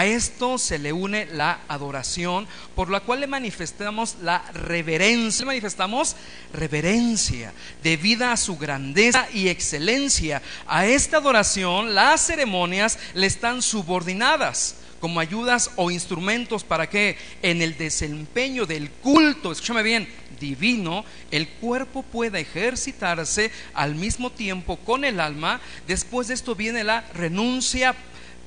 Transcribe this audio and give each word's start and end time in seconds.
A 0.00 0.06
esto 0.06 0.56
se 0.56 0.78
le 0.78 0.94
une 0.94 1.26
la 1.26 1.60
adoración, 1.68 2.48
por 2.74 2.88
la 2.88 3.00
cual 3.00 3.20
le 3.20 3.26
manifestamos 3.26 4.16
la 4.22 4.38
reverencia. 4.54 5.40
Le 5.40 5.48
manifestamos 5.48 6.16
reverencia 6.54 7.52
debida 7.82 8.32
a 8.32 8.38
su 8.38 8.56
grandeza 8.56 9.28
y 9.34 9.48
excelencia. 9.48 10.40
A 10.66 10.86
esta 10.86 11.18
adoración 11.18 11.94
las 11.94 12.22
ceremonias 12.22 12.98
le 13.12 13.26
están 13.26 13.60
subordinadas 13.60 14.76
como 15.02 15.20
ayudas 15.20 15.70
o 15.76 15.90
instrumentos 15.90 16.64
para 16.64 16.88
que 16.88 17.18
en 17.42 17.60
el 17.60 17.76
desempeño 17.76 18.64
del 18.64 18.88
culto, 18.88 19.52
escúchame 19.52 19.82
bien, 19.82 20.08
divino, 20.40 21.04
el 21.30 21.46
cuerpo 21.46 22.02
pueda 22.04 22.38
ejercitarse 22.38 23.50
al 23.74 23.96
mismo 23.96 24.30
tiempo 24.30 24.78
con 24.78 25.04
el 25.04 25.20
alma. 25.20 25.60
Después 25.86 26.28
de 26.28 26.34
esto 26.34 26.54
viene 26.54 26.84
la 26.84 27.02
renuncia 27.12 27.94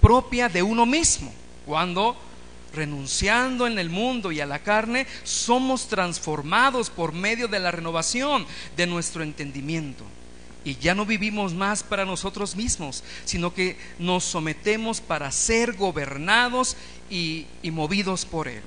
propia 0.04 0.50
de 0.50 0.62
uno 0.62 0.86
mismo, 0.86 1.34
cuando 1.66 2.16
renunciando 2.73 3.68
en 3.68 3.78
el 3.79 3.89
mundo 3.89 4.32
y 4.32 4.42
a 4.42 4.46
la 4.46 4.60
carne, 4.60 5.06
somos 5.24 5.88
transformados 5.88 6.89
por 6.89 7.14
medio 7.14 7.47
de 7.47 7.60
la 7.60 7.71
renovación 7.71 8.46
de 8.75 8.88
nuestro 8.88 9.24
entendimiento. 9.24 10.04
Y 10.65 10.78
ya 10.78 10.96
no 10.96 11.05
vivimos 11.05 11.54
más 11.54 11.83
para 11.83 12.05
nosotros 12.05 12.55
mismos, 12.55 13.04
sino 13.25 13.54
que 13.54 13.78
nos 14.00 14.24
sometemos 14.24 15.02
para 15.02 15.32
ser 15.32 15.74
gobernados 15.74 16.78
y, 17.10 17.46
movidos 17.64 18.25
por 18.25 18.47
Él. 18.47 18.61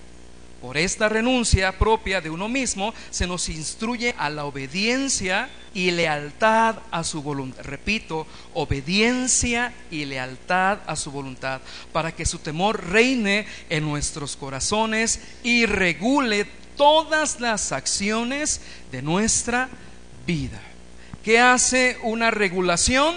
Por 0.61 0.79
esta 0.79 1.09
renuncia 1.09 1.79
propia 1.79 2.21
de 2.21 2.31
uno 2.31 2.49
mismo 2.49 2.95
se 3.11 3.27
nos 3.27 3.49
instruye 3.49 4.15
a 4.19 4.31
la 4.31 4.47
obediencia 4.47 5.51
y 5.75 5.91
lealtad 5.91 6.77
a 6.91 7.05
su 7.05 7.23
voluntad. 7.23 7.63
Repito, 7.63 8.27
obediencia 8.55 9.75
y 9.91 10.07
lealtad 10.07 10.79
a 10.87 10.97
su 10.97 11.11
voluntad, 11.11 11.61
para 11.93 12.13
que 12.13 12.25
su 12.25 12.39
temor 12.39 12.89
reine 12.89 13.47
en 13.69 13.85
nuestros 13.85 14.37
corazones 14.37 15.21
y 15.43 15.67
regule 15.67 16.47
todas 16.77 17.41
las 17.41 17.73
acciones 17.73 18.63
de 18.91 19.03
nuestra 19.03 19.69
vida. 20.27 20.61
¿Qué 21.23 21.39
hace 21.39 21.99
una 22.03 22.31
regulación? 22.31 23.15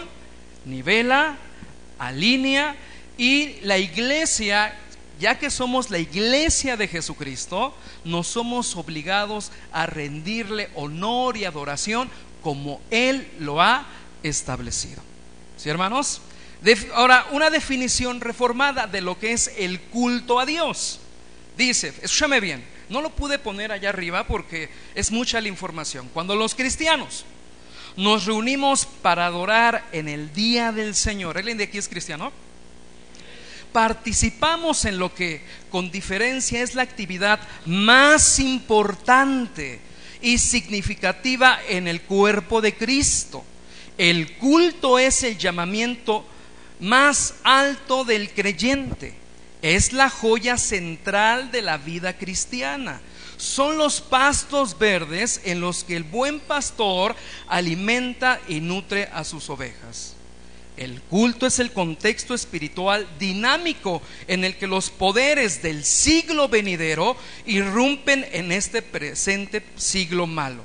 Nivela, 0.66 1.38
alinea 2.00 2.76
y 3.18 3.58
la 3.62 3.78
iglesia 3.78 4.74
ya 5.20 5.38
que 5.38 5.50
somos 5.50 5.90
la 5.90 6.00
iglesia 6.00 6.78
de 6.78 6.88
Jesucristo, 6.88 7.76
nos 8.06 8.28
somos 8.28 8.76
obligados 8.76 9.52
a 9.72 9.86
rendirle 9.86 10.70
honor 10.76 11.36
y 11.38 11.46
adoración 11.46 12.10
como 12.42 12.82
Él 12.90 13.28
lo 13.40 13.62
ha 13.62 13.86
establecido. 14.24 15.02
¿Sí, 15.58 15.70
hermanos? 15.70 16.22
ahora, 16.94 17.26
una 17.32 17.50
definición 17.50 18.20
reformada 18.20 18.88
de 18.88 19.02
lo 19.02 19.18
que 19.18 19.32
es 19.32 19.52
el 19.58 19.80
culto 19.80 20.40
a 20.40 20.46
Dios. 20.46 21.00
Dice, 21.58 21.94
escúchame 22.02 22.40
bien, 22.40 22.64
no 22.90 23.02
lo 23.02 23.10
pude 23.12 23.40
poner 23.40 23.72
allá 23.72 23.90
arriba 23.90 24.26
porque 24.26 24.70
es 24.96 25.12
mucha 25.12 25.40
la 25.42 25.48
información. 25.48 26.10
Cuando 26.14 26.36
los 26.36 26.56
cristianos 26.56 27.26
nos 27.96 28.26
reunimos 28.26 28.86
para 28.86 29.26
adorar 29.26 29.86
en 29.92 30.08
el 30.08 30.34
día 30.34 30.72
del 30.72 30.96
Señor, 30.96 31.38
¿alguien 31.38 31.58
de 31.58 31.66
aquí 31.66 31.78
es 31.78 31.90
cristiano? 31.90 32.32
Participamos 33.72 34.86
en 34.86 34.98
lo 34.98 35.14
que 35.14 35.42
con 35.70 35.92
diferencia 35.92 36.62
es 36.62 36.76
la 36.76 36.82
actividad 36.82 37.40
más 37.66 38.40
importante 38.40 39.80
y 40.22 40.38
significativa 40.38 41.60
en 41.68 41.88
el 41.88 42.02
cuerpo 42.02 42.62
de 42.62 42.76
Cristo. 42.76 43.44
El 43.98 44.38
culto 44.38 45.00
es 45.00 45.24
el 45.24 45.38
llamamiento 45.38 46.26
más 46.80 47.36
alto 47.44 48.06
del 48.06 48.30
creyente. 48.32 49.14
Es 49.62 49.92
la 49.92 50.10
joya 50.10 50.58
central 50.58 51.52
de 51.52 51.62
la 51.62 51.78
vida 51.78 52.18
cristiana. 52.18 53.02
Son 53.38 53.78
los 53.78 54.02
pastos 54.02 54.78
verdes 54.78 55.42
en 55.44 55.62
los 55.62 55.84
que 55.84 55.96
el 55.96 56.04
buen 56.04 56.40
pastor 56.40 57.16
alimenta 57.48 58.40
y 58.48 58.62
nutre 58.62 59.10
a 59.14 59.24
sus 59.24 59.50
ovejas. 59.50 60.16
El 60.80 61.02
culto 61.02 61.46
es 61.46 61.60
el 61.60 61.74
contexto 61.74 62.34
espiritual 62.34 63.06
dinámico 63.20 64.02
en 64.30 64.46
el 64.46 64.56
que 64.56 64.66
los 64.66 64.90
poderes 64.90 65.62
del 65.62 65.84
siglo 65.84 66.48
venidero 66.48 67.18
irrumpen 67.46 68.26
en 68.32 68.54
este 68.54 68.82
presente 68.82 69.62
siglo 69.76 70.26
malo. 70.26 70.64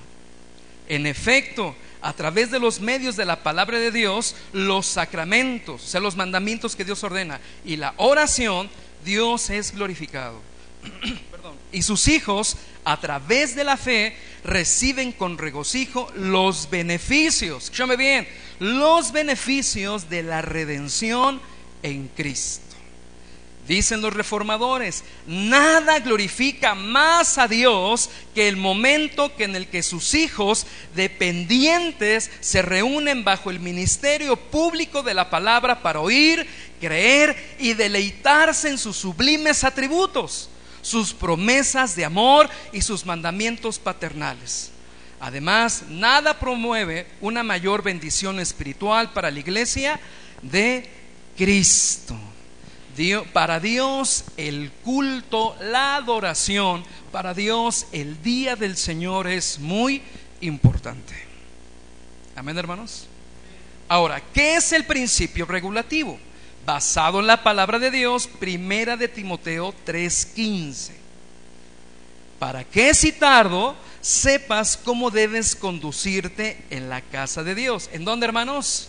En 0.88 1.06
efecto, 1.06 1.74
a 2.00 2.12
través 2.12 2.52
de 2.52 2.60
los 2.60 2.78
medios 2.78 3.16
de 3.16 3.24
la 3.24 3.42
palabra 3.42 3.80
de 3.80 3.90
Dios, 3.90 4.36
los 4.52 4.86
sacramentos, 4.86 5.82
o 5.82 5.86
sea, 5.88 6.00
los 6.00 6.14
mandamientos 6.14 6.76
que 6.76 6.84
Dios 6.84 7.02
ordena 7.02 7.40
y 7.64 7.74
la 7.74 7.94
oración, 7.96 8.70
Dios 9.04 9.50
es 9.50 9.74
glorificado. 9.74 10.40
Y 11.72 11.82
sus 11.82 12.06
hijos, 12.06 12.56
a 12.84 13.00
través 13.00 13.54
de 13.56 13.64
la 13.64 13.76
fe, 13.76 14.16
reciben 14.44 15.12
con 15.12 15.38
regocijo 15.38 16.10
los 16.14 16.68
beneficios. 16.70 17.64
Escúchame 17.64 17.96
bien, 17.96 18.28
los 18.58 19.12
beneficios 19.12 20.10
de 20.10 20.22
la 20.22 20.42
redención 20.42 21.40
en 21.82 22.08
Cristo. 22.08 22.64
Dicen 23.66 24.02
los 24.02 24.12
reformadores, 24.12 25.04
nada 25.26 25.98
glorifica 26.00 26.74
más 26.74 27.38
a 27.38 27.48
Dios 27.48 28.10
que 28.34 28.46
el 28.46 28.58
momento 28.58 29.32
en 29.38 29.56
el 29.56 29.68
que 29.68 29.82
sus 29.82 30.12
hijos 30.12 30.66
dependientes 30.94 32.30
se 32.40 32.60
reúnen 32.60 33.24
bajo 33.24 33.50
el 33.50 33.60
ministerio 33.60 34.36
público 34.36 35.02
de 35.02 35.14
la 35.14 35.30
palabra 35.30 35.80
para 35.80 36.00
oír, 36.00 36.46
creer 36.78 37.56
y 37.58 37.72
deleitarse 37.72 38.68
en 38.68 38.76
sus 38.76 38.98
sublimes 38.98 39.64
atributos, 39.64 40.50
sus 40.84 41.14
promesas 41.14 41.96
de 41.96 42.04
amor 42.04 42.48
y 42.72 42.82
sus 42.82 43.06
mandamientos 43.06 43.78
paternales. 43.78 44.70
Además, 45.18 45.84
nada 45.88 46.38
promueve 46.38 47.06
una 47.22 47.42
mayor 47.42 47.82
bendición 47.82 48.38
espiritual 48.38 49.12
para 49.12 49.30
la 49.30 49.40
iglesia 49.40 49.98
de 50.42 50.88
Cristo. 51.36 52.14
para 53.32 53.58
Dios 53.58 54.24
el 54.36 54.70
culto, 54.84 55.56
la 55.60 55.96
adoración, 55.96 56.84
para 57.10 57.32
Dios 57.32 57.86
el 57.90 58.22
día 58.22 58.54
del 58.54 58.76
Señor 58.76 59.26
es 59.26 59.58
muy 59.58 60.02
importante. 60.42 61.14
Amén, 62.36 62.56
hermanos. 62.58 63.06
Ahora, 63.88 64.22
¿qué 64.32 64.56
es 64.56 64.72
el 64.72 64.84
principio 64.84 65.46
regulativo? 65.46 66.18
Basado 66.64 67.20
en 67.20 67.26
la 67.26 67.42
palabra 67.42 67.78
de 67.78 67.90
Dios, 67.90 68.26
primera 68.26 68.96
de 68.96 69.08
Timoteo 69.08 69.74
3:15. 69.84 70.92
¿Para 72.38 72.64
qué 72.64 72.94
citarlo? 72.94 73.74
sepas 74.04 74.76
cómo 74.76 75.10
debes 75.10 75.56
conducirte 75.56 76.62
en 76.68 76.90
la 76.90 77.00
casa 77.00 77.42
de 77.42 77.54
Dios. 77.54 77.88
¿En 77.92 78.04
dónde, 78.04 78.26
hermanos? 78.26 78.88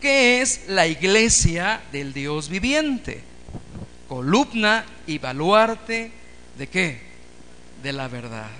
¿Qué 0.00 0.42
es 0.42 0.62
la 0.66 0.88
iglesia 0.88 1.80
del 1.92 2.12
Dios 2.12 2.48
viviente? 2.48 3.22
Columna 4.08 4.84
y 5.06 5.18
baluarte 5.18 6.10
de 6.58 6.66
qué? 6.66 7.02
De 7.84 7.92
la 7.92 8.08
verdad. 8.08 8.50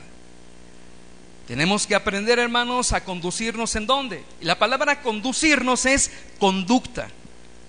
Tenemos 1.48 1.84
que 1.84 1.96
aprender, 1.96 2.38
hermanos, 2.38 2.92
a 2.92 3.02
conducirnos 3.02 3.74
en 3.74 3.88
dónde. 3.88 4.24
Y 4.40 4.44
la 4.44 4.56
palabra 4.56 5.02
conducirnos 5.02 5.84
es 5.84 6.12
conducta. 6.38 7.08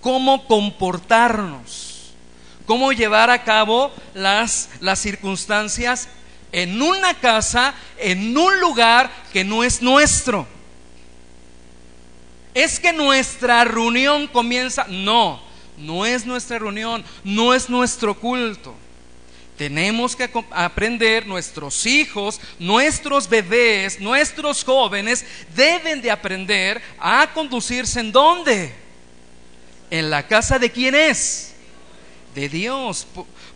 Cómo 0.03 0.46
comportarnos. 0.47 2.12
Cómo 2.66 2.91
llevar 2.91 3.30
a 3.30 3.44
cabo 3.44 3.91
las, 4.14 4.69
las 4.81 5.00
circunstancias 5.00 6.09
en 6.52 6.81
una 6.81 7.14
casa, 7.16 7.74
en 7.97 8.38
un 8.38 8.59
lugar 8.59 9.09
que 9.31 9.46
no 9.46 9.64
es 9.64 9.81
nuestro. 9.81 10.46
Es 12.53 12.81
que 12.81 12.91
nuestra 12.91 13.64
reunión 13.64 14.28
comienza, 14.28 14.86
no, 14.90 15.41
no 15.78 16.06
es 16.06 16.25
nuestra 16.25 16.59
reunión, 16.59 17.03
no 17.24 17.53
es 17.53 17.70
nuestro 17.70 18.14
culto. 18.20 18.76
Tenemos 19.58 20.17
que 20.17 20.29
aprender, 20.52 21.26
nuestros 21.26 21.85
hijos, 21.85 22.41
nuestros 22.59 23.29
bebés, 23.29 24.02
nuestros 24.02 24.66
jóvenes 24.66 25.26
deben 25.56 26.02
de 26.02 26.11
aprender 26.11 26.82
a 26.99 27.29
conducirse 27.34 28.02
en 28.02 28.11
dónde? 28.11 28.83
En 29.90 30.09
la 30.09 30.28
casa 30.28 30.59
de 30.59 30.72
quién 30.72 30.96
es? 30.96 31.53
De 32.34 32.50
Dios. 32.50 33.08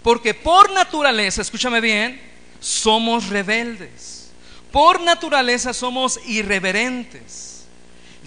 Porque 0.03 0.33
por 0.33 0.71
naturaleza, 0.71 1.41
escúchame 1.41 1.81
bien, 1.81 2.21
somos 2.59 3.27
rebeldes. 3.29 4.31
Por 4.71 5.01
naturaleza 5.01 5.73
somos 5.73 6.19
irreverentes. 6.27 7.65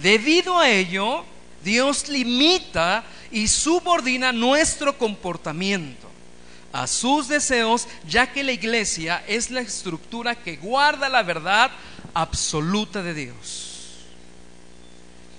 Debido 0.01 0.57
a 0.57 0.69
ello, 0.69 1.23
Dios 1.63 2.09
limita 2.09 3.03
y 3.31 3.47
subordina 3.47 4.31
nuestro 4.31 4.97
comportamiento 4.97 6.11
a 6.73 6.87
sus 6.87 7.27
deseos, 7.27 7.87
ya 8.07 8.31
que 8.31 8.43
la 8.43 8.51
iglesia 8.51 9.23
es 9.27 9.51
la 9.51 9.61
estructura 9.61 10.35
que 10.35 10.55
guarda 10.55 11.09
la 11.09 11.23
verdad 11.23 11.71
absoluta 12.13 13.03
de 13.03 13.13
Dios. 13.13 13.67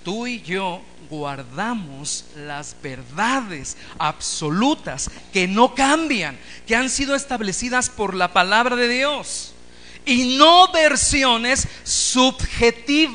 tú 0.05 0.27
y 0.27 0.43
yo 0.43 0.83
guardamos 1.13 2.25
las 2.35 2.75
verdades 2.83 3.77
absolutas 3.99 5.11
que 5.31 5.47
no 5.47 5.75
cambian, 5.75 6.39
que 6.67 6.75
han 6.75 6.89
sido 6.89 7.15
establecidas 7.15 7.91
por 7.91 8.15
la 8.15 8.33
palabra 8.33 8.77
de 8.77 8.89
Dios 8.89 9.53
y 10.07 10.39
no 10.39 10.73
versiones 10.73 11.69
subjetivas 11.85 13.11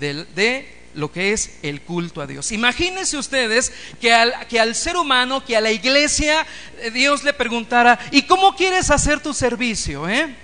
de, 0.00 0.76
lo 0.94 1.12
que 1.12 1.32
es 1.32 1.58
el 1.62 1.82
culto 1.82 2.22
a 2.22 2.26
Dios. 2.26 2.50
Imagínense 2.50 3.16
ustedes 3.16 3.72
que 4.00 4.12
al, 4.12 4.48
que 4.48 4.58
al 4.58 4.74
ser 4.74 4.96
humano, 4.96 5.44
que 5.44 5.56
a 5.56 5.60
la 5.60 5.70
iglesia, 5.70 6.44
eh, 6.80 6.90
Dios 6.90 7.22
le 7.22 7.32
preguntara, 7.32 8.00
¿y 8.10 8.22
cómo 8.22 8.56
quieres 8.56 8.90
hacer 8.90 9.20
tu 9.20 9.32
servicio? 9.32 10.08
Eh? 10.08 10.34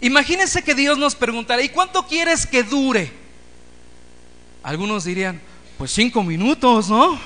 Imagínense 0.00 0.62
que 0.62 0.76
Dios 0.76 0.96
nos 0.96 1.16
preguntara, 1.16 1.60
¿y 1.60 1.70
cuánto 1.70 2.06
quieres 2.06 2.46
que 2.46 2.62
dure? 2.62 3.23
Algunos 4.64 5.04
dirían, 5.04 5.40
pues 5.78 5.92
cinco 5.92 6.24
minutos, 6.24 6.88
¿no? 6.88 7.20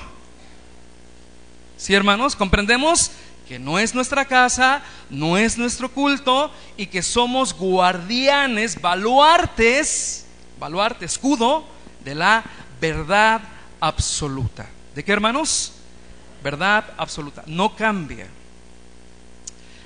Sí, 1.77 1.93
hermanos, 1.95 2.35
comprendemos 2.35 3.11
que 3.47 3.57
no 3.57 3.79
es 3.79 3.95
nuestra 3.95 4.25
casa, 4.25 4.83
no 5.09 5.37
es 5.37 5.57
nuestro 5.57 5.89
culto 5.89 6.51
y 6.77 6.85
que 6.87 7.01
somos 7.01 7.53
guardianes, 7.53 8.79
baluartes 8.79 10.25
baluarte, 10.59 11.05
escudo 11.05 11.65
de 12.03 12.13
la 12.13 12.43
verdad 12.79 13.41
absoluta. 13.79 14.69
¿De 14.93 15.03
qué, 15.03 15.13
hermanos? 15.13 15.71
Verdad 16.43 16.85
absoluta. 16.97 17.43
No 17.47 17.75
cambia. 17.75 18.27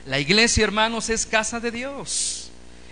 La 0.07 0.19
iglesia, 0.19 0.63
hermanos, 0.63 1.09
es 1.09 1.25
casa 1.25 1.59
de 1.59 1.71
Dios. 1.71 2.50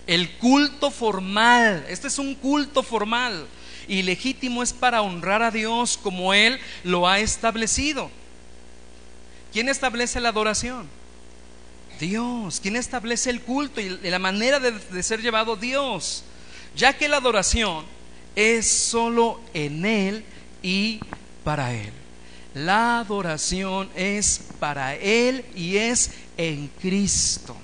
El 0.07 0.37
culto 0.37 0.91
formal, 0.91 1.85
este 1.89 2.07
es 2.07 2.17
un 2.17 2.35
culto 2.35 2.83
formal 2.83 3.47
y 3.91 4.03
legítimo 4.03 4.63
es 4.63 4.71
para 4.71 5.01
honrar 5.01 5.43
a 5.43 5.51
Dios 5.51 5.99
como 6.01 6.33
Él 6.33 6.61
lo 6.85 7.09
ha 7.09 7.19
establecido. 7.19 8.09
¿Quién 9.51 9.67
establece 9.67 10.21
la 10.21 10.29
adoración? 10.29 10.87
Dios. 11.99 12.61
¿Quién 12.61 12.77
establece 12.77 13.29
el 13.29 13.41
culto 13.41 13.81
y 13.81 13.89
la 13.89 14.17
manera 14.17 14.61
de, 14.61 15.03
ser 15.03 15.21
llevado? 15.21 15.57
Dios 15.57 16.23
ya 16.73 16.97
que 16.97 17.09
la 17.09 17.17
adoración 17.17 17.83
es 18.33 18.65
solo 18.65 19.41
en 19.53 19.85
Él 19.85 20.23
y 20.63 21.01
para 21.43 21.73
Él. 21.73 21.91
La 22.53 22.99
adoración 22.99 23.89
es 23.93 24.41
para 24.57 24.95
Él 24.95 25.43
y 25.53 25.75
es 25.75 26.11
en 26.37 26.69
Cristo. 26.81 27.57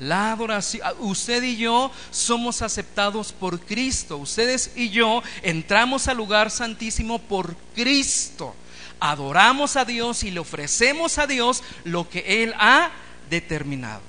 La 0.00 0.32
adoración, 0.32 0.86
usted 1.00 1.42
y 1.42 1.56
yo 1.56 1.90
somos 2.10 2.60
aceptados 2.60 3.32
por 3.32 3.60
Cristo. 3.60 4.18
Ustedes 4.18 4.72
y 4.76 4.90
yo 4.90 5.22
entramos 5.42 6.06
al 6.08 6.18
lugar 6.18 6.50
santísimo 6.50 7.18
por 7.18 7.56
Cristo. 7.74 8.54
Adoramos 9.00 9.76
a 9.76 9.84
Dios 9.84 10.22
y 10.22 10.30
le 10.30 10.40
ofrecemos 10.40 11.18
a 11.18 11.26
Dios 11.26 11.62
lo 11.84 12.08
que 12.08 12.42
Él 12.42 12.54
ha 12.58 12.90
determinado. 13.30 14.02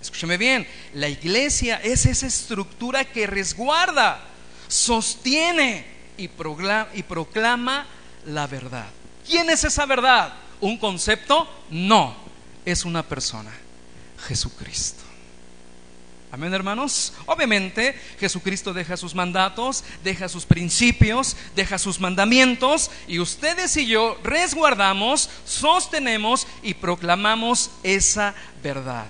Escúcheme 0.00 0.36
bien, 0.36 0.66
la 0.92 1.08
iglesia 1.08 1.80
es 1.82 2.04
esa 2.04 2.26
estructura 2.26 3.04
que 3.04 3.26
resguarda, 3.26 4.20
sostiene 4.68 5.86
y 6.18 6.28
proclama, 6.28 6.88
y 6.94 7.02
proclama 7.02 7.86
la 8.26 8.46
verdad. 8.46 8.86
¿Quién 9.26 9.48
es 9.48 9.64
esa 9.64 9.86
verdad? 9.86 10.34
¿Un 10.60 10.76
concepto? 10.76 11.48
No, 11.70 12.14
es 12.64 12.84
una 12.84 13.02
persona, 13.02 13.50
Jesucristo. 14.28 15.03
Amén, 16.34 16.52
hermanos. 16.52 17.12
Obviamente, 17.26 17.94
Jesucristo 18.18 18.72
deja 18.72 18.96
sus 18.96 19.14
mandatos, 19.14 19.84
deja 20.02 20.28
sus 20.28 20.44
principios, 20.44 21.36
deja 21.54 21.78
sus 21.78 22.00
mandamientos, 22.00 22.90
y 23.06 23.20
ustedes 23.20 23.76
y 23.76 23.86
yo 23.86 24.18
resguardamos, 24.24 25.30
sostenemos 25.44 26.48
y 26.60 26.74
proclamamos 26.74 27.70
esa 27.84 28.34
verdad. 28.64 29.06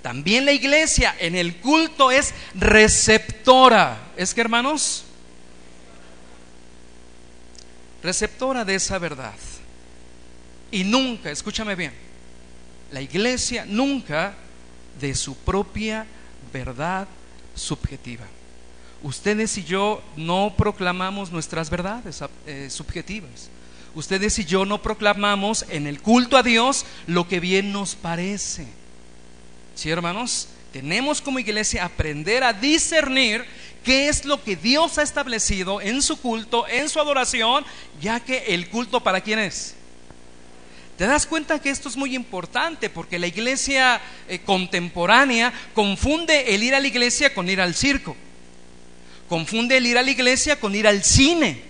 También 0.00 0.46
la 0.46 0.52
iglesia 0.52 1.14
en 1.18 1.34
el 1.34 1.56
culto 1.56 2.10
es 2.10 2.32
receptora. 2.54 3.98
¿Es 4.16 4.32
que 4.32 4.40
hermanos? 4.40 5.04
Receptora 8.02 8.64
de 8.64 8.76
esa 8.76 8.98
verdad. 8.98 9.34
Y 10.70 10.84
nunca, 10.84 11.30
escúchame 11.30 11.74
bien, 11.74 11.92
la 12.92 13.02
iglesia 13.02 13.66
nunca 13.66 14.32
de 14.98 15.14
su 15.14 15.36
propia 15.36 16.06
verdad 16.52 17.08
subjetiva. 17.54 18.26
Ustedes 19.02 19.56
y 19.56 19.64
yo 19.64 20.02
no 20.16 20.54
proclamamos 20.56 21.30
nuestras 21.30 21.70
verdades 21.70 22.22
eh, 22.46 22.68
subjetivas. 22.70 23.48
Ustedes 23.94 24.38
y 24.38 24.44
yo 24.44 24.64
no 24.64 24.82
proclamamos 24.82 25.64
en 25.68 25.86
el 25.86 26.00
culto 26.00 26.36
a 26.36 26.42
Dios 26.42 26.84
lo 27.06 27.26
que 27.26 27.40
bien 27.40 27.72
nos 27.72 27.94
parece. 27.94 28.66
¿Sí, 29.74 29.90
hermanos? 29.90 30.48
Tenemos 30.72 31.20
como 31.20 31.38
iglesia 31.38 31.84
aprender 31.84 32.44
a 32.44 32.52
discernir 32.52 33.44
qué 33.82 34.08
es 34.08 34.24
lo 34.24 34.42
que 34.42 34.54
Dios 34.54 34.98
ha 34.98 35.02
establecido 35.02 35.80
en 35.80 36.02
su 36.02 36.20
culto, 36.20 36.68
en 36.68 36.88
su 36.88 37.00
adoración, 37.00 37.64
ya 38.00 38.20
que 38.20 38.54
el 38.54 38.68
culto 38.68 39.00
para 39.02 39.20
quién 39.20 39.38
es. 39.38 39.74
¿Te 41.00 41.06
das 41.06 41.24
cuenta 41.24 41.58
que 41.58 41.70
esto 41.70 41.88
es 41.88 41.96
muy 41.96 42.14
importante? 42.14 42.90
Porque 42.90 43.18
la 43.18 43.26
iglesia 43.26 44.02
eh, 44.28 44.40
contemporánea 44.40 45.50
confunde 45.72 46.54
el 46.54 46.62
ir 46.62 46.74
a 46.74 46.78
la 46.78 46.88
iglesia 46.88 47.32
con 47.32 47.48
ir 47.48 47.58
al 47.58 47.74
circo. 47.74 48.14
Confunde 49.26 49.78
el 49.78 49.86
ir 49.86 49.96
a 49.96 50.02
la 50.02 50.10
iglesia 50.10 50.60
con 50.60 50.74
ir 50.74 50.86
al 50.86 51.02
cine. 51.02 51.62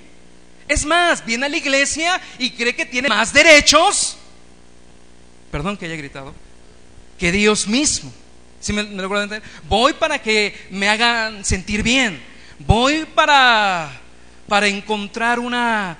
Es 0.66 0.84
más, 0.84 1.24
viene 1.24 1.46
a 1.46 1.48
la 1.48 1.56
iglesia 1.56 2.20
y 2.40 2.50
cree 2.50 2.74
que 2.74 2.84
tiene 2.84 3.08
más 3.08 3.32
derechos. 3.32 4.16
Perdón 5.52 5.76
que 5.76 5.86
haya 5.86 5.94
gritado 5.94 6.34
que 7.16 7.30
Dios 7.30 7.68
mismo. 7.68 8.12
¿Sí 8.58 8.72
me, 8.72 8.82
me 8.82 9.04
entender? 9.04 9.44
Voy 9.68 9.92
para 9.92 10.20
que 10.20 10.56
me 10.70 10.88
hagan 10.88 11.44
sentir 11.44 11.84
bien. 11.84 12.20
Voy 12.58 13.06
para, 13.14 13.92
para 14.48 14.66
encontrar 14.66 15.38
una, 15.38 15.96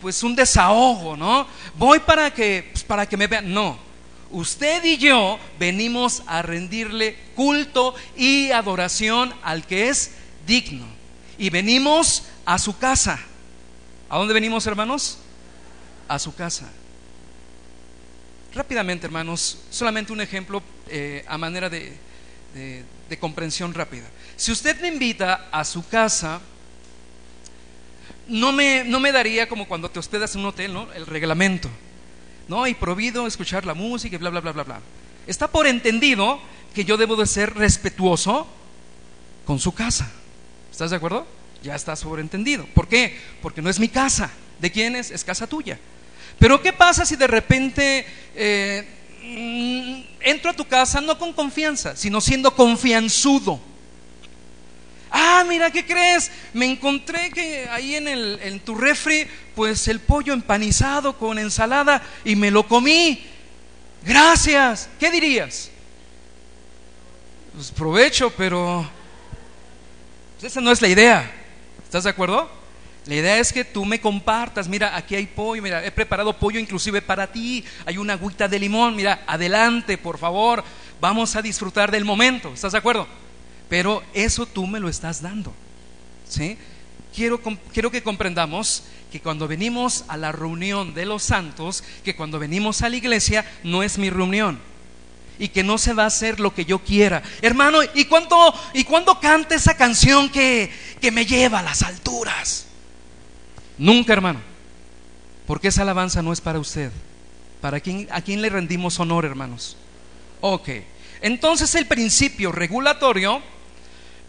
pues 0.00 0.22
un 0.22 0.36
desahogo, 0.36 1.16
¿no? 1.16 1.46
Voy 1.76 1.98
para 2.00 2.32
que, 2.32 2.68
pues, 2.72 2.84
para 2.84 3.06
que 3.06 3.16
me 3.16 3.26
vean. 3.26 3.52
No. 3.52 3.78
Usted 4.30 4.84
y 4.84 4.98
yo 4.98 5.38
venimos 5.58 6.22
a 6.26 6.42
rendirle 6.42 7.16
culto 7.34 7.94
y 8.16 8.50
adoración 8.50 9.34
al 9.42 9.66
que 9.66 9.88
es 9.88 10.12
digno. 10.46 10.86
Y 11.38 11.50
venimos 11.50 12.24
a 12.44 12.58
su 12.58 12.76
casa. 12.76 13.18
¿A 14.08 14.18
dónde 14.18 14.34
venimos, 14.34 14.66
hermanos? 14.66 15.18
A 16.08 16.18
su 16.18 16.34
casa. 16.34 16.68
Rápidamente, 18.54 19.06
hermanos, 19.06 19.58
solamente 19.70 20.12
un 20.12 20.20
ejemplo 20.20 20.62
eh, 20.88 21.24
a 21.28 21.36
manera 21.36 21.68
de, 21.68 21.96
comprensión 23.20 23.74
rápida. 23.74 24.06
Si 24.36 24.50
usted 24.50 24.80
me 24.80 24.88
invita 24.88 25.48
a 25.52 25.64
su 25.64 25.86
casa, 25.86 26.40
no 28.28 28.52
me, 28.52 28.84
no 28.84 29.00
me 29.00 29.12
daría 29.12 29.48
como 29.48 29.66
cuando 29.66 29.90
te 29.90 29.98
hospedas 29.98 30.34
en 30.34 30.42
un 30.42 30.48
hotel, 30.48 30.72
¿no? 30.72 30.92
El 30.92 31.06
reglamento, 31.06 31.68
¿no? 32.46 32.66
Y 32.66 32.74
prohibido 32.74 33.26
escuchar 33.26 33.64
la 33.64 33.74
música 33.74 34.16
y 34.16 34.18
bla, 34.18 34.30
bla, 34.30 34.40
bla, 34.40 34.52
bla, 34.52 34.64
bla. 34.64 34.80
Está 35.26 35.48
por 35.48 35.66
entendido 35.66 36.40
que 36.74 36.84
yo 36.84 36.96
debo 36.96 37.16
de 37.16 37.26
ser 37.26 37.54
respetuoso 37.54 38.46
con 39.46 39.58
su 39.58 39.72
casa. 39.72 40.10
¿Estás 40.70 40.90
de 40.90 40.96
acuerdo? 40.96 41.26
Ya 41.62 41.74
está 41.74 41.96
sobreentendido. 41.96 42.66
¿Por 42.74 42.86
qué? 42.86 43.18
Porque 43.42 43.62
no 43.62 43.70
es 43.70 43.80
mi 43.80 43.88
casa. 43.88 44.30
¿De 44.60 44.70
quién 44.70 44.94
es? 44.96 45.10
Es 45.10 45.24
casa 45.24 45.46
tuya. 45.46 45.78
Pero 46.38 46.62
¿qué 46.62 46.72
pasa 46.72 47.04
si 47.04 47.16
de 47.16 47.26
repente 47.26 48.06
eh, 48.34 48.86
mm, 49.22 50.20
entro 50.20 50.50
a 50.50 50.54
tu 50.54 50.66
casa 50.66 51.00
no 51.00 51.18
con 51.18 51.32
confianza, 51.32 51.96
sino 51.96 52.20
siendo 52.20 52.54
confianzudo? 52.54 53.60
Ah, 55.10 55.44
mira, 55.48 55.70
¿qué 55.70 55.84
crees? 55.84 56.30
Me 56.52 56.66
encontré 56.66 57.30
que 57.30 57.68
ahí 57.70 57.96
en, 57.96 58.08
el, 58.08 58.38
en 58.42 58.60
tu 58.60 58.74
refri, 58.74 59.26
pues 59.54 59.88
el 59.88 60.00
pollo 60.00 60.32
empanizado 60.32 61.16
con 61.16 61.38
ensalada 61.38 62.02
y 62.24 62.36
me 62.36 62.50
lo 62.50 62.66
comí. 62.66 63.24
Gracias. 64.04 64.88
¿Qué 64.98 65.10
dirías? 65.10 65.70
Pues 67.54 67.70
provecho, 67.70 68.30
pero 68.36 68.88
esa 70.42 70.60
no 70.60 70.70
es 70.70 70.80
la 70.80 70.88
idea. 70.88 71.30
¿Estás 71.82 72.04
de 72.04 72.10
acuerdo? 72.10 72.58
La 73.06 73.14
idea 73.14 73.38
es 73.38 73.54
que 73.54 73.64
tú 73.64 73.86
me 73.86 74.02
compartas, 74.02 74.68
mira, 74.68 74.94
aquí 74.94 75.14
hay 75.14 75.26
pollo, 75.26 75.62
mira, 75.62 75.82
he 75.82 75.90
preparado 75.90 76.38
pollo 76.38 76.60
inclusive 76.60 77.00
para 77.00 77.26
ti, 77.26 77.64
hay 77.86 77.96
una 77.96 78.12
agüita 78.12 78.46
de 78.46 78.58
limón, 78.58 78.94
mira, 78.94 79.22
adelante, 79.26 79.96
por 79.96 80.18
favor, 80.18 80.62
vamos 81.00 81.34
a 81.34 81.40
disfrutar 81.40 81.90
del 81.90 82.04
momento, 82.04 82.52
¿estás 82.52 82.72
de 82.72 82.78
acuerdo? 82.78 83.08
Pero 83.68 84.02
eso 84.14 84.46
tú 84.46 84.66
me 84.66 84.80
lo 84.80 84.88
estás 84.88 85.20
dando, 85.20 85.52
¿sí? 86.28 86.56
Quiero, 87.14 87.40
quiero 87.72 87.90
que 87.90 88.02
comprendamos 88.02 88.84
que 89.10 89.20
cuando 89.20 89.48
venimos 89.48 90.04
a 90.08 90.16
la 90.16 90.32
reunión 90.32 90.94
de 90.94 91.06
los 91.06 91.22
santos, 91.22 91.82
que 92.04 92.14
cuando 92.14 92.38
venimos 92.38 92.82
a 92.82 92.88
la 92.88 92.96
iglesia, 92.96 93.44
no 93.64 93.82
es 93.82 93.98
mi 93.98 94.10
reunión. 94.10 94.58
y 95.40 95.48
que 95.48 95.62
no 95.62 95.78
se 95.78 95.92
va 95.92 96.02
a 96.02 96.06
hacer 96.06 96.40
lo 96.40 96.52
que 96.52 96.64
yo 96.64 96.80
quiera. 96.80 97.22
Hermano, 97.42 97.78
¿y 97.94 98.06
cuándo, 98.06 98.52
y 98.74 98.82
cuándo 98.82 99.20
canta 99.20 99.54
esa 99.54 99.76
canción 99.76 100.28
que, 100.30 100.68
que 101.00 101.12
me 101.12 101.26
lleva 101.26 101.60
a 101.60 101.62
las 101.62 101.82
alturas? 101.82 102.66
Nunca, 103.78 104.12
hermano. 104.12 104.40
Porque 105.46 105.68
esa 105.68 105.82
alabanza 105.82 106.22
no 106.22 106.32
es 106.32 106.40
para 106.40 106.58
usted. 106.58 106.90
¿Para 107.60 107.78
quién, 107.78 108.08
¿A 108.10 108.20
quién 108.20 108.42
le 108.42 108.50
rendimos 108.50 108.98
honor, 108.98 109.24
hermanos? 109.24 109.76
Ok. 110.40 110.68
Entonces 111.20 111.72
el 111.76 111.86
principio 111.86 112.50
regulatorio, 112.50 113.40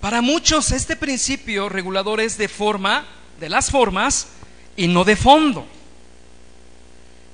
para 0.01 0.21
muchos 0.21 0.71
este 0.71 0.95
principio 0.95 1.69
regulador 1.69 2.21
es 2.21 2.37
de 2.37 2.47
forma, 2.47 3.05
de 3.39 3.49
las 3.49 3.69
formas 3.69 4.27
y 4.75 4.87
no 4.87 5.03
de 5.03 5.15
fondo. 5.15 5.65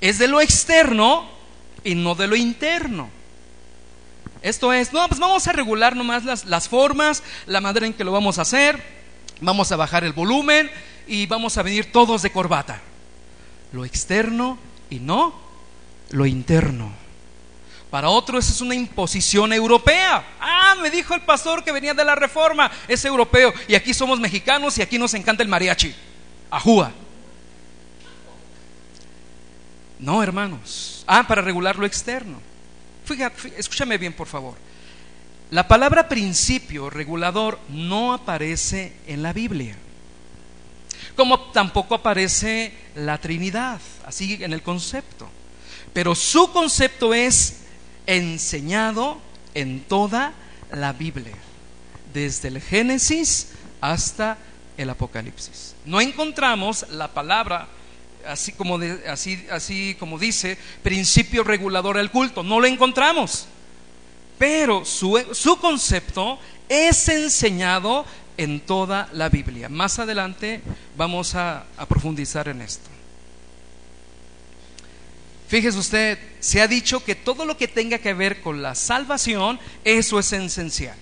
Es 0.01 0.17
de 0.17 0.27
lo 0.27 0.41
externo 0.41 1.29
y 1.83 1.95
no 1.95 2.15
de 2.15 2.27
lo 2.27 2.35
interno. 2.35 3.09
Esto 4.41 4.73
es, 4.73 4.93
no, 4.93 5.07
pues 5.07 5.19
vamos 5.19 5.47
a 5.47 5.51
regular 5.51 5.95
nomás 5.95 6.23
las, 6.23 6.45
las 6.45 6.69
formas, 6.69 7.23
la 7.47 7.61
manera 7.61 7.85
en 7.85 7.93
que 7.93 8.03
lo 8.03 8.11
vamos 8.11 8.37
a 8.37 8.43
hacer, 8.43 8.81
vamos 9.41 9.71
a 9.71 9.75
bajar 9.75 10.03
el 10.03 10.13
volumen 10.13 10.69
y 11.07 11.25
vamos 11.25 11.57
a 11.57 11.63
venir 11.63 11.91
todos 11.91 12.21
de 12.21 12.31
corbata. 12.31 12.81
Lo 13.71 13.85
externo 13.85 14.57
y 14.89 14.99
no 14.99 15.33
lo 16.11 16.25
interno. 16.25 16.91
Para 17.89 18.09
otros 18.09 18.49
es 18.49 18.61
una 18.61 18.75
imposición 18.75 19.53
europea. 19.53 20.34
Me 20.81 20.89
dijo 20.89 21.15
el 21.15 21.21
pastor 21.21 21.63
que 21.63 21.71
venía 21.71 21.93
de 21.93 22.05
la 22.05 22.15
reforma, 22.15 22.71
es 22.87 23.03
europeo. 23.05 23.53
Y 23.67 23.75
aquí 23.75 23.93
somos 23.93 24.19
mexicanos 24.19 24.77
y 24.77 24.81
aquí 24.81 24.97
nos 24.97 25.13
encanta 25.13 25.43
el 25.43 25.49
mariachi. 25.49 25.93
Ajúa. 26.49 26.91
No, 29.99 30.21
hermanos. 30.21 31.03
Ah, 31.07 31.25
para 31.27 31.41
regular 31.41 31.77
lo 31.77 31.85
externo. 31.85 32.39
Fíjate, 33.05 33.53
escúchame 33.57 33.97
bien, 33.97 34.13
por 34.13 34.27
favor. 34.27 34.55
La 35.51 35.67
palabra 35.67 36.09
principio 36.09 36.89
regulador 36.89 37.59
no 37.69 38.13
aparece 38.13 38.93
en 39.07 39.21
la 39.21 39.31
Biblia. 39.31 39.75
Como 41.15 41.39
tampoco 41.51 41.95
aparece 41.95 42.73
la 42.95 43.19
Trinidad, 43.19 43.79
así 44.05 44.43
en 44.43 44.53
el 44.53 44.63
concepto. 44.63 45.29
Pero 45.93 46.13
su 46.15 46.51
concepto 46.51 47.13
es 47.13 47.61
enseñado 48.05 49.19
en 49.53 49.81
toda 49.81 50.33
la 50.75 50.93
Biblia, 50.93 51.35
desde 52.13 52.49
el 52.49 52.61
Génesis 52.61 53.49
hasta 53.81 54.37
el 54.77 54.89
Apocalipsis. 54.89 55.75
No 55.85 56.01
encontramos 56.01 56.85
la 56.91 57.07
palabra 57.07 57.67
así 58.27 58.51
como, 58.51 58.79
así, 59.09 59.45
así 59.51 59.95
como 59.99 60.17
dice, 60.17 60.57
principio 60.83 61.43
regulador 61.43 61.97
del 61.97 62.11
culto. 62.11 62.43
No 62.43 62.59
lo 62.59 62.67
encontramos. 62.67 63.47
Pero 64.37 64.83
su, 64.83 65.23
su 65.31 65.57
concepto 65.59 66.39
es 66.67 67.07
enseñado 67.07 68.05
en 68.37 68.59
toda 68.59 69.07
la 69.13 69.29
Biblia. 69.29 69.69
Más 69.69 69.99
adelante 69.99 70.61
vamos 70.97 71.35
a 71.35 71.65
profundizar 71.87 72.47
en 72.49 72.61
esto. 72.61 72.94
Fíjese 75.47 75.77
usted, 75.77 76.19
se 76.39 76.61
ha 76.61 76.67
dicho 76.67 77.03
que 77.03 77.13
todo 77.15 77.45
lo 77.45 77.57
que 77.57 77.67
tenga 77.67 77.99
que 77.99 78.13
ver 78.13 78.41
con 78.41 78.61
la 78.61 78.73
salvación, 78.73 79.59
eso 79.83 80.19
es 80.19 80.33
esencial. 80.33 80.97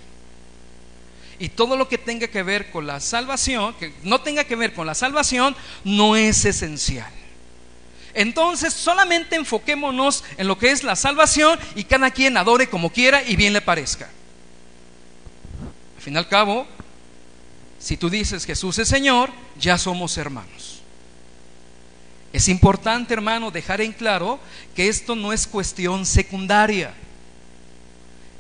Y 1.40 1.50
todo 1.50 1.78
lo 1.78 1.88
que 1.88 1.98
tenga 1.98 2.28
que 2.28 2.44
ver 2.44 2.70
con 2.72 2.86
la 2.86 3.00
salvación, 3.00 3.74
que 3.76 3.94
no 4.04 4.22
tenga 4.22 4.44
que 4.44 4.56
ver 4.56 4.74
con 4.74 4.86
la 4.86 4.96
salvación, 4.96 5.56
no 5.84 6.16
es 6.16 6.46
esencial. 6.46 7.12
Entonces 8.14 8.74
solamente 8.74 9.36
enfoquémonos 9.36 10.24
en 10.38 10.48
lo 10.48 10.58
que 10.58 10.72
es 10.72 10.84
la 10.84 10.96
salvación 10.96 11.60
y 11.76 11.86
cada 11.86 12.12
quien 12.12 12.38
adore 12.38 12.70
como 12.70 12.92
quiera 12.92 13.24
y 13.24 13.36
bien 13.36 13.54
le 13.54 13.62
parezca. 13.62 14.10
Al 15.96 16.02
fin 16.02 16.14
y 16.14 16.18
al 16.18 16.28
cabo, 16.28 16.68
si 17.80 17.98
tú 17.98 18.10
dices 18.10 18.46
Jesús 18.46 18.78
es 18.78 18.88
Señor, 18.88 19.32
ya 19.60 19.78
somos 19.78 20.18
hermanos. 20.18 20.73
Es 22.34 22.50
importante, 22.50 23.13
hermano, 23.13 23.52
dejar 23.52 23.80
en 23.80 23.94
claro 23.94 24.40
que 24.75 24.90
esto 24.90 25.16
no 25.16 25.32
es 25.32 25.48
cuestión 25.48 26.06
secundaria. 26.06 26.94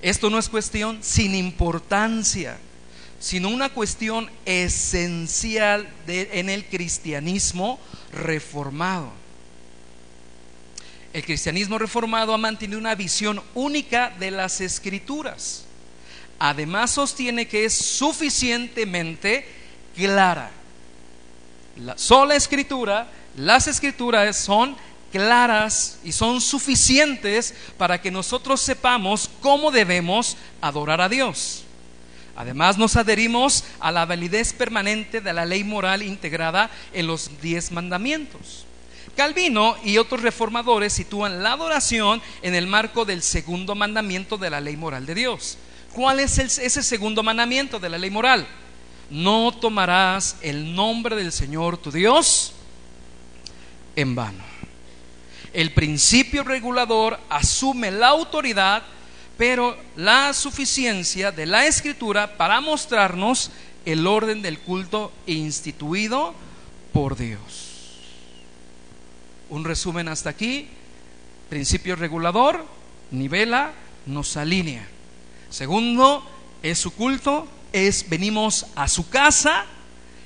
Esto 0.01 0.29
no 0.29 0.37
es 0.37 0.49
cuestión 0.49 0.97
sin 1.01 1.35
importancia 1.35 2.57
sino 3.23 3.47
una 3.47 3.69
cuestión 3.69 4.29
esencial 4.45 5.87
en 6.07 6.49
el 6.49 6.65
cristianismo 6.65 7.79
reformado. 8.11 9.13
El 11.13 11.23
cristianismo 11.23 11.79
reformado 11.79 12.33
ha 12.33 12.37
mantenido 12.37 12.77
una 12.77 12.95
visión 12.95 13.41
única 13.53 14.09
de 14.19 14.29
las 14.29 14.59
escrituras. 14.59 15.63
Además 16.37 16.91
sostiene 16.91 17.47
que 17.47 17.63
es 17.63 17.73
suficientemente 17.73 19.47
clara. 19.95 20.51
La 21.77 21.97
sola 21.97 22.35
escritura, 22.35 23.07
las 23.35 23.67
escrituras 23.67 24.37
son 24.37 24.75
claras 25.11 25.99
y 26.03 26.11
son 26.11 26.41
suficientes 26.41 27.53
para 27.77 28.01
que 28.01 28.11
nosotros 28.11 28.61
sepamos 28.61 29.29
cómo 29.41 29.71
debemos 29.71 30.37
adorar 30.61 31.01
a 31.01 31.09
Dios. 31.09 31.63
Además 32.35 32.77
nos 32.77 32.95
adherimos 32.95 33.63
a 33.79 33.91
la 33.91 34.05
validez 34.05 34.53
permanente 34.53 35.21
de 35.21 35.33
la 35.33 35.45
ley 35.45 35.63
moral 35.63 36.01
integrada 36.01 36.71
en 36.91 37.05
los 37.05 37.29
diez 37.41 37.71
mandamientos. 37.71 38.65
Calvino 39.15 39.75
y 39.83 39.99
otros 39.99 40.23
reformadores 40.23 40.93
sitúan 40.93 41.43
la 41.43 41.51
adoración 41.51 42.21
en 42.41 42.55
el 42.55 42.65
marco 42.65 43.05
del 43.05 43.21
segundo 43.21 43.75
mandamiento 43.75 44.39
de 44.39 44.49
la 44.49 44.61
ley 44.61 44.75
moral 44.75 45.05
de 45.05 45.13
Dios. 45.13 45.59
¿Cuál 45.93 46.19
es 46.19 46.39
ese 46.39 46.81
segundo 46.81 47.21
mandamiento 47.21 47.79
de 47.79 47.89
la 47.89 47.99
ley 47.99 48.09
moral? 48.09 48.47
No 49.11 49.51
tomarás 49.51 50.37
el 50.41 50.73
nombre 50.73 51.15
del 51.15 51.31
Señor 51.31 51.77
tu 51.77 51.91
Dios 51.91 52.53
en 53.95 54.15
vano. 54.15 54.43
El 55.53 55.71
principio 55.73 56.43
regulador 56.43 57.19
asume 57.29 57.91
la 57.91 58.07
autoridad 58.07 58.83
pero 59.37 59.75
la 59.95 60.33
suficiencia 60.33 61.31
de 61.31 61.45
la 61.45 61.65
escritura 61.65 62.37
para 62.37 62.61
mostrarnos 62.61 63.51
el 63.85 64.05
orden 64.05 64.41
del 64.41 64.59
culto 64.59 65.11
instituido 65.25 66.33
por 66.91 67.17
Dios. 67.17 67.71
Un 69.49 69.65
resumen 69.65 70.07
hasta 70.07 70.29
aquí. 70.29 70.67
Principio 71.49 71.95
regulador, 71.95 72.65
nivela, 73.11 73.73
nos 74.05 74.37
alinea. 74.37 74.87
Segundo, 75.49 76.25
es 76.61 76.79
su 76.79 76.91
culto, 76.91 77.47
es 77.71 78.09
venimos 78.09 78.65
a 78.75 78.87
su 78.87 79.09
casa 79.09 79.65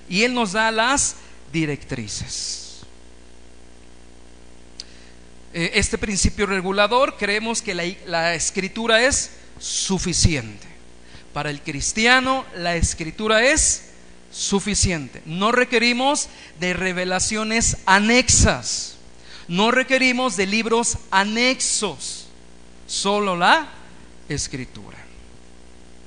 y 0.10 0.24
Él 0.24 0.34
nos 0.34 0.54
da 0.54 0.72
las 0.72 1.16
directrices. 1.52 2.67
Eh, 5.54 5.72
este 5.76 5.98
principio 5.98 6.46
regulador, 6.46 7.16
creemos 7.18 7.62
que 7.62 7.74
la, 7.74 8.36
escritura 8.36 9.04
es 9.04 9.32
suficiente. 9.60 10.68
Para 11.34 11.50
el 11.50 11.62
cristiano 11.62 12.46
la 12.56 12.76
escritura 12.76 13.44
es 13.44 13.90
suficiente. 14.32 15.22
No 15.26 15.52
requerimos 15.52 16.30
de 16.60 16.74
revelaciones 16.74 17.78
anexas. 17.86 18.96
No 19.48 19.72
requerimos 19.72 20.36
de 20.36 20.48
libros 20.48 20.98
anexos. 21.12 22.28
Solo 22.88 23.36
la 23.36 23.70
escritura. 24.30 24.98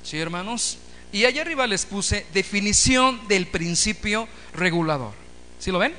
¿Sí, 0.03 0.17
hermanos? 0.17 0.77
Y 1.11 1.25
allá 1.25 1.41
arriba 1.41 1.67
les 1.67 1.85
puse 1.85 2.25
definición 2.33 3.27
del 3.27 3.47
principio 3.47 4.27
regulador. 4.53 5.13
¿Sí 5.59 5.71
lo 5.71 5.79
ven? 5.79 5.93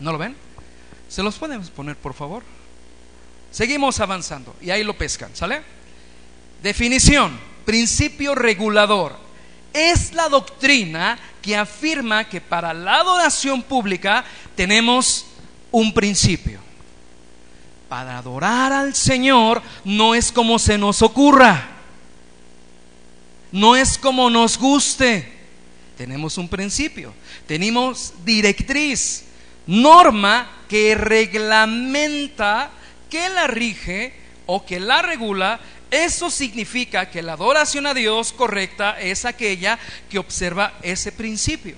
¿No 0.00 0.12
lo 0.12 0.18
ven? 0.18 0.34
¿Se 1.10 1.24
los 1.24 1.36
podemos 1.36 1.68
poner, 1.70 1.96
por 1.96 2.14
favor? 2.14 2.44
Seguimos 3.50 3.98
avanzando 3.98 4.54
y 4.60 4.70
ahí 4.70 4.84
lo 4.84 4.96
pescan, 4.96 5.34
¿sale? 5.34 5.60
Definición, 6.62 7.36
principio 7.64 8.36
regulador. 8.36 9.16
Es 9.72 10.12
la 10.12 10.28
doctrina 10.28 11.18
que 11.42 11.56
afirma 11.56 12.28
que 12.28 12.40
para 12.40 12.72
la 12.72 13.00
adoración 13.00 13.60
pública 13.60 14.24
tenemos 14.54 15.26
un 15.72 15.92
principio. 15.92 16.60
Para 17.88 18.18
adorar 18.18 18.72
al 18.72 18.94
Señor 18.94 19.60
no 19.84 20.14
es 20.14 20.30
como 20.30 20.60
se 20.60 20.78
nos 20.78 21.02
ocurra, 21.02 21.70
no 23.50 23.74
es 23.74 23.98
como 23.98 24.30
nos 24.30 24.56
guste. 24.56 25.40
Tenemos 25.98 26.38
un 26.38 26.48
principio, 26.48 27.12
tenemos 27.48 28.14
directriz, 28.24 29.24
norma 29.66 30.50
que 30.68 30.94
reglamenta, 30.94 32.70
que 33.08 33.28
la 33.28 33.46
rige 33.46 34.12
o 34.46 34.64
que 34.64 34.80
la 34.80 35.02
regula, 35.02 35.60
eso 35.90 36.30
significa 36.30 37.10
que 37.10 37.22
la 37.22 37.32
adoración 37.32 37.86
a 37.86 37.94
Dios 37.94 38.32
correcta 38.32 39.00
es 39.00 39.24
aquella 39.24 39.78
que 40.08 40.18
observa 40.18 40.74
ese 40.82 41.10
principio. 41.10 41.76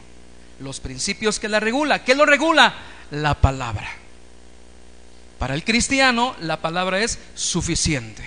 Los 0.61 0.81
principios 0.81 1.41
que 1.41 1.49
la 1.49 1.61
regula. 1.61 2.05
¿Qué 2.05 2.15
lo 2.15 2.27
regula? 2.27 2.75
La 3.11 3.35
palabra. 3.35 3.89
Para 5.39 5.55
el 5.55 5.65
cristiano 5.65 6.37
la 6.41 6.61
palabra 6.61 7.01
es 7.01 7.19
suficiente. 7.35 8.23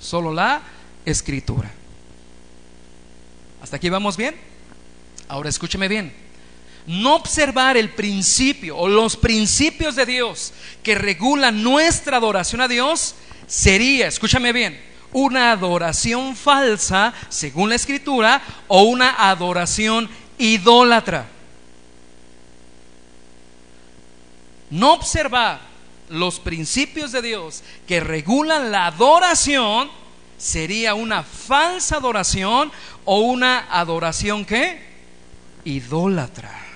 solo 0.00 0.32
la 0.32 0.62
escritura. 1.04 1.70
¿Hasta 3.60 3.76
aquí 3.76 3.90
vamos 3.90 4.16
bien? 4.16 4.36
Ahora 5.28 5.48
escúcheme 5.48 5.88
bien. 5.88 6.27
No 6.88 7.16
observar 7.16 7.76
el 7.76 7.90
principio 7.90 8.74
o 8.78 8.88
los 8.88 9.18
principios 9.18 9.94
de 9.94 10.06
Dios 10.06 10.54
que 10.82 10.94
regulan 10.94 11.62
nuestra 11.62 12.16
adoración 12.16 12.62
a 12.62 12.68
Dios 12.68 13.14
sería, 13.46 14.06
escúchame 14.06 14.54
bien, 14.54 14.82
una 15.12 15.52
adoración 15.52 16.34
falsa, 16.34 17.12
según 17.28 17.68
la 17.68 17.74
escritura, 17.74 18.42
o 18.68 18.84
una 18.84 19.28
adoración 19.28 20.08
idólatra. 20.38 21.26
No 24.70 24.94
observar 24.94 25.60
los 26.08 26.40
principios 26.40 27.12
de 27.12 27.20
Dios 27.20 27.62
que 27.86 28.00
regulan 28.00 28.70
la 28.70 28.86
adoración 28.86 29.90
sería 30.38 30.94
una 30.94 31.22
falsa 31.22 31.96
adoración 31.96 32.72
o 33.04 33.20
una 33.20 33.66
adoración 33.70 34.46
que 34.46 34.88
idólatra. 35.64 36.67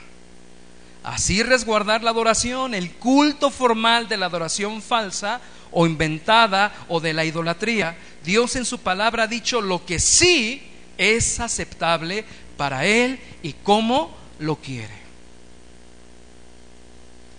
Así 1.03 1.43
resguardar 1.43 2.03
la 2.03 2.11
adoración, 2.11 2.75
el 2.75 2.93
culto 2.93 3.51
formal 3.51 4.09
de 4.09 4.17
la 4.17 4.27
adoración 4.27 4.81
falsa 4.81 5.41
o 5.73 5.87
inventada 5.87 6.73
o 6.89 7.01
de 7.01 7.13
la 7.13 7.25
idolatría, 7.25 7.97
Dios 8.25 8.55
en 8.57 8.65
su 8.65 8.79
palabra 8.79 9.25
ha 9.25 9.27
dicho 9.27 9.61
lo 9.61 9.85
que 9.85 9.99
sí 9.99 10.63
es 10.99 11.41
aceptable 11.41 12.25
para 12.57 12.87
Él 12.87 13.19
y 13.43 13.55
cómo 13.55 14.15
lo 14.39 14.57
quiere. 14.57 15.03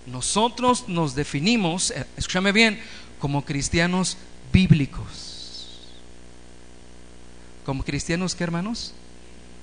Nosotros 0.08 0.90
nos 0.90 1.16
definimos, 1.16 1.92
eh, 1.92 2.06
escúchame 2.18 2.52
bien, 2.52 2.82
como 3.20 3.46
cristianos 3.46 4.18
bíblicos. 4.52 5.80
¿Como 7.66 7.84
cristianos 7.84 8.36
qué 8.36 8.44
hermanos? 8.44 8.94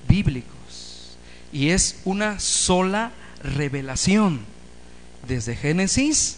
Bíblicos. 0.07 1.15
Y 1.53 1.69
es 1.69 2.01
una 2.05 2.39
sola 2.39 3.11
revelación, 3.43 4.41
desde 5.27 5.55
Génesis 5.55 6.37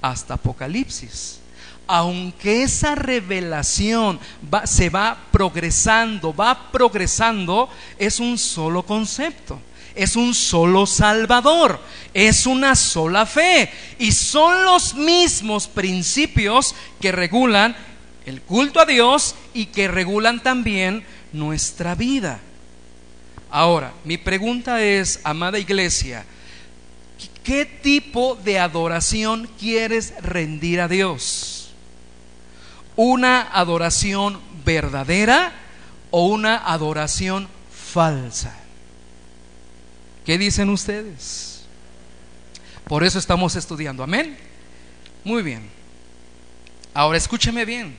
hasta 0.00 0.34
Apocalipsis 0.34 1.42
aunque 1.86 2.62
esa 2.62 2.94
revelación 2.94 4.18
se 4.64 4.88
va 4.88 5.18
progresando, 5.30 6.34
va 6.34 6.70
progresando, 6.70 7.68
es 7.98 8.20
un 8.20 8.38
solo 8.38 8.82
concepto, 8.84 9.60
es 9.94 10.16
un 10.16 10.32
solo 10.32 10.86
Salvador, 10.86 11.80
es 12.14 12.46
una 12.46 12.76
sola 12.76 13.26
fe 13.26 13.70
y 13.98 14.12
son 14.12 14.64
los 14.64 14.94
mismos 14.94 15.66
principios 15.66 16.74
que 17.00 17.12
regulan 17.12 17.76
el 18.24 18.40
culto 18.40 18.80
a 18.80 18.86
Dios 18.86 19.34
y 19.52 19.66
que 19.66 19.88
regulan 19.88 20.42
también 20.42 21.04
nuestra 21.32 21.94
vida. 21.94 22.40
Ahora, 23.50 23.92
mi 24.04 24.16
pregunta 24.16 24.82
es, 24.82 25.20
amada 25.24 25.58
iglesia, 25.58 26.24
¿qué 27.44 27.64
tipo 27.64 28.36
de 28.36 28.58
adoración 28.58 29.48
quieres 29.58 30.14
rendir 30.22 30.80
a 30.80 30.88
Dios? 30.88 31.62
una 32.96 33.42
adoración 33.42 34.40
verdadera 34.64 35.52
o 36.10 36.26
una 36.26 36.56
adoración 36.56 37.48
falsa. 37.70 38.54
¿Qué 40.24 40.38
dicen 40.38 40.68
ustedes? 40.68 41.62
Por 42.84 43.04
eso 43.04 43.18
estamos 43.18 43.56
estudiando. 43.56 44.02
Amén. 44.02 44.36
Muy 45.24 45.42
bien. 45.42 45.68
Ahora 46.94 47.18
escúcheme 47.18 47.64
bien. 47.64 47.96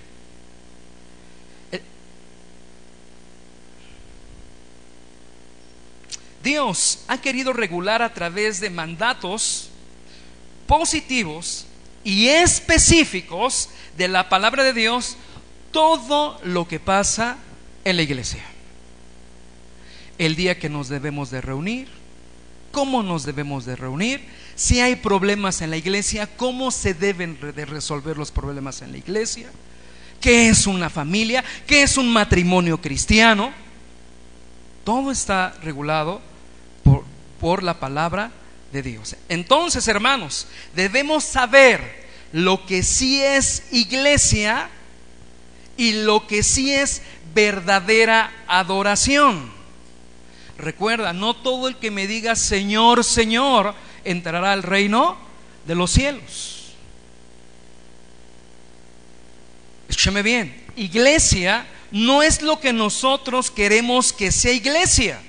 Dios 6.43 7.05
ha 7.07 7.19
querido 7.19 7.53
regular 7.53 8.01
a 8.01 8.13
través 8.13 8.59
de 8.59 8.69
mandatos 8.69 9.69
positivos 10.67 11.65
y 12.03 12.27
específicos 12.27 13.69
de 13.97 14.09
la 14.09 14.27
palabra 14.27 14.63
de 14.63 14.73
Dios 14.73 15.15
todo 15.71 16.39
lo 16.43 16.67
que 16.67 16.81
pasa 16.81 17.37
en 17.85 17.95
la 17.95 18.01
iglesia. 18.01 18.43
El 20.17 20.35
día 20.35 20.59
que 20.59 20.69
nos 20.69 20.89
debemos 20.89 21.31
de 21.31 21.39
reunir, 21.39 21.87
cómo 22.71 23.03
nos 23.03 23.23
debemos 23.23 23.65
de 23.65 23.77
reunir, 23.77 24.21
si 24.55 24.81
hay 24.81 24.97
problemas 24.97 25.61
en 25.61 25.69
la 25.69 25.77
iglesia, 25.77 26.27
cómo 26.35 26.71
se 26.71 26.93
deben 26.93 27.39
de 27.39 27.65
resolver 27.65 28.17
los 28.17 28.31
problemas 28.31 28.81
en 28.81 28.91
la 28.91 28.97
iglesia, 28.97 29.49
qué 30.19 30.49
es 30.49 30.67
una 30.67 30.89
familia, 30.89 31.43
qué 31.65 31.83
es 31.83 31.97
un 31.97 32.11
matrimonio 32.11 32.81
cristiano. 32.81 33.51
Todo 34.83 35.09
está 35.09 35.55
regulado 35.63 36.32
por, 37.43 37.61
la 37.61 37.77
palabra 37.77 38.31
de 38.71 38.81
Dios. 38.81 39.17
Entonces, 39.27 39.89
hermanos, 39.89 40.47
debemos 40.73 41.25
saber 41.25 42.05
lo 42.31 42.65
que 42.65 42.83
sí 42.83 43.21
es 43.21 43.63
iglesia 43.73 44.69
y 45.75 45.91
lo 46.03 46.25
que 46.25 46.41
sí 46.41 46.73
es 46.73 47.01
verdadera 47.35 48.31
adoración. 48.47 49.51
Recuerda, 50.57 51.11
no 51.11 51.33
todo 51.33 51.67
el 51.67 51.75
que 51.75 51.91
me 51.91 52.07
diga 52.07 52.37
Señor, 52.37 53.03
Señor, 53.03 53.75
entrará 54.05 54.53
al 54.53 54.63
reino 54.63 55.17
de 55.67 55.75
los 55.75 55.91
cielos. 55.91 56.75
Escúcheme 59.89 60.21
bien, 60.21 60.63
iglesia 60.77 61.67
no 61.91 62.23
es 62.23 62.41
lo 62.41 62.61
que 62.61 62.71
nosotros 62.71 63.51
queremos 63.51 64.13
que 64.13 64.31
sea 64.31 64.53
iglesia. 64.53 65.21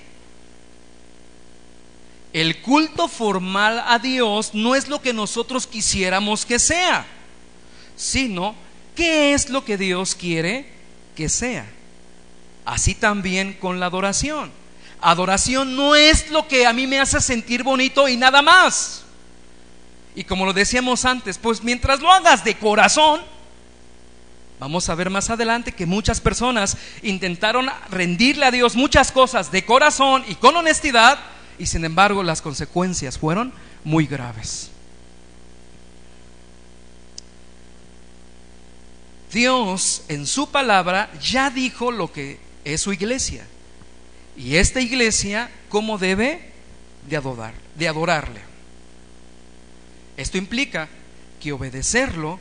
El 2.35 2.61
culto 2.63 3.07
formal 3.07 3.85
a 3.87 4.01
Dios 4.01 4.55
no 4.55 4.75
es 4.75 4.89
lo 4.89 5.01
que 5.01 5.13
nosotros 5.13 5.69
quisiéramos 5.69 6.45
que 6.45 6.59
sea, 6.59 7.07
sino 7.95 8.57
qué 8.97 9.35
es 9.35 9.51
lo 9.51 9.65
que 9.65 9.79
Dios 9.79 10.17
quiere 10.17 10.67
que 11.15 11.29
sea. 11.29 11.65
Así 12.65 12.97
también 12.97 13.53
con 13.53 13.79
la 13.79 13.87
adoración. 13.87 14.51
Adoración 15.01 15.77
no 15.77 15.95
es 15.95 16.29
lo 16.31 16.49
que 16.49 16.67
a 16.67 16.73
mí 16.73 16.89
me 16.89 16.99
hace 16.99 17.21
sentir 17.21 17.63
bonito 17.63 18.09
y 18.09 18.17
nada 18.17 18.43
más. 18.43 19.05
Y 20.17 20.25
como 20.25 20.45
lo 20.45 20.53
decíamos 20.53 21.05
antes, 21.05 21.39
pues 21.39 21.63
mientras 21.63 22.01
lo 22.01 22.11
hagas 22.11 22.43
de 22.43 22.57
corazón, 22.57 23.21
vamos 24.59 24.89
a 24.89 24.97
ver 24.97 25.09
más 25.09 25.31
adelante 25.31 25.71
que 25.71 25.87
muchas 25.87 26.21
personas 26.21 26.77
intentaron 27.05 27.71
rendirle 27.91 28.47
a 28.47 28.51
Dios 28.51 28.75
muchas 28.75 29.13
cosas 29.13 29.53
de 29.53 29.65
corazón 29.65 30.25
y 30.27 30.35
con 30.35 30.57
honestidad, 30.57 31.21
y 31.59 31.67
sin 31.67 31.85
embargo 31.85 32.23
las 32.23 32.43
consecuencias 32.43 33.19
fueron 33.19 33.53
muy 33.85 34.07
graves. 34.07 34.71
Dios 39.33 40.05
en 40.09 40.27
su 40.27 40.51
palabra 40.51 41.11
ya 41.21 41.51
dijo 41.51 41.91
lo 41.91 42.13
que 42.13 42.39
es 42.65 42.81
su 42.81 42.93
iglesia. 42.93 43.45
Y 44.37 44.57
esta 44.57 44.81
iglesia, 44.81 45.51
¿cómo 45.69 45.99
debe 45.99 46.53
de, 47.09 47.17
adorar, 47.17 47.55
de 47.77 47.89
adorarle? 47.89 48.41
Esto 50.17 50.39
implica 50.39 50.89
que 51.41 51.53
obedecerlo 51.53 52.39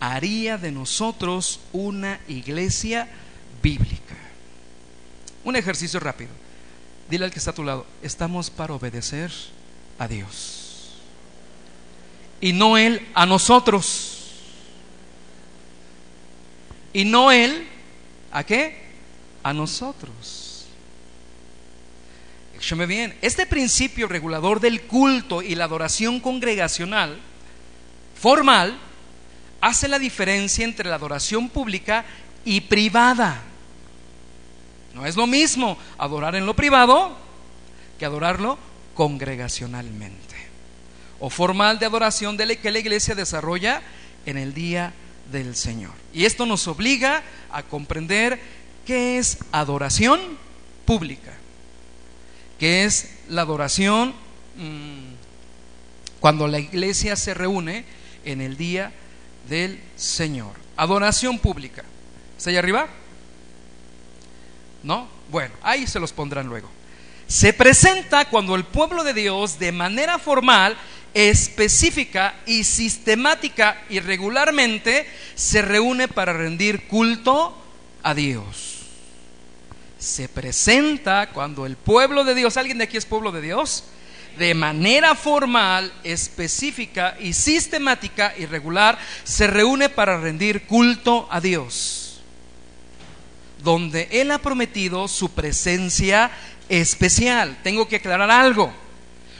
haría 0.00 0.58
de 0.58 0.72
nosotros 0.72 1.60
una 1.72 2.20
iglesia 2.26 3.08
bíblica. 3.62 4.16
Un 5.44 5.54
ejercicio 5.54 6.00
rápido. 6.00 6.30
Dile 7.08 7.24
al 7.26 7.30
que 7.30 7.38
está 7.38 7.50
a 7.50 7.54
tu 7.54 7.64
lado, 7.64 7.86
estamos 8.02 8.50
para 8.50 8.74
obedecer 8.74 9.30
a 9.98 10.08
Dios. 10.08 10.98
Y 12.40 12.52
no 12.52 12.76
Él 12.76 13.06
a 13.14 13.26
nosotros. 13.26 14.18
Y 16.92 17.04
no 17.04 17.30
Él 17.30 17.66
a 18.30 18.44
qué? 18.44 18.82
A 19.42 19.52
nosotros. 19.52 20.66
Escúchame 22.52 22.86
bien, 22.86 23.16
este 23.22 23.44
principio 23.44 24.06
regulador 24.06 24.60
del 24.60 24.82
culto 24.82 25.42
y 25.42 25.54
la 25.54 25.64
adoración 25.64 26.20
congregacional 26.20 27.18
formal 28.14 28.78
hace 29.60 29.88
la 29.88 29.98
diferencia 29.98 30.64
entre 30.64 30.88
la 30.88 30.96
adoración 30.96 31.48
pública 31.48 32.04
y 32.44 32.60
privada. 32.60 33.42
No 34.94 35.06
es 35.06 35.16
lo 35.16 35.26
mismo 35.26 35.78
adorar 35.98 36.34
en 36.34 36.46
lo 36.46 36.54
privado 36.54 37.16
que 37.98 38.04
adorarlo 38.04 38.58
congregacionalmente. 38.94 40.36
O 41.20 41.30
formal 41.30 41.78
de 41.78 41.86
adoración 41.86 42.36
de 42.36 42.46
la 42.46 42.56
que 42.56 42.70
la 42.70 42.78
iglesia 42.78 43.14
desarrolla 43.14 43.82
en 44.26 44.38
el 44.38 44.54
día 44.54 44.92
del 45.30 45.56
Señor. 45.56 45.92
Y 46.12 46.24
esto 46.24 46.46
nos 46.46 46.66
obliga 46.68 47.22
a 47.50 47.62
comprender 47.62 48.40
qué 48.84 49.18
es 49.18 49.38
adoración 49.52 50.20
pública, 50.84 51.32
qué 52.58 52.84
es 52.84 53.10
la 53.28 53.42
adoración 53.42 54.14
mm, 54.56 55.12
cuando 56.20 56.48
la 56.48 56.58
iglesia 56.58 57.16
se 57.16 57.34
reúne 57.34 57.84
en 58.24 58.40
el 58.40 58.56
día 58.56 58.92
del 59.48 59.80
Señor. 59.96 60.52
Adoración 60.76 61.38
pública. 61.38 61.84
¿Está 62.36 62.50
ahí 62.50 62.56
arriba? 62.56 62.88
¿No? 64.82 65.08
Bueno, 65.30 65.54
ahí 65.62 65.86
se 65.86 66.00
los 66.00 66.12
pondrán 66.12 66.46
luego. 66.46 66.68
Se 67.26 67.52
presenta 67.52 68.26
cuando 68.26 68.54
el 68.54 68.64
pueblo 68.64 69.04
de 69.04 69.14
Dios 69.14 69.58
de 69.58 69.72
manera 69.72 70.18
formal, 70.18 70.76
específica 71.14 72.34
y 72.46 72.64
sistemática 72.64 73.82
y 73.88 74.00
regularmente 74.00 75.06
se 75.34 75.62
reúne 75.62 76.08
para 76.08 76.32
rendir 76.32 76.86
culto 76.86 77.56
a 78.02 78.14
Dios. 78.14 78.80
Se 79.98 80.28
presenta 80.28 81.30
cuando 81.30 81.64
el 81.64 81.76
pueblo 81.76 82.24
de 82.24 82.34
Dios, 82.34 82.56
¿alguien 82.56 82.78
de 82.78 82.84
aquí 82.84 82.96
es 82.96 83.06
pueblo 83.06 83.32
de 83.32 83.40
Dios? 83.40 83.84
de 84.38 84.54
manera 84.54 85.14
formal, 85.14 85.92
específica 86.04 87.16
y 87.20 87.32
sistemática 87.32 88.34
y 88.38 88.46
regular, 88.46 88.98
se 89.24 89.46
reúne 89.46 89.88
para 89.88 90.18
rendir 90.18 90.66
culto 90.66 91.28
a 91.30 91.40
Dios, 91.40 92.01
donde 93.62 94.08
Él 94.10 94.30
ha 94.30 94.38
prometido 94.38 95.08
su 95.08 95.30
presencia 95.30 96.30
especial. 96.68 97.58
Tengo 97.62 97.88
que 97.88 97.96
aclarar 97.96 98.30
algo. 98.30 98.72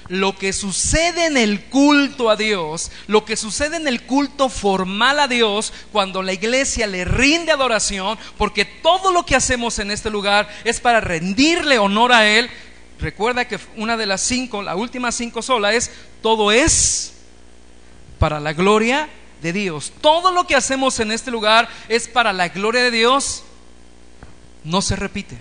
Lo 0.08 0.36
que 0.36 0.52
sucede 0.52 1.26
en 1.26 1.36
el 1.36 1.64
culto 1.66 2.28
a 2.28 2.36
Dios, 2.36 2.90
lo 3.06 3.24
que 3.24 3.36
sucede 3.36 3.76
en 3.76 3.86
el 3.86 4.02
culto 4.02 4.48
formal 4.48 5.20
a 5.20 5.28
Dios, 5.28 5.72
cuando 5.92 6.22
la 6.22 6.32
iglesia 6.32 6.86
le 6.86 7.04
rinde 7.04 7.52
adoración, 7.52 8.18
porque 8.36 8.64
todo 8.64 9.12
lo 9.12 9.24
que 9.24 9.36
hacemos 9.36 9.78
en 9.78 9.90
este 9.90 10.10
lugar 10.10 10.48
es 10.64 10.80
para 10.80 11.00
rendirle 11.00 11.78
honor 11.78 12.12
a 12.12 12.28
Él, 12.28 12.50
Recuerda 13.02 13.48
que 13.48 13.58
una 13.76 13.96
de 13.96 14.06
las 14.06 14.20
cinco, 14.20 14.62
la 14.62 14.76
última 14.76 15.10
cinco 15.10 15.42
sola 15.42 15.74
es, 15.74 15.90
todo 16.22 16.52
es 16.52 17.14
para 18.20 18.38
la 18.38 18.52
gloria 18.52 19.08
de 19.42 19.52
Dios. 19.52 19.92
Todo 20.00 20.30
lo 20.30 20.46
que 20.46 20.54
hacemos 20.54 21.00
en 21.00 21.10
este 21.10 21.32
lugar 21.32 21.68
es 21.88 22.06
para 22.06 22.32
la 22.32 22.48
gloria 22.48 22.80
de 22.80 22.92
Dios. 22.92 23.42
No 24.64 24.82
se 24.82 24.96
repite 24.96 25.36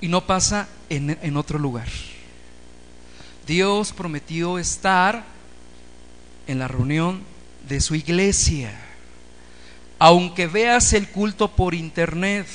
y 0.00 0.08
no 0.08 0.26
pasa 0.26 0.68
en, 0.88 1.18
en 1.22 1.36
otro 1.36 1.58
lugar. 1.58 1.88
Dios 3.46 3.92
prometió 3.92 4.58
estar 4.58 5.24
en 6.46 6.58
la 6.58 6.68
reunión 6.68 7.22
de 7.68 7.80
su 7.80 7.94
iglesia. 7.94 8.80
Aunque 9.98 10.46
veas 10.46 10.92
el 10.92 11.08
culto 11.08 11.48
por 11.48 11.74
internet, 11.74 12.46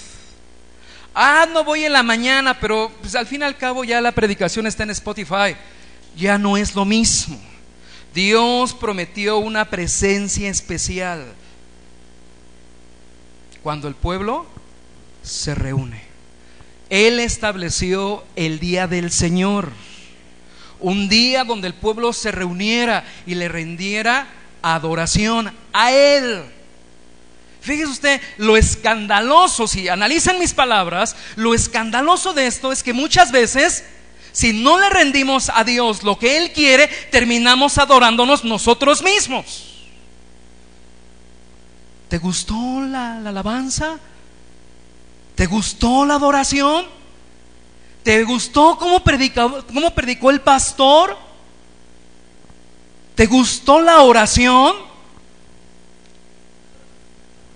Ah, 1.14 1.46
no 1.52 1.64
voy 1.64 1.84
en 1.84 1.94
la 1.94 2.04
mañana, 2.04 2.58
pero 2.60 2.92
pues, 3.02 3.16
al 3.16 3.26
fin 3.26 3.42
y 3.42 3.44
al 3.44 3.58
cabo 3.58 3.84
ya 3.84 4.00
la 4.02 4.12
predicación 4.12 4.68
está 4.68 4.84
en 4.84 4.92
Spotify. 4.92 5.56
Ya 6.16 6.38
no 6.38 6.58
es 6.58 6.76
lo 6.76 6.86
mismo. 6.86 7.38
Dios 8.14 8.74
prometió 8.74 9.38
una 9.38 9.70
presencia 9.70 10.50
especial 10.50 11.26
cuando 13.62 13.88
el 13.88 13.96
pueblo 13.96 14.46
se 15.24 15.56
reúne. 15.56 16.04
Él 16.90 17.20
estableció 17.20 18.24
el 18.36 18.60
día 18.60 18.88
del 18.88 19.12
Señor, 19.12 19.72
un 20.80 21.10
día 21.10 21.44
donde 21.44 21.68
el 21.68 21.74
pueblo 21.74 22.14
se 22.14 22.32
reuniera 22.32 23.06
y 23.26 23.36
le 23.36 23.48
rendiera 23.48 24.28
adoración 24.62 25.54
a 25.74 25.92
Él. 25.92 26.44
Fíjese 27.62 27.92
usted, 27.92 28.22
lo 28.38 28.58
escandaloso, 28.58 29.68
si 29.68 29.90
analizan 29.90 30.40
mis 30.40 30.54
palabras, 30.54 31.16
lo 31.36 31.54
escandaloso 31.54 32.34
de 32.34 32.48
esto 32.48 32.72
es 32.72 32.82
que 32.84 32.94
muchas 32.94 33.32
veces, 33.32 33.84
si 34.32 34.54
no 34.54 34.80
le 34.80 34.90
rendimos 34.90 35.52
a 35.54 35.64
Dios 35.64 36.04
lo 36.04 36.18
que 36.18 36.38
Él 36.38 36.52
quiere, 36.54 36.88
terminamos 37.12 37.78
adorándonos 37.78 38.46
nosotros 38.46 39.04
mismos. 39.04 39.66
¿Te 42.08 42.18
gustó 42.18 42.82
la, 42.82 43.18
alabanza? 43.18 44.00
¿Te 45.40 45.46
gustó 45.46 46.06
la 46.06 46.16
adoración? 46.16 46.86
¿Te 48.04 48.26
gustó 48.26 48.78
cómo 48.78 49.02
predicó, 49.06 49.66
cómo 49.68 49.96
predicó 49.96 50.32
el 50.32 50.42
pastor? 50.42 51.18
¿Te 53.16 53.26
gustó 53.26 53.80
la 53.80 54.02
oración? 54.02 54.76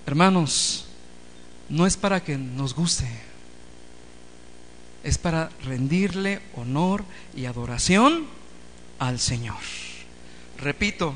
Hermanos, 0.05 0.85
no 1.67 1.85
es 1.85 1.97
para 1.97 2.23
que 2.23 2.37
nos 2.37 2.73
guste, 2.73 3.05
es 5.03 5.17
para 5.17 5.49
rendirle 5.65 6.41
honor 6.55 7.03
y 7.35 7.47
adoración 7.47 8.27
al 8.97 9.19
Señor. 9.19 9.59
Repito, 10.57 11.13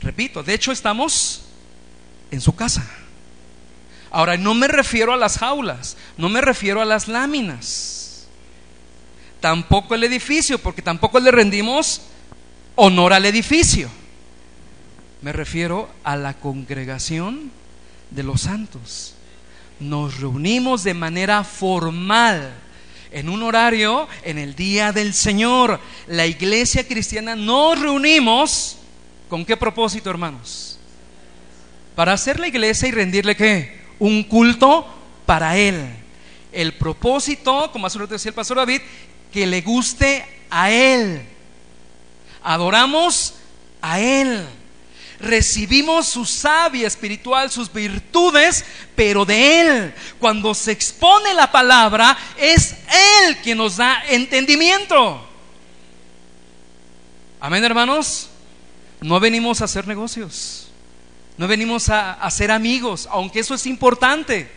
repito, 0.00 0.42
de 0.42 0.54
hecho 0.54 0.72
estamos 0.72 1.42
en 2.30 2.40
su 2.40 2.56
casa. 2.56 3.05
Ahora, 4.10 4.36
no 4.36 4.54
me 4.54 4.68
refiero 4.68 5.12
a 5.12 5.16
las 5.16 5.38
jaulas, 5.38 5.96
no 6.16 6.28
me 6.28 6.40
refiero 6.40 6.80
a 6.80 6.84
las 6.84 7.08
láminas, 7.08 8.26
tampoco 9.40 9.94
el 9.94 10.04
edificio, 10.04 10.58
porque 10.58 10.82
tampoco 10.82 11.20
le 11.20 11.30
rendimos 11.30 12.02
honor 12.76 13.12
al 13.12 13.24
edificio. 13.24 13.88
Me 15.22 15.32
refiero 15.32 15.88
a 16.04 16.16
la 16.16 16.34
congregación 16.34 17.50
de 18.10 18.22
los 18.22 18.42
santos. 18.42 19.14
Nos 19.80 20.20
reunimos 20.20 20.84
de 20.84 20.94
manera 20.94 21.42
formal 21.42 22.54
en 23.10 23.28
un 23.28 23.42
horario 23.42 24.08
en 24.22 24.38
el 24.38 24.54
día 24.54 24.92
del 24.92 25.14
Señor. 25.14 25.80
La 26.06 26.26
iglesia 26.26 26.86
cristiana 26.86 27.34
nos 27.34 27.80
reunimos 27.80 28.78
con 29.28 29.44
qué 29.44 29.56
propósito, 29.56 30.10
hermanos? 30.10 30.78
Para 31.94 32.12
hacer 32.12 32.38
la 32.38 32.48
iglesia 32.48 32.88
y 32.88 32.92
rendirle 32.92 33.36
qué? 33.36 33.85
Un 33.98 34.22
culto 34.24 34.86
para 35.24 35.56
Él. 35.56 35.88
El 36.52 36.74
propósito, 36.74 37.70
como 37.72 37.86
hace 37.86 37.98
decía 38.06 38.30
el 38.30 38.34
pastor 38.34 38.58
David, 38.58 38.80
que 39.32 39.46
le 39.46 39.60
guste 39.62 40.24
a 40.50 40.70
Él. 40.70 41.22
Adoramos 42.42 43.34
a 43.80 44.00
Él 44.00 44.46
recibimos 45.20 46.06
su 46.06 46.24
savia 46.24 46.86
espiritual, 46.86 47.50
sus 47.50 47.72
virtudes, 47.72 48.64
pero 48.94 49.24
de 49.24 49.60
Él. 49.60 49.94
Cuando 50.18 50.54
se 50.54 50.72
expone 50.72 51.34
la 51.34 51.50
palabra, 51.50 52.16
es 52.36 52.72
Él 53.22 53.38
quien 53.42 53.58
nos 53.58 53.76
da 53.76 54.02
entendimiento. 54.08 55.26
Amén, 57.40 57.64
hermanos. 57.64 58.28
No 59.00 59.20
venimos 59.20 59.60
a 59.60 59.66
hacer 59.66 59.86
negocios. 59.86 60.65
No 61.38 61.46
venimos 61.46 61.88
a, 61.88 62.12
a 62.14 62.30
ser 62.30 62.50
amigos, 62.50 63.08
aunque 63.10 63.40
eso 63.40 63.54
es 63.54 63.66
importante. 63.66 64.50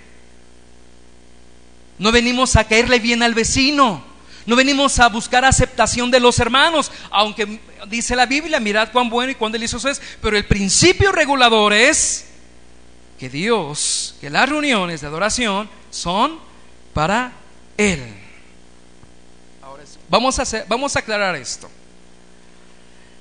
No 1.98 2.12
venimos 2.12 2.56
a 2.56 2.63
caerle 2.63 3.00
bien 3.00 3.22
al 3.22 3.34
vecino. 3.34 4.10
No 4.46 4.56
venimos 4.56 5.00
a 5.00 5.10
buscar 5.10 5.46
aceptación 5.46 6.10
de 6.10 6.20
los 6.20 6.39
hermanos, 6.39 6.92
aunque 7.12 7.60
dice 7.88 8.15
la 8.15 8.26
Biblia, 8.26 8.60
mirad 8.60 8.92
cuán 8.92 9.10
bueno 9.10 9.32
y 9.32 9.36
cuán 9.36 9.52
delicioso 9.52 9.88
es, 9.89 10.02
pero 10.22 10.36
el 10.36 10.46
principio 10.46 11.12
regulador 11.12 11.72
es 11.72 12.26
que 13.20 13.30
Dios, 13.30 14.15
que 14.20 14.30
las 14.30 14.50
reuniones 14.50 15.02
de 15.02 15.08
adoración 15.08 15.70
son 15.92 16.39
para 16.94 17.34
Él. 17.78 18.02
vamos, 20.10 20.39
a 20.39 20.42
hacer, 20.42 20.65
vamos 20.68 20.96
a 20.96 21.00
aclarar 21.00 21.36
esto. 21.36 21.70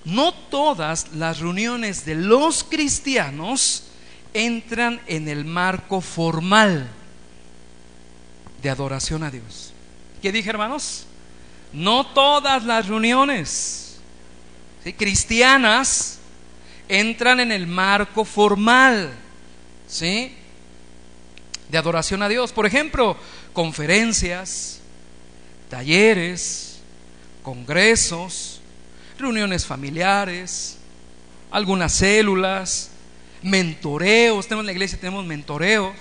No 0.08 0.32
todas 0.32 1.12
las 1.14 1.40
reuniones 1.40 2.06
de 2.06 2.14
los 2.14 2.64
cristianos 2.64 3.84
entran 4.32 5.00
en 5.06 5.28
el 5.28 5.44
marco 5.44 6.00
formal 6.00 6.88
de 8.62 8.70
adoración 8.70 9.22
a 9.22 9.30
Dios. 9.30 9.72
¿Qué 10.22 10.32
dije, 10.32 10.48
hermanos? 10.48 11.04
No 11.74 12.06
todas 12.06 12.64
las 12.64 12.88
reuniones 12.88 14.00
cristianas 14.96 16.18
entran 16.88 17.40
en 17.40 17.52
el 17.52 17.66
marco 17.66 18.24
formal 18.24 19.12
de 21.68 21.78
adoración 21.78 22.22
a 22.22 22.28
Dios. 22.28 22.52
Por 22.52 22.64
ejemplo, 22.64 23.14
conferencias, 23.52 24.80
talleres, 25.68 26.78
congresos, 27.42 28.57
reuniones 29.18 29.66
familiares, 29.66 30.78
algunas 31.50 31.92
células, 31.92 32.90
mentoreos. 33.42 34.46
Tenemos 34.46 34.62
en 34.62 34.66
la 34.66 34.72
iglesia, 34.72 34.98
tenemos 34.98 35.24
mentoreos 35.24 35.92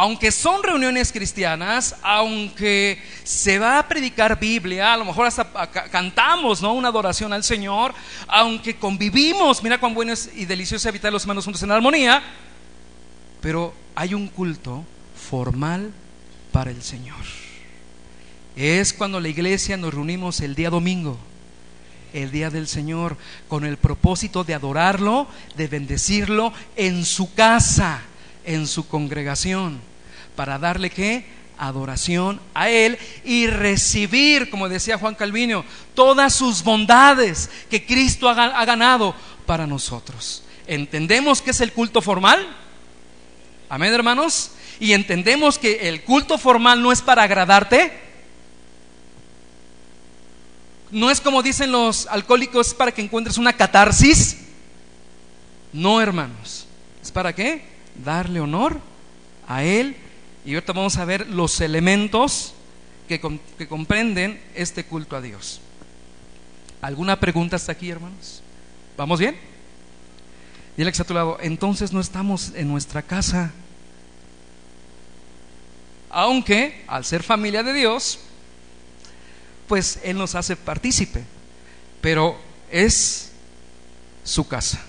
aunque 0.00 0.32
son 0.32 0.62
reuniones 0.62 1.12
cristianas, 1.12 1.94
aunque 2.02 3.02
se 3.22 3.58
va 3.58 3.78
a 3.78 3.86
predicar 3.86 4.40
Biblia, 4.40 4.94
a 4.94 4.96
lo 4.96 5.04
mejor 5.04 5.26
hasta 5.26 5.44
cantamos, 5.90 6.62
¿no? 6.62 6.72
Una 6.72 6.88
adoración 6.88 7.34
al 7.34 7.44
Señor, 7.44 7.92
aunque 8.26 8.76
convivimos, 8.76 9.62
mira 9.62 9.78
cuán 9.78 9.92
bueno 9.92 10.14
es 10.14 10.30
y 10.34 10.46
delicioso 10.46 10.88
habitar 10.88 11.12
los 11.12 11.24
hermanos 11.24 11.44
juntos 11.44 11.62
en 11.64 11.70
armonía, 11.70 12.22
pero 13.42 13.74
hay 13.94 14.14
un 14.14 14.28
culto 14.28 14.86
formal 15.28 15.92
para 16.50 16.70
el 16.70 16.82
Señor. 16.82 17.20
Es 18.56 18.94
cuando 18.94 19.20
la 19.20 19.28
iglesia 19.28 19.76
nos 19.76 19.92
reunimos 19.92 20.40
el 20.40 20.54
día 20.54 20.70
domingo, 20.70 21.18
el 22.12 22.30
día 22.30 22.50
del 22.50 22.68
Señor, 22.68 23.16
con 23.48 23.64
el 23.64 23.76
propósito 23.76 24.44
de 24.44 24.54
adorarlo, 24.54 25.28
de 25.56 25.68
bendecirlo 25.68 26.52
en 26.76 27.04
su 27.04 27.34
casa, 27.34 28.02
en 28.44 28.66
su 28.66 28.88
congregación 28.88 29.80
para 30.36 30.58
darle 30.58 30.90
qué? 30.90 31.40
adoración 31.60 32.40
a 32.54 32.70
Él 32.70 32.98
y 33.22 33.46
recibir, 33.46 34.48
como 34.48 34.68
decía 34.68 34.96
Juan 34.96 35.14
Calvino, 35.14 35.64
todas 35.94 36.34
sus 36.34 36.64
bondades 36.64 37.50
que 37.68 37.84
Cristo 37.84 38.28
ha, 38.28 38.64
ganado 38.64 39.14
para 39.44 39.66
nosotros. 39.66 40.42
¿Entendemos 40.66 41.42
que 41.42 41.50
es 41.50 41.60
el 41.60 41.72
culto 41.72 42.00
formal? 42.00 42.56
Amén, 43.68 43.92
hermanos. 43.92 44.52
Y 44.80 44.94
entendemos 44.94 45.58
que 45.58 45.88
el 45.88 46.02
culto 46.02 46.38
formal 46.38 46.82
no 46.82 46.90
es 46.90 47.02
para 47.02 47.24
agradarte. 47.24 48.09
No 50.90 51.10
es 51.10 51.20
como 51.20 51.42
dicen 51.42 51.70
los 51.70 52.06
alcohólicos 52.06 52.74
para 52.74 52.92
que 52.92 53.02
encuentres 53.02 53.38
una 53.38 53.52
catarsis. 53.52 54.38
No, 55.72 56.00
hermanos. 56.00 56.66
¿Es 57.02 57.12
para 57.12 57.34
qué? 57.34 57.62
Darle 58.04 58.40
honor 58.40 58.80
a 59.46 59.62
Él. 59.62 59.96
Y 60.44 60.54
ahorita 60.54 60.72
vamos 60.72 60.96
a 60.96 61.04
ver 61.04 61.28
los 61.28 61.60
elementos 61.60 62.54
que, 63.06 63.20
comprenden 63.68 64.40
este 64.54 64.84
culto 64.84 65.16
a 65.16 65.20
Dios. 65.20 65.60
¿Alguna 66.80 67.18
pregunta 67.18 67.56
hasta 67.56 67.72
aquí, 67.72 67.90
hermanos? 67.90 68.42
¿Vamos 68.96 69.18
bien? 69.18 69.36
Dile 70.76 70.92
que 70.92 71.02
a 71.02 71.04
tu 71.04 71.14
lado, 71.14 71.38
entonces 71.40 71.92
no 71.92 72.00
estamos 72.00 72.52
en 72.54 72.68
nuestra 72.68 73.02
casa. 73.02 73.52
Aunque, 76.08 76.84
al 76.86 77.04
ser 77.04 77.22
familia 77.22 77.62
de 77.62 77.72
Dios, 77.72 78.20
pues 79.70 80.00
Él 80.02 80.18
nos 80.18 80.34
hace 80.34 80.56
partícipe, 80.56 81.22
pero 82.00 82.36
es 82.72 83.30
su 84.24 84.48
casa. 84.48 84.80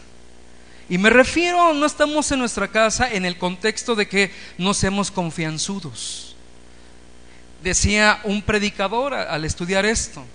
Y 0.90 0.98
me 0.98 1.12
refiero, 1.12 1.72
no 1.76 1.86
estamos 1.86 2.32
en 2.32 2.40
nuestra 2.40 2.68
casa 2.68 3.14
en 3.14 3.24
el 3.24 3.38
contexto 3.38 3.94
de 3.94 4.08
que 4.08 4.32
no 4.58 4.74
seamos 4.74 5.12
confianzudos. 5.12 6.36
Decía 7.62 8.22
un 8.24 8.42
predicador 8.42 9.14
al 9.14 9.46
estudiar 9.46 9.86
esto, 9.86 10.26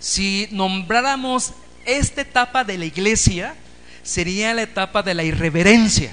si 0.00 0.48
nombráramos 0.50 1.52
esta 1.84 2.22
etapa 2.22 2.64
de 2.64 2.76
la 2.76 2.86
iglesia, 2.86 3.54
sería 4.02 4.52
la 4.52 4.62
etapa 4.62 5.04
de 5.04 5.14
la 5.14 5.22
irreverencia. 5.22 6.10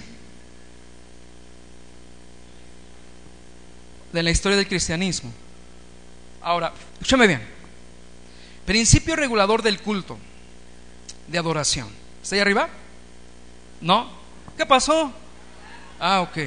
de 4.14 4.24
la 4.24 4.32
historia 4.32 4.56
del 4.58 4.68
cristianismo. 4.68 5.34
Ahora, 6.45 6.71
escúchame 6.93 7.25
bien. 7.25 7.41
Principio 8.67 9.15
regulador 9.15 9.63
del 9.63 9.81
culto, 9.81 10.19
de 11.25 11.39
adoración. 11.39 11.89
¿Está 12.21 12.36
ahí 12.36 12.41
arriba? 12.41 12.69
¿No? 13.81 14.12
¿Qué 14.55 14.63
pasó? 14.63 15.12
Ah, 15.99 16.21
ok. 16.21 16.38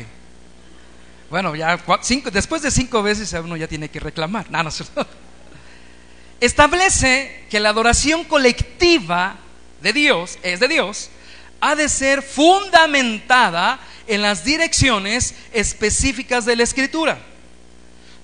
Bueno, 1.30 1.56
ya 1.56 1.76
cinco, 2.02 2.30
después 2.30 2.62
de 2.62 2.70
cinco 2.70 3.02
veces 3.02 3.32
uno 3.42 3.56
ya 3.56 3.66
tiene 3.66 3.88
que 3.88 3.98
reclamar. 3.98 4.48
No, 4.52 4.62
no, 4.62 4.70
Establece 6.40 7.46
que 7.50 7.58
la 7.58 7.70
adoración 7.70 8.22
colectiva 8.22 9.36
de 9.82 9.92
Dios, 9.92 10.38
es 10.44 10.60
de 10.60 10.68
Dios, 10.68 11.10
ha 11.60 11.74
de 11.74 11.88
ser 11.88 12.22
fundamentada 12.22 13.80
en 14.06 14.22
las 14.22 14.44
direcciones 14.44 15.34
específicas 15.52 16.44
de 16.44 16.54
la 16.54 16.62
Escritura. 16.62 17.18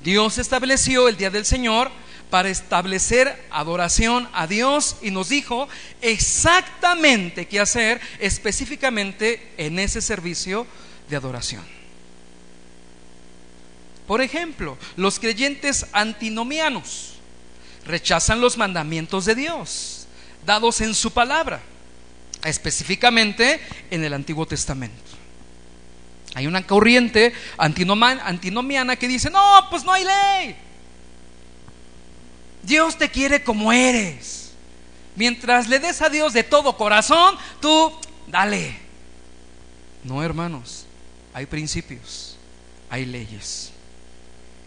Dios 0.05 0.37
estableció 0.37 1.09
el 1.09 1.17
día 1.17 1.31
del 1.31 1.47
Señor 1.47 1.91
para 2.29 2.51
establecer 2.51 3.43
adoración 3.51 4.29
a 4.35 4.47
Dios 4.47 4.97
y 5.01 5.11
nos 5.11 5.31
dijo 5.31 5.67
exactamente 6.03 7.49
qué 7.49 7.59
hacer 7.59 8.03
específicamente 8.19 9.55
en 9.57 9.79
ese 9.79 10.03
servicio 10.03 10.67
de 11.09 11.17
adoración. 11.17 11.65
Por 14.07 14.21
ejemplo, 14.21 14.77
los 14.97 15.19
creyentes 15.19 15.87
antinomianos 15.93 17.15
rechazan 17.87 18.43
los 18.43 18.59
mandamientos 18.59 19.25
de 19.25 19.35
Dios 19.35 20.07
dados 20.45 20.83
en 20.83 20.95
su 20.95 21.13
palabra, 21.13 21.63
específicamente 22.45 23.59
en 23.91 24.05
el 24.05 24.13
Antiguo 24.13 24.45
Testamento. 24.45 25.14
Hay 26.35 26.49
una 26.49 26.67
corriente 26.67 27.33
antinomiana 27.57 28.97
que 28.97 29.07
dice, 29.07 29.31
no, 29.31 29.67
pues 29.71 29.85
no 29.85 29.93
hay 29.93 30.05
ley. 30.05 30.57
Dios 32.65 32.99
te 32.99 33.09
quiere 33.09 33.45
como 33.45 33.73
eres. 33.73 34.53
Mientras 35.15 35.69
le 35.69 35.79
des 35.79 36.03
a 36.03 36.09
Dios 36.09 36.33
de 36.33 36.43
todo 36.43 36.77
corazón, 36.77 37.37
tú 37.61 37.93
dale. 38.27 38.77
No, 40.03 40.25
hermanos, 40.25 40.87
hay 41.33 41.47
principios, 41.47 42.37
hay 42.91 43.07
leyes 43.07 43.71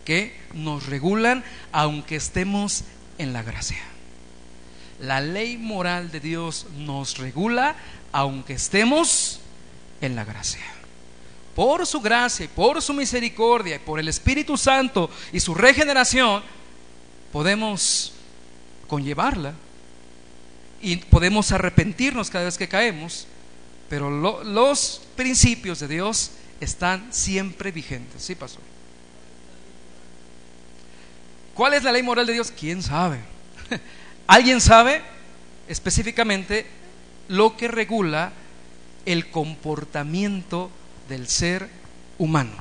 que 0.06 0.40
nos 0.54 0.86
regulan 0.86 1.44
aunque 1.74 2.16
estemos 2.16 2.86
en 3.18 3.34
la 3.34 3.44
gracia. 3.44 3.84
La 5.02 5.20
ley 5.20 5.58
moral 5.58 6.12
de 6.12 6.22
Dios 6.22 6.66
nos 6.78 7.18
regula 7.18 7.76
aunque 8.14 8.54
estemos 8.54 9.42
en 10.00 10.16
la 10.16 10.24
gracia 10.24 10.77
por 11.58 11.88
su 11.88 12.02
gracia 12.02 12.46
y 12.46 12.50
por 12.50 12.84
su 12.84 12.94
misericordia 12.94 13.78
y 13.78 13.80
por 13.80 14.00
el 14.00 14.08
Espíritu 14.08 14.56
Santo 14.58 15.10
y 15.34 15.40
su 15.40 15.56
regeneración, 15.56 16.44
podemos 17.34 18.14
conllevarla 18.88 19.56
y 20.84 20.98
podemos 20.98 21.52
arrepentirnos 21.52 22.30
cada 22.30 22.46
vez 22.46 22.60
que 22.60 22.68
caemos, 22.68 23.26
pero 23.90 24.12
los 24.44 25.02
principios 25.16 25.80
de 25.80 25.88
Dios 25.88 26.30
están 26.60 27.12
siempre 27.12 27.72
vigentes. 27.72 28.22
Sí, 28.22 28.36
pastor. 28.36 28.62
¿Cuál 31.56 31.74
es 31.74 31.82
la 31.82 31.92
ley 31.92 32.04
moral 32.04 32.28
de 32.28 32.34
Dios? 32.34 32.52
¿Quién 32.52 32.84
sabe? 32.84 33.18
¿Alguien 34.28 34.62
sabe 34.62 35.02
específicamente 35.68 36.68
lo 37.30 37.58
que 37.58 37.68
regula 37.68 38.32
el 39.08 39.32
comportamiento 39.32 40.70
del 41.08 41.28
ser 41.28 41.70
humano. 42.18 42.54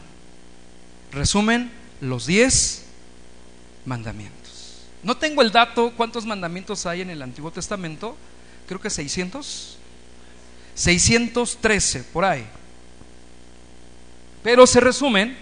Resumen, 1.13 1.71
los 2.01 2.27
diez 2.27 2.85
mandamientos. 3.85 4.83
No 5.03 5.17
tengo 5.17 5.43
el 5.43 5.53
dato 5.53 5.93
cuántos 5.97 6.27
mandamientos 6.27 6.87
hay 6.87 7.01
en 7.01 7.11
el 7.11 7.23
Antiguo 7.23 7.51
Testamento, 7.51 8.17
creo 8.67 8.81
que 8.81 8.91
600. 8.91 9.79
613 10.75 12.05
por 12.05 12.25
ahí. 12.25 12.47
Pero 14.43 14.67
se 14.67 14.79
resumen 14.79 15.37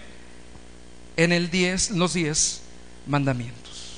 en 1.17 1.31
el 1.31 1.51
10, 1.51 1.91
los 1.91 2.13
diez 2.13 2.61
mandamientos. 3.05 3.91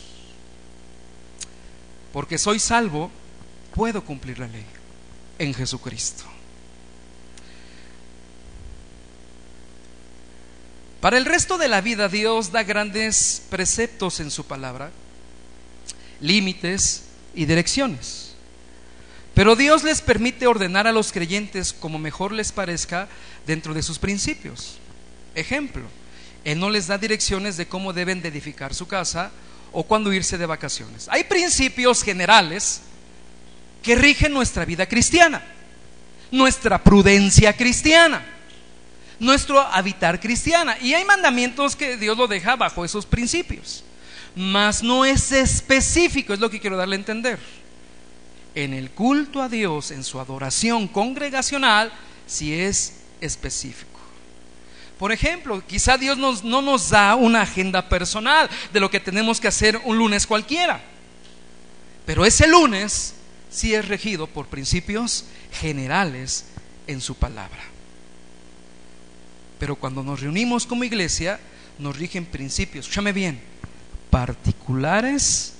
Porque 2.11 2.37
soy 2.37 2.59
salvo, 2.59 3.11
puedo 3.73 4.03
cumplir 4.03 4.39
la 4.39 4.47
ley 4.47 4.65
en 5.37 5.53
Jesucristo. 5.53 6.23
Para 11.01 11.17
el 11.17 11.25
resto 11.25 11.57
de 11.57 11.67
la 11.67 11.81
vida 11.81 12.10
Dios 12.10 12.51
da 12.51 12.63
grandes 12.63 13.43
preceptos 13.49 14.19
en 14.19 14.31
su 14.31 14.45
palabra, 14.45 14.89
límites 16.21 17.03
y 17.36 17.45
direcciones. 17.45 18.33
Pero 19.36 19.55
Dios 19.55 19.83
les 19.83 20.01
permite 20.01 20.47
ordenar 20.47 20.88
a 20.88 20.91
los 20.91 21.12
creyentes 21.12 21.71
como 21.71 21.99
mejor 21.99 22.31
les 22.31 22.51
parezca 22.51 23.07
dentro 23.45 23.75
de 23.75 23.83
sus 23.83 23.99
principios. 23.99 24.79
Ejemplo, 25.36 25.83
Él 26.43 26.60
no 26.60 26.71
les 26.71 26.88
da 26.88 26.97
direcciones 26.97 27.57
de 27.57 27.67
cómo 27.67 27.93
deben 27.93 28.23
de 28.23 28.29
edificar 28.29 28.73
su 28.73 28.88
casa 28.88 29.29
o 29.71 29.83
cuándo 29.83 30.12
irse 30.12 30.39
de 30.39 30.47
vacaciones. 30.47 31.07
Hay 31.10 31.25
principios 31.25 32.01
generales 32.01 32.81
que 33.83 33.95
rigen 33.95 34.33
nuestra 34.33 34.65
vida 34.65 34.88
cristiana, 34.88 35.45
nuestra 36.31 36.83
prudencia 36.83 37.55
cristiana 37.55 38.37
nuestro 39.19 39.60
habitar 39.60 40.19
cristiana. 40.19 40.77
Y 40.80 40.93
hay 40.93 41.06
mandamientos 41.06 41.75
que 41.75 41.97
Dios 41.97 42.17
lo 42.17 42.27
deja 42.27 42.56
bajo 42.56 42.86
esos 42.86 43.06
principios. 43.06 43.84
Mas 44.36 44.84
no 44.84 45.06
es 45.06 45.32
específico, 45.32 46.34
es 46.34 46.39
lo 46.39 46.49
que 46.49 46.60
quiero 46.60 46.77
darle 46.77 46.95
a 46.95 46.99
entender. 46.99 47.39
En 48.56 48.73
el 48.73 48.91
culto 48.91 49.41
a 49.41 49.49
Dios, 49.49 49.91
en 49.91 50.03
su 50.03 50.19
adoración 50.19 50.88
congregacional, 50.88 51.91
si 52.25 52.53
es 52.53 53.01
específico. 53.21 53.99
Por 54.99 55.12
ejemplo, 55.12 55.62
quizá 55.65 55.97
Dios 55.97 56.17
no 56.17 56.62
nos 56.62 56.89
da 56.89 57.15
una 57.15 57.41
agenda 57.41 57.88
personal 57.88 58.49
de 58.73 58.80
lo 58.80 58.89
que 58.89 58.99
tenemos 58.99 59.39
que 59.39 59.47
hacer 59.47 59.80
un 59.86 59.97
lunes 59.97 60.25
cualquiera. 60.25 60.82
Pero 62.06 62.25
ese 62.25 62.47
lunes 62.47 63.13
sí 63.49 63.75
es 63.75 63.88
regido 63.88 64.27
por 64.27 64.47
principios 64.47 65.25
generales 65.51 66.45
en 66.88 67.01
su 67.01 67.15
palabra. 67.15 67.76
Pero 69.59 69.75
cuando 69.75 70.03
nos 70.03 70.21
reunimos 70.21 70.65
como 70.65 70.83
iglesia, 70.83 71.39
nos 71.79 71.97
rigen 71.97 72.25
principios, 72.25 72.85
escúchame 72.85 73.13
bien, 73.13 73.39
particulares 74.09 75.53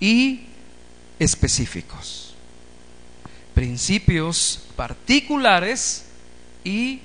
y 0.00 0.46
específicos. 1.18 2.34
Principios 3.54 4.66
particulares 4.76 6.04
y 6.64 7.00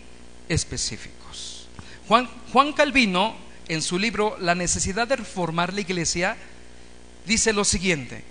específicos. 0.48 1.68
Juan, 2.08 2.30
Juan 2.54 2.74
Calvino 2.74 3.36
en 3.68 3.82
su 3.82 4.00
libro 4.00 4.38
La 4.40 4.56
necesidad 4.56 5.08
de 5.08 5.18
reformar 5.18 5.74
la 5.74 5.82
iglesia, 5.82 6.38
dice 7.26 7.54
lo 7.54 7.66
siguiente. 7.66 8.24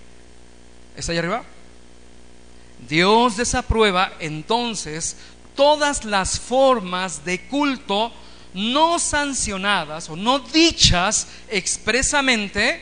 ¿Está 0.95 1.11
ahí 1.11 1.19
arriba? 1.19 1.43
Dios 2.87 3.37
desaprueba 3.37 4.13
entonces 4.19 5.17
todas 5.57 6.05
las 6.05 6.39
formas 6.39 7.25
de 7.25 7.41
culto 7.47 8.13
no 8.53 8.99
sancionadas 8.99 10.09
o 10.09 10.15
no 10.15 10.39
dichas 10.39 11.27
expresamente, 11.49 12.81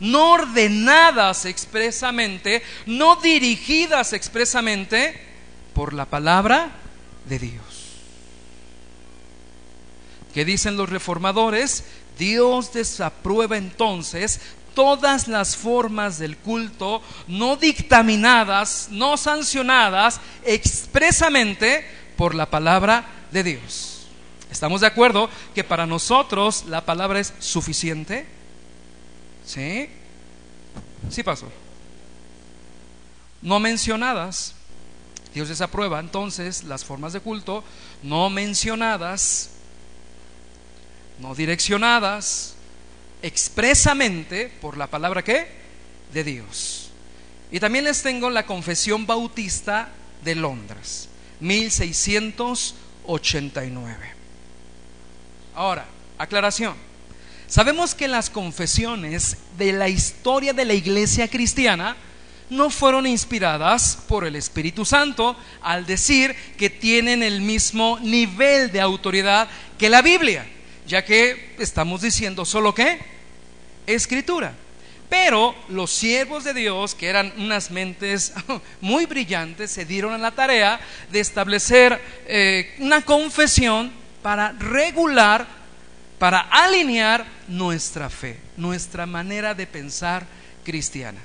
no 0.00 0.32
ordenadas 0.32 1.44
expresamente, 1.44 2.62
no 2.86 3.16
dirigidas 3.16 4.12
expresamente 4.12 5.14
por 5.72 5.92
la 5.92 6.06
palabra 6.06 6.72
de 7.28 7.38
Dios. 7.38 7.64
¿Qué 10.34 10.44
dicen 10.44 10.76
los 10.76 10.90
reformadores? 10.90 11.84
Dios 12.18 12.72
desaprueba 12.72 13.56
entonces 13.56 14.40
todas 14.74 15.28
las 15.28 15.56
formas 15.56 16.18
del 16.18 16.36
culto 16.36 17.00
no 17.28 17.56
dictaminadas, 17.56 18.88
no 18.90 19.16
sancionadas 19.16 20.20
expresamente 20.44 21.86
por 22.16 22.34
la 22.34 22.50
palabra 22.50 23.06
de 23.30 23.42
Dios. 23.42 24.06
¿Estamos 24.50 24.80
de 24.80 24.86
acuerdo 24.86 25.28
que 25.54 25.64
para 25.64 25.86
nosotros 25.86 26.64
la 26.68 26.84
palabra 26.84 27.18
es 27.18 27.32
suficiente? 27.40 28.26
¿Sí? 29.44 29.88
Sí, 31.10 31.22
pastor. 31.22 31.50
No 33.42 33.60
mencionadas. 33.60 34.54
Dios 35.34 35.48
desaprueba 35.48 35.98
entonces 35.98 36.62
las 36.64 36.84
formas 36.84 37.12
de 37.12 37.20
culto 37.20 37.64
no 38.04 38.30
mencionadas, 38.30 39.50
no 41.18 41.34
direccionadas 41.34 42.54
expresamente 43.22 44.52
por 44.60 44.76
la 44.76 44.86
palabra 44.86 45.24
que 45.24 45.48
de 46.12 46.22
Dios. 46.22 46.90
Y 47.50 47.58
también 47.58 47.84
les 47.84 48.02
tengo 48.02 48.30
la 48.30 48.46
Confesión 48.46 49.06
Bautista 49.06 49.88
de 50.22 50.34
Londres. 50.36 51.08
1689. 51.44 54.10
Ahora, 55.54 55.86
aclaración. 56.18 56.74
Sabemos 57.46 57.94
que 57.94 58.08
las 58.08 58.30
confesiones 58.30 59.36
de 59.58 59.72
la 59.72 59.90
historia 59.90 60.54
de 60.54 60.64
la 60.64 60.72
iglesia 60.72 61.28
cristiana 61.28 61.96
no 62.48 62.70
fueron 62.70 63.06
inspiradas 63.06 63.98
por 64.08 64.24
el 64.24 64.36
Espíritu 64.36 64.86
Santo 64.86 65.36
al 65.62 65.86
decir 65.86 66.34
que 66.56 66.70
tienen 66.70 67.22
el 67.22 67.42
mismo 67.42 67.98
nivel 68.00 68.72
de 68.72 68.80
autoridad 68.80 69.48
que 69.78 69.90
la 69.90 70.02
Biblia, 70.02 70.46
ya 70.86 71.04
que 71.04 71.54
estamos 71.58 72.00
diciendo 72.00 72.44
solo 72.44 72.74
que 72.74 73.00
escritura. 73.86 74.54
Pero 75.14 75.54
los 75.68 75.92
siervos 75.92 76.42
de 76.42 76.52
Dios, 76.52 76.96
que 76.96 77.06
eran 77.06 77.32
unas 77.38 77.70
mentes 77.70 78.32
muy 78.80 79.06
brillantes, 79.06 79.70
se 79.70 79.84
dieron 79.84 80.12
a 80.12 80.18
la 80.18 80.32
tarea 80.32 80.80
de 81.12 81.20
establecer 81.20 82.00
eh, 82.26 82.74
una 82.80 83.00
confesión 83.02 83.92
para 84.22 84.50
regular, 84.50 85.46
para 86.18 86.40
alinear 86.40 87.24
nuestra 87.46 88.10
fe, 88.10 88.40
nuestra 88.56 89.06
manera 89.06 89.54
de 89.54 89.68
pensar 89.68 90.26
cristiana. 90.64 91.20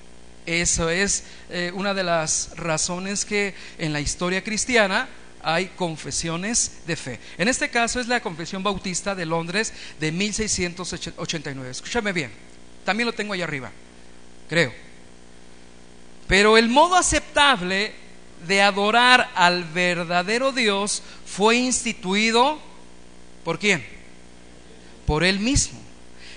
Eso 0.45 0.91
es 0.91 1.23
eh, 1.49 1.71
una 1.73 1.95
de 1.95 2.03
las 2.03 2.51
razones 2.57 3.25
que 3.25 3.55
en 3.79 3.91
la 3.91 4.01
historia 4.01 4.43
cristiana 4.43 5.09
hay 5.41 5.65
confesiones 5.69 6.81
de 6.85 6.95
fe. 6.95 7.19
En 7.39 7.47
este 7.47 7.69
caso 7.69 7.99
es 7.99 8.07
la 8.07 8.21
Confesión 8.21 8.61
Bautista 8.61 9.15
de 9.15 9.25
Londres 9.25 9.73
de 9.99 10.11
1689. 10.11 11.71
Escúchame 11.71 12.13
bien. 12.13 12.48
También 12.89 13.05
lo 13.05 13.13
tengo 13.13 13.33
ahí 13.33 13.43
arriba, 13.43 13.71
creo. 14.49 14.73
Pero 16.27 16.57
el 16.57 16.69
modo 16.69 16.95
aceptable 16.95 17.93
de 18.47 18.63
adorar 18.63 19.29
al 19.35 19.63
verdadero 19.63 20.51
Dios 20.51 21.03
fue 21.23 21.57
instituido 21.57 22.57
por 23.43 23.59
quién? 23.59 23.85
Por 25.05 25.23
Él 25.23 25.39
mismo. 25.39 25.79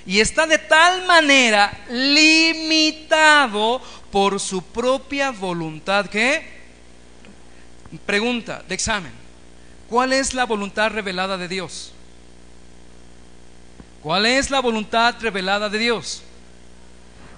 Y 0.05 0.21
está 0.21 0.47
de 0.47 0.59
tal 0.59 1.07
manera 1.07 1.73
limitado 1.89 3.81
por 4.11 4.39
su 4.39 4.63
propia 4.63 5.31
voluntad 5.31 6.05
que... 6.05 6.45
Pregunta 8.05 8.63
de 8.69 8.75
examen. 8.75 9.13
¿Cuál 9.89 10.13
es 10.13 10.35
la 10.35 10.45
voluntad 10.45 10.91
revelada 10.91 11.39
de 11.39 11.49
Dios? 11.49 11.95
¿Cuál 14.03 14.27
es 14.27 14.51
la 14.51 14.61
voluntad 14.61 15.15
revelada 15.19 15.71
de 15.71 15.79
Dios? 15.79 16.25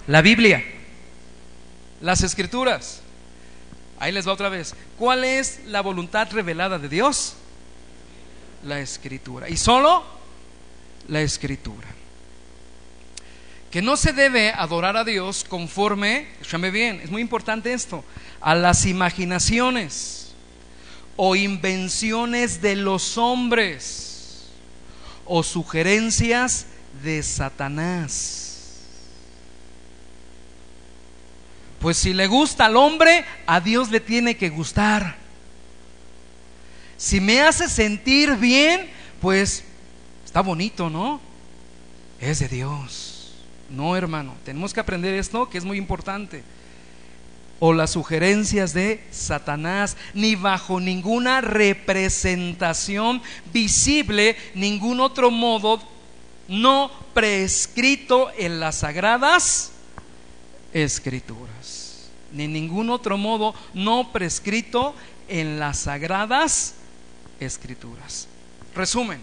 La 0.06 0.20
Biblia, 0.20 0.62
las 2.02 2.22
escrituras. 2.22 3.00
Ahí 3.98 4.12
les 4.12 4.28
va 4.28 4.32
otra 4.32 4.50
vez. 4.50 4.74
¿Cuál 4.98 5.24
es 5.24 5.60
la 5.66 5.80
voluntad 5.80 6.30
revelada 6.30 6.78
de 6.78 6.90
Dios? 6.90 7.34
La 8.64 8.80
escritura. 8.80 9.48
Y 9.48 9.56
solo 9.56 10.04
la 11.08 11.22
escritura. 11.22 11.88
Que 13.70 13.80
no 13.80 13.96
se 13.96 14.12
debe 14.12 14.52
adorar 14.52 14.96
a 14.96 15.04
Dios 15.04 15.44
conforme, 15.48 16.28
escúchame 16.34 16.70
bien, 16.70 17.00
es 17.02 17.10
muy 17.10 17.22
importante 17.22 17.72
esto, 17.72 18.04
a 18.40 18.54
las 18.54 18.84
imaginaciones 18.84 20.34
o 21.16 21.34
invenciones 21.34 22.60
de 22.60 22.76
los 22.76 23.16
hombres 23.16 24.48
o 25.24 25.42
sugerencias 25.42 26.66
de 27.02 27.22
Satanás 27.22 28.43
Pues 31.84 31.98
si 31.98 32.14
le 32.14 32.28
gusta 32.28 32.64
al 32.64 32.78
hombre, 32.78 33.26
a 33.44 33.60
Dios 33.60 33.90
le 33.90 34.00
tiene 34.00 34.38
que 34.38 34.48
gustar. 34.48 35.16
Si 36.96 37.20
me 37.20 37.42
hace 37.42 37.68
sentir 37.68 38.36
bien, 38.36 38.88
pues 39.20 39.64
está 40.24 40.40
bonito, 40.40 40.88
¿no? 40.88 41.20
Es 42.18 42.38
de 42.38 42.48
Dios. 42.48 43.34
No, 43.68 43.94
hermano, 43.98 44.32
tenemos 44.46 44.72
que 44.72 44.80
aprender 44.80 45.12
esto 45.12 45.50
que 45.50 45.58
es 45.58 45.64
muy 45.66 45.76
importante. 45.76 46.42
O 47.60 47.74
las 47.74 47.90
sugerencias 47.90 48.72
de 48.72 49.04
Satanás, 49.10 49.98
ni 50.14 50.36
bajo 50.36 50.80
ninguna 50.80 51.42
representación 51.42 53.20
visible, 53.52 54.38
ningún 54.54 55.00
otro 55.00 55.30
modo 55.30 55.82
no 56.48 56.90
prescrito 57.12 58.30
en 58.38 58.58
las 58.58 58.76
sagradas 58.76 59.73
escrituras, 60.74 62.10
ni 62.32 62.46
ningún 62.46 62.90
otro 62.90 63.16
modo 63.16 63.54
no 63.72 64.12
prescrito 64.12 64.94
en 65.28 65.58
las 65.58 65.78
sagradas 65.78 66.74
escrituras. 67.40 68.28
Resumen, 68.74 69.20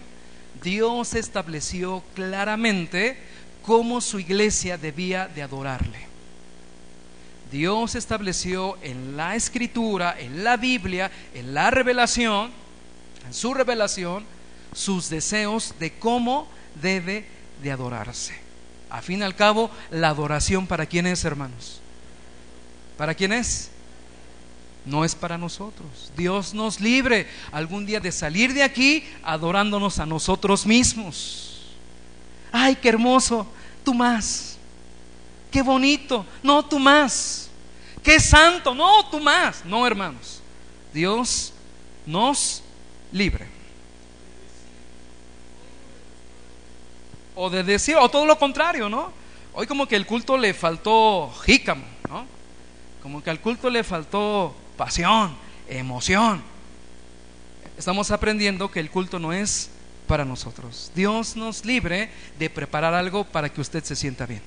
Dios 0.62 1.14
estableció 1.14 2.02
claramente 2.14 3.18
cómo 3.62 4.00
su 4.00 4.18
iglesia 4.18 4.78
debía 4.78 5.28
de 5.28 5.42
adorarle. 5.42 6.12
Dios 7.50 7.94
estableció 7.96 8.78
en 8.82 9.16
la 9.16 9.36
escritura, 9.36 10.16
en 10.18 10.42
la 10.42 10.56
Biblia, 10.56 11.10
en 11.34 11.52
la 11.52 11.70
revelación, 11.70 12.50
en 13.26 13.34
su 13.34 13.52
revelación, 13.52 14.24
sus 14.74 15.10
deseos 15.10 15.74
de 15.78 15.92
cómo 15.98 16.48
debe 16.80 17.26
de 17.62 17.70
adorarse. 17.70 18.41
A 18.92 19.00
fin 19.00 19.20
y 19.20 19.22
al 19.22 19.34
cabo, 19.34 19.70
la 19.90 20.08
adoración 20.08 20.66
para 20.66 20.84
quién 20.84 21.06
es, 21.06 21.24
hermanos? 21.24 21.80
¿Para 22.98 23.14
quién 23.14 23.32
es? 23.32 23.70
No 24.84 25.02
es 25.02 25.14
para 25.14 25.38
nosotros. 25.38 26.12
Dios 26.14 26.52
nos 26.52 26.78
libre 26.78 27.26
algún 27.52 27.86
día 27.86 28.00
de 28.00 28.12
salir 28.12 28.52
de 28.52 28.62
aquí 28.62 29.02
adorándonos 29.22 29.98
a 29.98 30.04
nosotros 30.04 30.66
mismos. 30.66 31.72
Ay, 32.52 32.76
qué 32.76 32.90
hermoso, 32.90 33.46
tú 33.82 33.94
más. 33.94 34.58
Qué 35.50 35.62
bonito, 35.62 36.26
no 36.42 36.62
tú 36.62 36.78
más. 36.78 37.48
Qué 38.02 38.20
santo, 38.20 38.74
no 38.74 39.08
tú 39.08 39.20
más. 39.20 39.64
No, 39.64 39.86
hermanos. 39.86 40.42
Dios 40.92 41.54
nos 42.04 42.62
libre. 43.10 43.51
O 47.34 47.50
de 47.50 47.62
decir, 47.62 47.96
o 47.96 48.08
todo 48.08 48.26
lo 48.26 48.38
contrario, 48.38 48.88
¿no? 48.88 49.12
Hoy 49.54 49.66
como 49.66 49.86
que 49.86 49.96
el 49.96 50.06
culto 50.06 50.36
le 50.36 50.54
faltó 50.54 51.32
jícamo, 51.44 51.84
¿no? 52.08 52.26
Como 53.02 53.22
que 53.22 53.30
al 53.30 53.40
culto 53.40 53.68
le 53.68 53.84
faltó 53.84 54.54
pasión, 54.76 55.34
emoción. 55.68 56.42
Estamos 57.76 58.10
aprendiendo 58.10 58.70
que 58.70 58.80
el 58.80 58.90
culto 58.90 59.18
no 59.18 59.32
es 59.32 59.70
para 60.06 60.24
nosotros. 60.24 60.90
Dios 60.94 61.36
nos 61.36 61.64
libre 61.64 62.10
de 62.38 62.50
preparar 62.50 62.94
algo 62.94 63.24
para 63.24 63.48
que 63.48 63.60
usted 63.60 63.82
se 63.82 63.96
sienta 63.96 64.26
bien. 64.26 64.42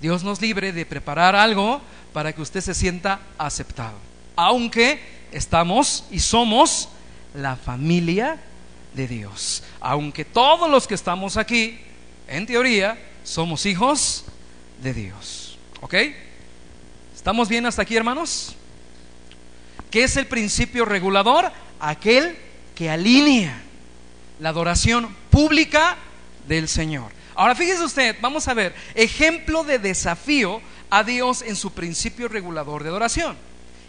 Dios 0.00 0.22
nos 0.22 0.40
libre 0.40 0.72
de 0.72 0.86
preparar 0.86 1.34
algo 1.34 1.80
para 2.12 2.32
que 2.32 2.42
usted 2.42 2.60
se 2.60 2.74
sienta 2.74 3.20
aceptado. 3.38 3.96
Aunque 4.36 5.00
estamos 5.32 6.04
y 6.10 6.20
somos 6.20 6.88
la 7.34 7.56
familia 7.56 8.38
de 8.94 9.08
Dios. 9.08 9.62
Aunque 9.80 10.24
todos 10.24 10.70
los 10.70 10.86
que 10.86 10.94
estamos 10.94 11.36
aquí, 11.36 11.78
en 12.28 12.46
teoría, 12.46 12.98
somos 13.22 13.66
hijos 13.66 14.24
de 14.82 14.94
Dios. 14.94 15.58
¿Ok? 15.80 15.94
¿Estamos 17.14 17.48
bien 17.48 17.66
hasta 17.66 17.82
aquí, 17.82 17.96
hermanos? 17.96 18.56
¿Qué 19.90 20.04
es 20.04 20.16
el 20.16 20.26
principio 20.26 20.84
regulador? 20.84 21.50
Aquel 21.80 22.36
que 22.74 22.90
alinea 22.90 23.62
la 24.40 24.48
adoración 24.48 25.14
pública 25.30 25.96
del 26.48 26.68
Señor. 26.68 27.12
Ahora 27.34 27.54
fíjese 27.54 27.84
usted, 27.84 28.16
vamos 28.20 28.46
a 28.48 28.54
ver, 28.54 28.74
ejemplo 28.94 29.64
de 29.64 29.78
desafío 29.78 30.60
a 30.90 31.02
Dios 31.02 31.42
en 31.42 31.56
su 31.56 31.72
principio 31.72 32.28
regulador 32.28 32.82
de 32.82 32.90
adoración. 32.90 33.36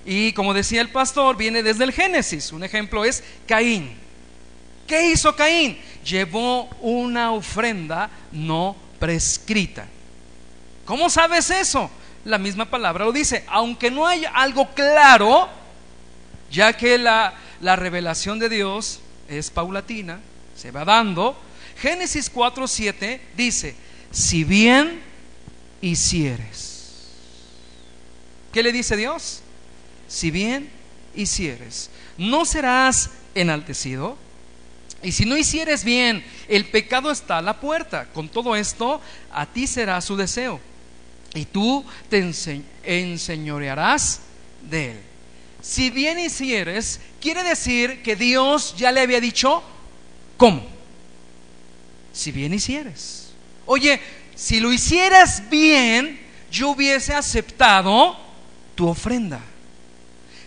Y 0.05 0.33
como 0.33 0.53
decía 0.53 0.81
el 0.81 0.89
pastor, 0.89 1.35
viene 1.35 1.63
desde 1.63 1.83
el 1.83 1.91
Génesis. 1.91 2.51
Un 2.51 2.63
ejemplo 2.63 3.05
es 3.05 3.23
Caín. 3.47 4.04
¿Qué 4.87 5.11
hizo 5.11 5.35
Caín? 5.35 5.77
Llevó 6.03 6.65
una 6.81 7.31
ofrenda 7.31 8.09
no 8.31 8.75
prescrita. 8.99 9.87
¿Cómo 10.85 11.09
sabes 11.09 11.49
eso? 11.49 11.89
La 12.25 12.37
misma 12.37 12.65
palabra 12.65 13.05
lo 13.05 13.11
dice. 13.11 13.43
Aunque 13.47 13.89
no 13.89 14.05
hay 14.05 14.23
algo 14.33 14.73
claro, 14.73 15.49
ya 16.51 16.73
que 16.73 16.97
la, 16.97 17.33
la 17.61 17.75
revelación 17.75 18.37
de 18.39 18.49
Dios 18.49 18.99
es 19.27 19.49
paulatina, 19.49 20.19
se 20.55 20.71
va 20.71 20.85
dando. 20.85 21.35
Génesis 21.77 22.31
4:7 22.31 23.19
dice: 23.35 23.75
Si 24.11 24.43
bien 24.43 25.01
hicieres. 25.81 27.09
¿Qué 28.51 28.63
le 28.63 28.71
dice 28.71 28.95
Dios? 28.95 29.41
Si 30.07 30.31
bien 30.31 30.69
hicieres, 31.15 31.89
no 32.17 32.45
serás 32.45 33.09
enaltecido. 33.33 34.17
Y 35.05 35.11
si 35.11 35.23
no 35.23 35.37
hicieres 35.37 35.83
bien, 35.83 36.25
el 36.47 36.65
pecado 36.65 37.11
está 37.11 37.37
a 37.37 37.41
la 37.43 37.59
puerta. 37.59 38.05
Con 38.05 38.27
todo 38.27 38.55
esto, 38.55 38.99
a 39.31 39.45
ti 39.45 39.67
será 39.67 40.01
su 40.01 40.17
deseo. 40.17 40.59
Y 41.35 41.45
tú 41.45 41.85
te 42.09 42.27
enseñorearás 42.83 44.21
de 44.63 44.93
él. 44.93 44.99
Si 45.61 45.91
bien 45.91 46.17
hicieres, 46.17 46.99
quiere 47.21 47.43
decir 47.43 48.01
que 48.01 48.15
Dios 48.15 48.73
ya 48.77 48.91
le 48.91 49.01
había 49.01 49.21
dicho 49.21 49.61
cómo. 50.37 50.65
Si 52.11 52.31
bien 52.31 52.51
hicieres. 52.51 53.27
Oye, 53.67 54.01
si 54.33 54.59
lo 54.59 54.73
hicieras 54.73 55.47
bien, 55.51 56.19
yo 56.49 56.69
hubiese 56.69 57.13
aceptado 57.13 58.17
tu 58.73 58.87
ofrenda. 58.87 59.39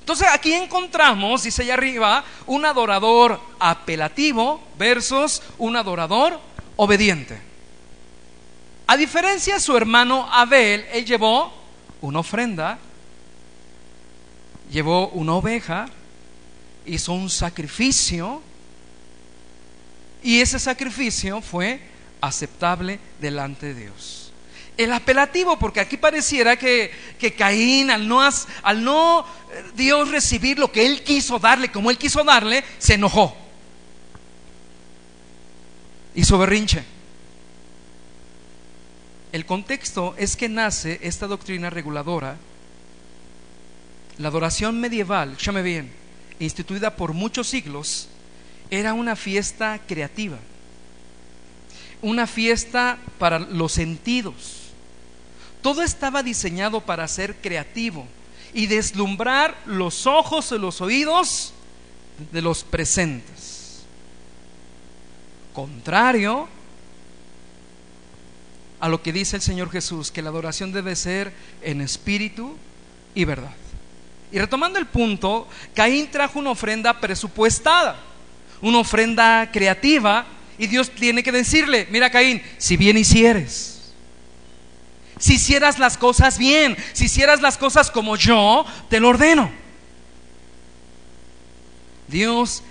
Entonces 0.09 0.29
aquí 0.33 0.55
encontramos, 0.55 1.43
dice 1.43 1.61
allá 1.61 1.75
arriba, 1.75 2.25
un 2.47 2.65
adorador 2.65 3.39
apelativo 3.59 4.59
versus 4.79 5.43
un 5.59 5.77
adorador 5.77 6.41
obediente. 6.77 7.39
A 8.87 8.97
diferencia 8.97 9.53
de 9.53 9.61
su 9.61 9.77
hermano 9.77 10.27
Abel, 10.33 10.87
él 10.95 11.05
llevó 11.05 11.53
una 12.01 12.21
ofrenda, 12.21 12.79
llevó 14.73 15.09
una 15.09 15.35
oveja, 15.35 15.91
hizo 16.87 17.13
un 17.13 17.29
sacrificio 17.29 18.41
y 20.23 20.41
ese 20.41 20.59
sacrificio 20.59 21.43
fue 21.43 21.83
aceptable 22.23 22.99
delante 23.21 23.75
de 23.75 23.81
Dios 23.83 24.28
el 24.79 24.93
apelativo, 24.93 25.59
porque 25.59 25.81
aquí 25.81 25.97
pareciera 25.97 26.57
que, 26.57 26.93
Caín, 27.37 27.91
al 27.91 28.07
no, 28.07 28.21
al 28.23 28.85
no 28.85 29.27
eh, 29.53 29.65
Dios 29.75 30.09
recibir 30.09 30.59
lo 30.59 30.71
que 30.71 30.87
él 30.87 31.03
quiso 31.03 31.41
darle, 31.41 31.71
como 31.71 31.91
él 31.91 31.99
quiso 31.99 32.23
darle, 32.23 32.63
se 32.79 32.95
enojó. 32.95 33.37
Hizo 36.15 36.39
berrinche. 36.39 36.85
El 39.33 39.45
contexto 39.45 40.15
es 40.17 40.37
que 40.37 40.49
nace 40.49 41.01
esta 41.03 41.27
doctrina 41.27 41.71
reguladora, 41.71 42.37
la 44.17 44.29
adoración 44.29 44.81
medieval, 44.81 45.33
escúchame 45.33 45.63
bien, 45.63 45.93
instituida 46.39 46.95
por 46.95 47.15
muchos 47.15 47.49
siglos, 47.49 48.09
era 48.71 48.95
una 48.95 49.17
fiesta 49.17 49.81
creativa, 49.89 50.39
una 52.01 52.29
fiesta 52.29 52.99
para 53.19 53.41
los 53.41 53.73
sentidos 53.73 54.68
todo 55.63 55.83
estaba 55.83 56.23
diseñado 56.23 56.81
para 56.81 57.07
ser 57.09 57.37
creativo 57.37 58.07
y 58.55 58.67
deslumbrar 58.67 59.57
los 59.67 60.07
ojos 60.07 60.53
y 60.53 60.59
los 60.59 60.81
oídos 60.81 61.53
de 62.33 62.43
los 62.43 62.65
presentes. 62.65 63.85
Contrario 65.53 66.49
a 68.81 68.89
lo 68.89 69.03
que 69.03 69.13
dice 69.13 69.37
el 69.37 69.43
Señor 69.43 69.71
Jesús, 69.71 70.11
que 70.11 70.23
la 70.23 70.31
adoración 70.31 70.73
debe 70.73 70.95
ser 70.95 71.33
en 71.63 71.81
espíritu 71.81 72.57
y 73.15 73.25
verdad. 73.25 73.55
Y 74.31 74.39
retomando 74.39 74.79
el 74.79 74.87
punto, 74.87 75.49
Caín 75.75 76.11
trajo 76.11 76.39
una 76.39 76.51
ofrenda 76.51 77.01
presupuestada, 77.01 77.99
una 78.61 78.79
ofrenda 78.79 79.51
creativa, 79.51 80.27
y 80.59 80.67
Dios 80.67 80.91
tiene 80.91 81.23
que 81.23 81.33
decirle, 81.33 81.89
mira 81.91 82.11
Caín, 82.11 82.43
si 82.59 82.77
bien 82.77 82.99
hicieres, 82.99 83.78
si 85.19 85.35
hicieras 85.35 85.79
las 85.79 85.97
cosas 85.97 86.39
bien, 86.39 86.77
si 86.93 87.07
hicieras 87.07 87.41
las 87.41 87.59
cosas 87.59 87.91
como 87.91 88.17
yo 88.17 88.65
te 88.89 89.01
lo 89.01 89.09
ordeno. 89.09 89.51
Dios 92.09 92.63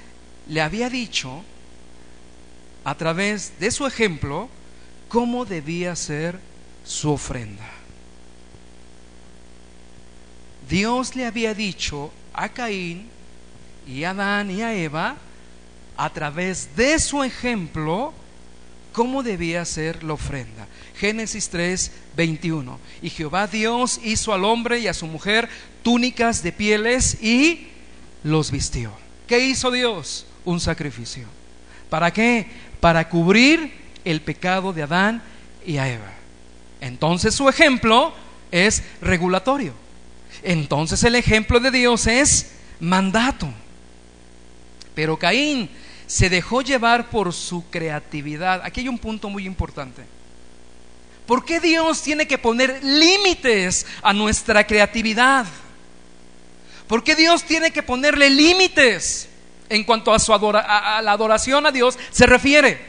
le 0.48 0.62
había 0.62 0.90
dicho 0.90 1.44
a 2.84 2.96
través 2.96 3.60
de 3.60 3.70
su 3.72 3.86
ejemplo 3.86 4.50
cómo 5.10 5.46
debía 5.46 5.96
ser 5.96 6.40
su 6.86 7.12
ofrenda. 7.12 7.70
Dios 10.70 11.16
le 11.16 11.26
había 11.26 11.54
dicho 11.54 12.12
a 12.34 12.50
Caín 12.50 13.10
y 13.88 14.04
a 14.04 14.12
Adán 14.12 14.52
y 14.52 14.62
a 14.62 14.74
Eva 14.74 15.16
a 15.96 16.10
través 16.10 16.76
de 16.76 17.00
su 17.00 17.24
ejemplo 17.24 18.14
cómo 18.94 19.24
debía 19.24 19.64
ser 19.66 20.04
la 20.04 20.14
ofrenda. 20.14 20.68
Génesis 21.00 21.50
3, 21.50 21.92
21. 22.16 22.80
Y 23.02 23.10
Jehová 23.10 23.48
Dios 23.48 24.00
hizo 24.04 24.34
al 24.34 24.44
hombre 24.44 24.80
y 24.80 24.88
a 24.88 24.94
su 24.94 25.06
mujer 25.08 25.48
túnicas 25.84 26.44
de 26.44 26.52
pieles 26.52 27.22
y 27.22 27.68
los 28.24 28.52
vistió. 28.52 28.92
¿Qué 29.28 29.40
hizo 29.40 29.72
Dios? 29.72 30.26
Un 30.46 30.60
sacrificio. 30.60 31.28
¿Para 31.90 32.12
qué? 32.12 32.48
Para 32.80 33.10
cubrir 33.10 33.72
el 34.06 34.22
pecado 34.22 34.74
de 34.74 34.84
Adán 34.84 35.22
y 35.66 35.78
a 35.78 35.90
Eva. 35.90 36.14
Entonces 36.82 37.36
su 37.36 37.48
ejemplo 37.50 38.14
es 38.52 38.84
regulatorio. 39.02 39.74
Entonces 40.44 41.04
el 41.04 41.16
ejemplo 41.16 41.60
de 41.60 41.72
Dios 41.72 42.08
es 42.08 42.52
mandato. 42.80 43.50
Pero 44.96 45.18
Caín 45.18 45.70
se 46.08 46.30
dejó 46.30 46.62
llevar 46.62 47.10
por 47.10 47.34
su 47.34 47.70
creatividad. 47.70 48.62
Aquí 48.64 48.82
hay 48.82 48.88
un 48.88 48.98
punto 48.98 49.30
muy 49.30 49.46
importante. 49.46 50.17
¿Por 51.28 51.44
qué 51.44 51.60
Dios 51.60 52.02
tiene 52.02 52.26
que 52.26 52.38
poner 52.38 52.82
límites 52.84 53.86
a 54.02 54.14
nuestra 54.14 54.66
creatividad? 54.66 55.46
¿Por 56.88 57.04
qué 57.04 57.16
Dios 57.16 57.44
tiene 57.44 57.72
que 57.72 57.84
ponerle 57.84 58.30
límites 58.30 59.28
en 59.68 59.84
cuanto 59.84 60.14
a, 60.14 60.20
su 60.20 60.32
la 60.32 61.12
adoración 61.12 61.66
a 61.66 61.72
Dios 61.74 62.00
se 62.12 62.26
refiere? 62.26 62.80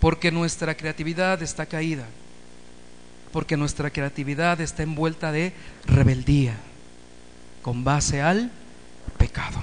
Porque 0.00 0.32
nuestra 0.32 0.76
creatividad 0.76 1.40
está 1.42 1.64
caída. 1.64 2.06
Porque 3.32 3.56
nuestra 3.56 3.90
creatividad 3.90 4.60
está 4.60 4.82
envuelta 4.82 5.30
de 5.30 5.52
rebeldía 5.86 6.56
con 7.62 7.84
base 7.84 8.20
al 8.20 8.50
pecado. 9.16 9.60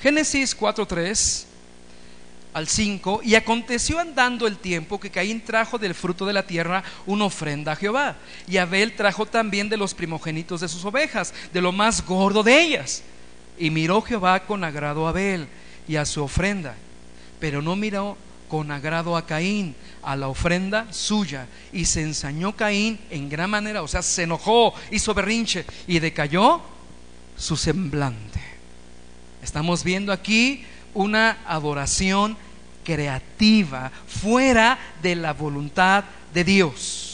Génesis 0.00 0.56
4.3 0.56 1.51
al 2.52 2.68
5, 2.68 3.20
y 3.24 3.34
aconteció 3.34 3.98
andando 3.98 4.46
el 4.46 4.58
tiempo 4.58 5.00
que 5.00 5.10
Caín 5.10 5.40
trajo 5.40 5.78
del 5.78 5.94
fruto 5.94 6.26
de 6.26 6.32
la 6.32 6.46
tierra 6.46 6.84
una 7.06 7.24
ofrenda 7.24 7.72
a 7.72 7.76
Jehová, 7.76 8.16
y 8.46 8.58
Abel 8.58 8.94
trajo 8.94 9.26
también 9.26 9.68
de 9.68 9.76
los 9.76 9.94
primogénitos 9.94 10.60
de 10.60 10.68
sus 10.68 10.84
ovejas, 10.84 11.32
de 11.52 11.60
lo 11.60 11.72
más 11.72 12.04
gordo 12.04 12.42
de 12.42 12.60
ellas. 12.60 13.02
Y 13.58 13.70
miró 13.70 14.02
Jehová 14.02 14.46
con 14.46 14.64
agrado 14.64 15.06
a 15.06 15.10
Abel 15.10 15.46
y 15.88 15.96
a 15.96 16.04
su 16.04 16.22
ofrenda, 16.22 16.74
pero 17.40 17.62
no 17.62 17.76
miró 17.76 18.16
con 18.48 18.70
agrado 18.70 19.16
a 19.16 19.24
Caín, 19.24 19.74
a 20.02 20.14
la 20.14 20.28
ofrenda 20.28 20.86
suya, 20.90 21.46
y 21.72 21.86
se 21.86 22.02
ensañó 22.02 22.54
Caín 22.54 22.98
en 23.08 23.30
gran 23.30 23.48
manera, 23.48 23.82
o 23.82 23.88
sea, 23.88 24.02
se 24.02 24.24
enojó, 24.24 24.74
hizo 24.90 25.14
berrinche, 25.14 25.64
y 25.86 25.98
decayó 26.00 26.60
su 27.36 27.56
semblante. 27.56 28.40
Estamos 29.42 29.82
viendo 29.82 30.12
aquí 30.12 30.66
una 30.94 31.38
adoración 31.46 32.36
creativa 32.84 33.90
fuera 34.06 34.78
de 35.02 35.14
la 35.16 35.32
voluntad 35.32 36.04
de 36.32 36.44
Dios. 36.44 37.08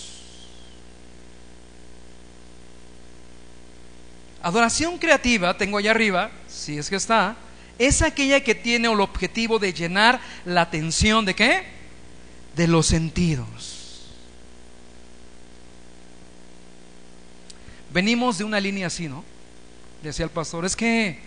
Adoración 4.43 4.99
creativa, 4.99 5.57
tengo 5.57 5.79
allá 5.79 5.91
arriba, 5.91 6.31
si 6.49 6.79
es 6.79 6.89
que 6.89 6.97
está, 6.97 7.37
es 7.79 8.03
aquella 8.03 8.43
que 8.43 8.55
tiene 8.55 8.91
el 8.91 9.01
objetivo 9.01 9.59
de 9.59 9.73
llenar 9.73 10.21
la 10.45 10.63
atención 10.63 11.25
de 11.25 11.35
qué? 11.35 11.63
De 12.57 12.67
los 12.67 12.87
sentidos. 12.87 13.79
Venimos 17.93 18.39
de 18.39 18.45
una 18.45 18.61
línea 18.61 18.89
así, 18.89 19.09
¿no? 19.09 19.25
Decía 20.03 20.25
el 20.25 20.31
pastor, 20.31 20.65
es 20.65 20.77
que, 20.77 21.19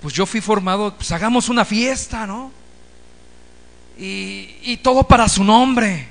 pues 0.00 0.14
yo 0.14 0.26
fui 0.26 0.40
formado, 0.40 0.94
pues 0.94 1.10
hagamos 1.12 1.48
una 1.48 1.64
fiesta, 1.64 2.26
¿no? 2.26 2.52
Y, 3.98 4.56
y 4.62 4.76
todo 4.78 5.02
para 5.04 5.28
su 5.28 5.42
nombre. 5.42 6.08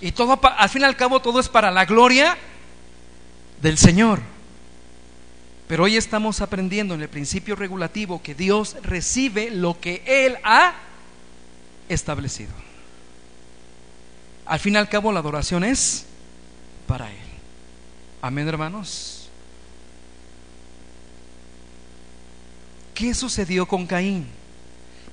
Y 0.00 0.12
todo, 0.12 0.38
al 0.42 0.68
fin 0.68 0.82
y 0.82 0.84
al 0.84 0.96
cabo, 0.96 1.20
todo 1.20 1.40
es 1.40 1.48
para 1.48 1.70
la 1.70 1.84
gloria 1.84 2.36
del 3.62 3.78
Señor. 3.78 4.20
Pero 5.66 5.84
hoy 5.84 5.96
estamos 5.96 6.40
aprendiendo 6.40 6.94
en 6.94 7.02
el 7.02 7.08
principio 7.08 7.56
regulativo 7.56 8.22
que 8.22 8.34
Dios 8.34 8.76
recibe 8.82 9.50
lo 9.50 9.80
que 9.80 10.02
Él 10.06 10.36
ha 10.44 10.74
establecido. 11.88 12.52
Al 14.46 14.60
fin 14.60 14.74
y 14.74 14.76
al 14.76 14.88
cabo 14.88 15.10
la 15.10 15.20
adoración 15.20 15.64
es 15.64 16.06
para 16.86 17.10
Él. 17.10 17.16
Amén, 18.20 18.46
hermanos. 18.46 19.13
¿Qué 22.94 23.12
sucedió 23.12 23.66
con 23.66 23.86
Caín? 23.86 24.26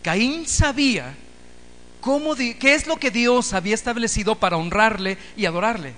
Caín 0.03 0.47
sabía 0.47 1.15
cómo, 1.99 2.36
qué 2.36 2.73
es 2.73 2.88
lo 2.88 2.97
que 2.97 3.11
Dios 3.11 3.53
había 3.53 3.75
establecido 3.75 4.36
para 4.36 4.57
honrarle 4.57 5.17
y 5.36 5.45
adorarle. 5.45 5.93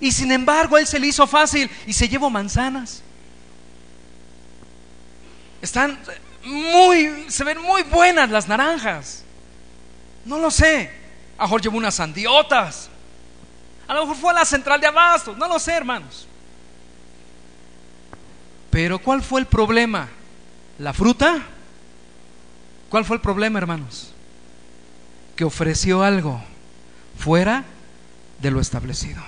Y 0.00 0.12
sin 0.12 0.32
embargo, 0.32 0.78
él 0.78 0.86
se 0.86 0.98
le 0.98 1.06
hizo 1.06 1.26
fácil 1.26 1.70
y 1.86 1.92
se 1.92 2.08
llevó 2.08 2.28
manzanas. 2.28 3.02
Están 5.60 5.98
muy, 6.44 7.26
se 7.28 7.44
ven 7.44 7.60
muy 7.62 7.82
buenas 7.84 8.28
las 8.28 8.48
naranjas. 8.48 9.22
No 10.24 10.38
lo 10.38 10.50
sé. 10.50 10.90
A 11.38 11.42
lo 11.42 11.48
mejor 11.48 11.62
llevó 11.62 11.78
unas 11.78 11.94
sandiotas. 11.94 12.90
A 13.86 13.94
lo 13.94 14.02
mejor 14.02 14.16
fue 14.16 14.30
a 14.32 14.34
la 14.34 14.44
central 14.44 14.80
de 14.80 14.86
abastos. 14.88 15.36
No 15.38 15.46
lo 15.48 15.58
sé, 15.58 15.72
hermanos. 15.72 16.26
Pero 18.70 18.98
¿cuál 18.98 19.22
fue 19.22 19.40
el 19.40 19.46
problema? 19.46 20.08
¿La 20.82 20.92
fruta? 20.92 21.40
¿Cuál 22.90 23.04
fue 23.04 23.14
el 23.14 23.22
problema, 23.22 23.60
hermanos? 23.60 24.12
Que 25.36 25.44
ofreció 25.44 26.02
algo 26.02 26.42
fuera 27.16 27.62
de 28.40 28.50
lo 28.50 28.60
establecido. 28.60 29.22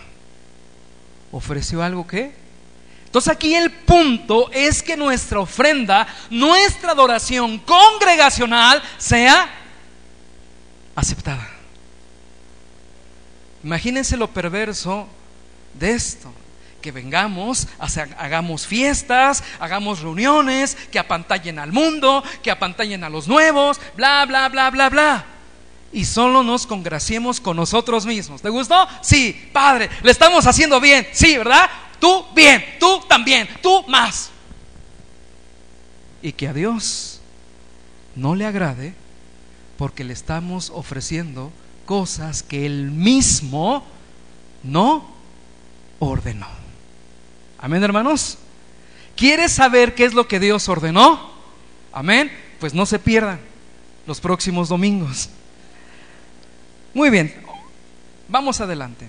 Ofreció 1.31 1.81
algo 1.85 2.09
que 2.09 2.35
entonces 3.05 3.33
aquí 3.33 3.55
el 3.55 3.71
punto 3.71 4.51
es 4.51 4.83
que 4.83 4.97
nuestra 4.97 5.39
ofrenda, 5.39 6.09
nuestra 6.31 6.91
adoración 6.91 7.59
congregacional 7.59 8.83
sea 8.99 9.49
aceptada. 10.97 11.49
Imagínense 13.63 14.17
lo 14.17 14.29
perverso 14.29 15.07
de 15.79 15.93
esto. 15.93 16.33
Que 16.85 16.93
vengamos, 16.93 17.67
hagamos 18.19 18.67
fiestas, 18.67 19.43
hagamos 19.59 20.01
reuniones, 20.01 20.77
que 20.93 20.99
apantallen 20.99 21.59
al 21.59 21.73
mundo, 21.73 22.23
que 22.43 22.51
apantallen 22.51 23.05
a 23.05 23.09
los 23.09 23.27
nuevos, 23.27 23.81
bla, 23.97 24.27
bla, 24.27 24.51
bla, 24.51 24.71
bla, 24.71 24.91
bla. 24.91 25.25
Y 25.95 26.05
solo 26.05 26.43
nos 26.43 26.67
congraciemos 26.67 27.41
con 27.41 27.57
nosotros 27.57 28.05
mismos. 28.05 28.43
¿Te 28.43 28.51
gustó? 28.51 28.87
Sí, 29.01 29.49
Padre, 29.51 29.89
le 30.03 30.11
estamos 30.11 30.47
haciendo 30.47 30.79
bien. 30.79 31.09
Sí, 31.15 31.39
¿verdad? 31.39 31.71
tú 32.05 32.27
bien, 32.35 32.63
tú 32.79 33.01
también, 33.09 33.49
tú 33.63 33.83
más. 33.89 34.29
Y 36.21 36.33
que 36.33 36.49
a 36.49 36.53
Dios 36.53 37.19
no 38.15 38.35
le 38.35 38.45
agrade 38.45 38.93
porque 39.79 40.05
le 40.05 40.13
estamos 40.13 40.69
ofreciendo 40.69 41.51
cosas 41.87 42.43
que 42.43 42.67
Él 42.67 42.91
mismo 42.91 43.85
no 44.63 45.15
ordenó. 45.99 46.64
Amén, 47.65 47.83
hermanos. 47.83 48.37
¿Quieres 49.17 49.53
saber 49.53 49.95
qué 49.95 50.05
es 50.05 50.13
lo 50.13 50.29
que 50.29 50.39
Dios 50.39 50.69
ordenó? 50.69 51.31
Amén. 51.93 52.31
Pues 52.61 52.75
no 52.75 52.85
se 52.85 52.99
pierdan 52.99 53.41
los 54.07 54.21
próximos 54.21 54.69
domingos. 54.69 55.31
Muy 56.93 57.09
bien, 57.09 57.35
vamos 58.29 58.61
adelante. 58.61 59.09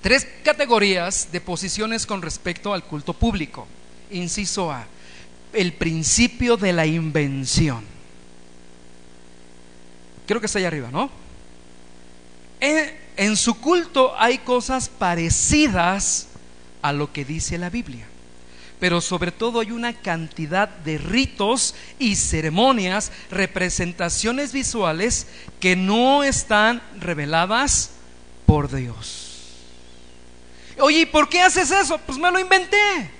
Tres 0.00 0.26
categorías 0.42 1.28
de 1.30 1.40
posiciones 1.40 2.06
con 2.06 2.22
respecto 2.22 2.74
al 2.74 2.82
culto 2.82 3.12
público. 3.12 3.68
Inciso 4.10 4.72
A, 4.72 4.84
el 5.52 5.72
principio 5.74 6.56
de 6.56 6.72
la 6.72 6.86
invención. 6.86 7.84
Creo 10.26 10.40
que 10.40 10.46
está 10.46 10.58
ahí 10.58 10.64
arriba, 10.64 10.88
¿no? 10.90 11.08
En, 12.58 12.92
en 13.16 13.36
su 13.36 13.60
culto 13.60 14.12
hay 14.18 14.38
cosas 14.38 14.88
parecidas 14.88 16.29
a 16.82 16.92
lo 16.92 17.12
que 17.12 17.24
dice 17.24 17.58
la 17.58 17.70
Biblia 17.70 18.06
pero 18.80 19.02
sobre 19.02 19.30
todo 19.30 19.60
hay 19.60 19.70
una 19.70 19.92
cantidad 19.92 20.66
de 20.66 20.96
ritos 20.96 21.74
y 21.98 22.16
ceremonias, 22.16 23.12
representaciones 23.30 24.52
visuales 24.52 25.28
que 25.60 25.76
no 25.76 26.24
están 26.24 26.82
reveladas 26.98 27.90
por 28.46 28.74
Dios. 28.74 29.26
Oye, 30.78 31.00
¿y 31.00 31.06
por 31.06 31.28
qué 31.28 31.42
haces 31.42 31.70
eso? 31.70 31.98
Pues 31.98 32.18
me 32.18 32.30
lo 32.30 32.40
inventé. 32.40 33.10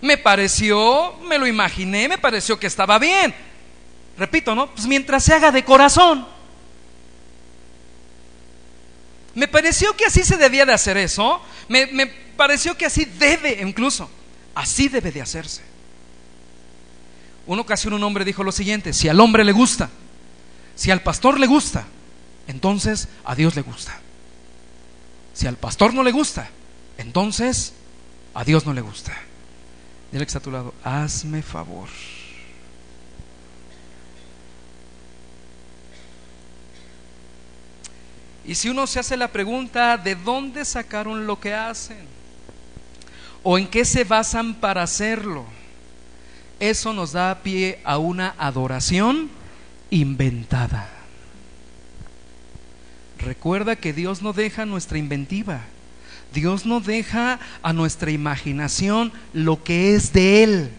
Me 0.00 0.16
pareció, 0.16 1.14
me 1.28 1.38
lo 1.38 1.46
imaginé, 1.46 2.08
me 2.08 2.16
pareció 2.16 2.58
que 2.58 2.66
estaba 2.66 2.98
bien. 2.98 3.34
Repito, 4.16 4.54
¿no? 4.54 4.70
Pues 4.70 4.86
mientras 4.86 5.22
se 5.24 5.34
haga 5.34 5.52
de 5.52 5.62
corazón. 5.62 6.26
Me 9.36 9.46
pareció 9.46 9.94
que 9.94 10.06
así 10.06 10.24
se 10.24 10.38
debía 10.38 10.64
de 10.64 10.72
hacer 10.72 10.96
eso. 10.96 11.42
Me, 11.68 11.86
me 11.88 12.06
pareció 12.06 12.74
que 12.74 12.86
así 12.86 13.04
debe, 13.04 13.60
incluso, 13.60 14.10
así 14.54 14.88
debe 14.88 15.12
de 15.12 15.20
hacerse. 15.20 15.62
Una 17.46 17.60
ocasión 17.60 17.92
un 17.92 18.02
hombre 18.02 18.24
dijo 18.24 18.42
lo 18.42 18.50
siguiente, 18.50 18.94
si 18.94 19.10
al 19.10 19.20
hombre 19.20 19.44
le 19.44 19.52
gusta, 19.52 19.90
si 20.74 20.90
al 20.90 21.02
pastor 21.02 21.38
le 21.38 21.46
gusta, 21.46 21.84
entonces 22.48 23.08
a 23.24 23.34
Dios 23.34 23.54
le 23.56 23.60
gusta. 23.60 24.00
Si 25.34 25.46
al 25.46 25.58
pastor 25.58 25.92
no 25.92 26.02
le 26.02 26.12
gusta, 26.12 26.48
entonces 26.96 27.74
a 28.32 28.42
Dios 28.42 28.64
no 28.64 28.72
le 28.72 28.80
gusta. 28.80 29.12
Dile 30.12 30.24
que 30.24 30.28
está 30.28 30.38
a 30.38 30.42
tu 30.42 30.50
lado, 30.50 30.72
hazme 30.82 31.42
favor. 31.42 31.90
Y 38.46 38.54
si 38.54 38.68
uno 38.68 38.86
se 38.86 39.00
hace 39.00 39.16
la 39.16 39.28
pregunta, 39.28 39.96
¿de 39.98 40.14
dónde 40.14 40.64
sacaron 40.64 41.26
lo 41.26 41.40
que 41.40 41.52
hacen? 41.52 42.06
¿O 43.42 43.58
en 43.58 43.66
qué 43.66 43.84
se 43.84 44.04
basan 44.04 44.54
para 44.54 44.84
hacerlo? 44.84 45.44
Eso 46.60 46.92
nos 46.92 47.12
da 47.12 47.42
pie 47.42 47.80
a 47.84 47.98
una 47.98 48.34
adoración 48.38 49.30
inventada. 49.90 50.88
Recuerda 53.18 53.74
que 53.74 53.92
Dios 53.92 54.22
no 54.22 54.32
deja 54.32 54.64
nuestra 54.64 54.98
inventiva. 54.98 55.62
Dios 56.32 56.66
no 56.66 56.80
deja 56.80 57.40
a 57.62 57.72
nuestra 57.72 58.12
imaginación 58.12 59.12
lo 59.32 59.64
que 59.64 59.94
es 59.94 60.12
de 60.12 60.44
Él. 60.44 60.70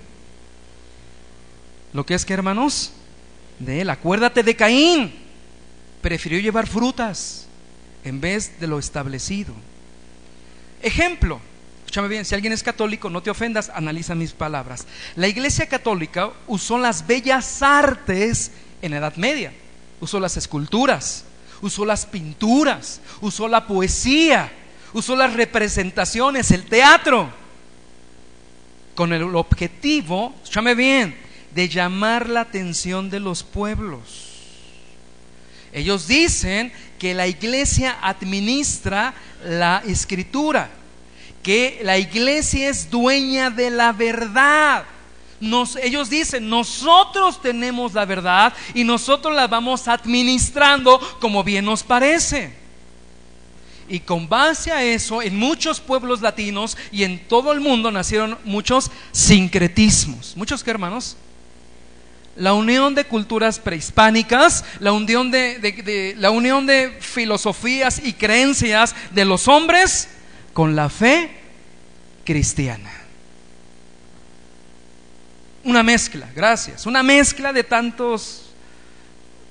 ¿Lo 1.91 2.05
que 2.05 2.13
es 2.13 2.23
que, 2.23 2.33
hermanos? 2.33 2.93
De 3.59 3.81
Él. 3.81 3.89
Acuérdate 3.89 4.41
de 4.41 4.55
Caín. 4.55 5.13
Prefirió 6.01 6.39
llevar 6.39 6.67
frutas 6.67 7.47
en 8.07 8.21
vez 8.21 8.59
de 8.59 8.67
lo 8.67 8.79
establecido. 8.79 9.53
Ejemplo. 10.81 11.39
Escúchame 11.79 12.09
bien, 12.09 12.25
si 12.25 12.35
alguien 12.35 12.51
es 12.51 12.63
católico, 12.63 13.09
no 13.09 13.23
te 13.23 13.29
ofendas, 13.29 13.71
analiza 13.73 14.13
mis 14.13 14.33
palabras. 14.33 14.85
La 15.15 15.29
iglesia 15.29 15.67
católica 15.67 16.31
usó 16.45 16.77
las 16.77 17.07
bellas 17.07 17.61
artes 17.63 18.51
en 18.81 18.93
Edad 18.93 19.15
Media. 19.15 19.53
Usó 20.01 20.19
las 20.19 20.35
esculturas, 20.35 21.23
usó 21.61 21.85
las 21.85 22.05
pinturas, 22.05 22.99
usó 23.21 23.47
la 23.47 23.65
poesía, 23.65 24.51
usó 24.93 25.15
las 25.15 25.33
representaciones, 25.33 26.51
el 26.51 26.65
teatro, 26.65 27.29
con 28.93 29.13
el 29.13 29.23
objetivo, 29.35 30.35
escúchame 30.43 30.75
bien, 30.75 31.15
de 31.55 31.69
llamar 31.69 32.29
la 32.29 32.41
atención 32.41 33.09
de 33.09 33.21
los 33.21 33.43
pueblos. 33.43 34.26
Ellos 35.73 36.07
dicen 36.07 36.71
que 36.97 37.13
la 37.13 37.27
iglesia 37.27 37.97
administra 38.01 39.13
la 39.43 39.83
escritura, 39.85 40.69
que 41.43 41.79
la 41.83 41.97
iglesia 41.97 42.69
es 42.69 42.89
dueña 42.89 43.49
de 43.49 43.69
la 43.69 43.91
verdad. 43.91 44.85
ellos 45.83 46.09
dicen, 46.09 46.49
nosotros 46.49 47.41
tenemos 47.41 47.93
la 47.93 48.05
verdad 48.05 48.53
y 48.73 48.83
nosotros 48.83 49.35
la 49.35 49.47
vamos 49.47 49.87
administrando 49.87 50.99
como 51.19 51.43
bien 51.43 51.65
nos 51.65 51.83
parece. 51.83 52.51
Y 53.89 53.99
con 54.01 54.27
base 54.27 54.71
a 54.71 54.83
eso, 54.83 55.21
en 55.21 55.37
muchos 55.37 55.79
pueblos 55.79 56.21
latinos 56.21 56.77
y 56.91 57.03
en 57.03 57.25
todo 57.27 57.53
el 57.53 57.61
mundo 57.61 57.89
nacieron 57.89 58.37
muchos 58.43 58.91
sincretismos. 59.13 60.35
¿Muchos 60.35 60.63
qué, 60.63 60.71
hermanos? 60.71 61.15
La 62.37 62.53
unión 62.53 62.95
de 62.95 63.05
culturas 63.05 63.59
prehispánicas, 63.59 64.63
la 64.79 64.91
unión 64.91 65.31
de, 65.31 66.15
la 66.17 66.31
unión 66.31 66.65
de 66.65 66.97
filosofías 66.99 68.01
y 68.03 68.13
creencias 68.13 68.95
de 69.11 69.25
los 69.25 69.47
hombres 69.47 70.07
con 70.53 70.75
la 70.75 70.89
fe 70.89 71.31
cristiana. 72.23 72.91
Una 75.63 75.83
mezcla, 75.83 76.29
gracias, 76.35 76.85
una 76.85 77.03
mezcla 77.03 77.51
de 77.51 77.63
tantos 77.63 78.47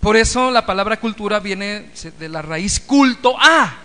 por 0.07 0.17
eso 0.17 0.53
la 0.53 0.65
palabra 0.65 1.01
cultura 1.01 1.41
viene 1.41 1.91
de 2.17 2.29
la 2.29 2.41
raíz 2.41 2.79
culto 2.79 3.35
a. 3.41 3.77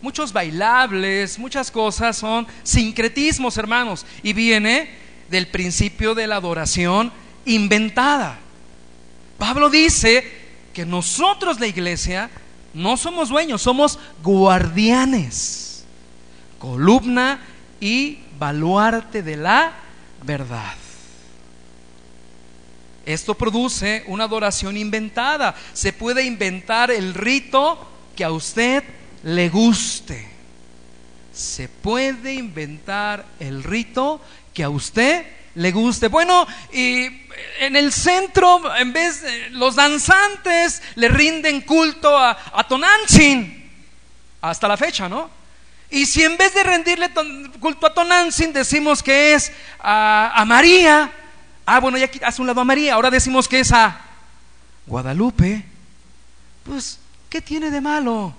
Muchos 0.00 0.32
bailables, 0.32 1.36
muchas 1.36 1.68
cosas 1.68 2.16
son 2.16 2.46
sincretismos, 2.62 3.58
hermanos, 3.58 4.06
y 4.22 4.32
viene 4.32 4.88
del 5.30 5.48
principio 5.48 6.14
de 6.14 6.28
la 6.28 6.36
adoración 6.36 7.12
inventada. 7.44 8.38
Pablo 9.38 9.70
dice 9.70 10.24
que 10.72 10.86
nosotros, 10.86 11.60
la 11.60 11.66
iglesia, 11.66 12.30
no 12.74 12.96
somos 12.96 13.28
dueños, 13.28 13.62
somos 13.62 13.98
guardianes, 14.22 15.84
columna 16.58 17.40
y 17.80 18.18
baluarte 18.38 19.22
de 19.22 19.36
la 19.36 19.72
verdad. 20.24 20.74
Esto 23.04 23.34
produce 23.34 24.04
una 24.06 24.24
adoración 24.24 24.76
inventada. 24.76 25.54
Se 25.72 25.92
puede 25.92 26.24
inventar 26.24 26.90
el 26.90 27.14
rito 27.14 27.78
que 28.14 28.24
a 28.24 28.30
usted 28.30 28.84
le 29.24 29.48
guste. 29.48 30.28
Se 31.32 31.68
puede 31.68 32.34
inventar 32.34 33.24
el 33.40 33.64
rito 33.64 34.20
que 34.54 34.62
a 34.62 34.70
usted 34.70 35.24
le 35.54 35.72
guste. 35.72 36.08
Bueno, 36.08 36.46
y 36.72 37.06
en 37.60 37.76
el 37.76 37.92
centro, 37.92 38.74
en 38.76 38.92
vez 38.92 39.22
de 39.22 39.50
los 39.50 39.76
danzantes 39.76 40.82
le 40.96 41.08
rinden 41.08 41.62
culto 41.62 42.16
a, 42.16 42.30
a 42.30 42.66
hasta 44.42 44.68
la 44.68 44.76
fecha, 44.76 45.08
¿no? 45.08 45.30
Y 45.90 46.06
si 46.06 46.24
en 46.24 46.36
vez 46.36 46.54
de 46.54 46.62
rendirle 46.62 47.10
culto 47.60 47.86
a 47.86 47.94
Tonantzin 47.94 48.52
decimos 48.52 49.02
que 49.02 49.34
es 49.34 49.52
a, 49.78 50.32
a 50.34 50.44
María, 50.44 51.12
Ah, 51.64 51.80
bueno, 51.80 51.96
ya 51.96 52.10
hace 52.24 52.40
un 52.40 52.46
lado 52.46 52.60
a 52.60 52.64
María, 52.64 52.94
ahora 52.94 53.10
decimos 53.10 53.46
que 53.46 53.60
es 53.60 53.72
a 53.72 54.00
Guadalupe. 54.86 55.64
Pues, 56.64 56.98
¿qué 57.30 57.40
tiene 57.40 57.70
de 57.70 57.80
malo? 57.80 58.34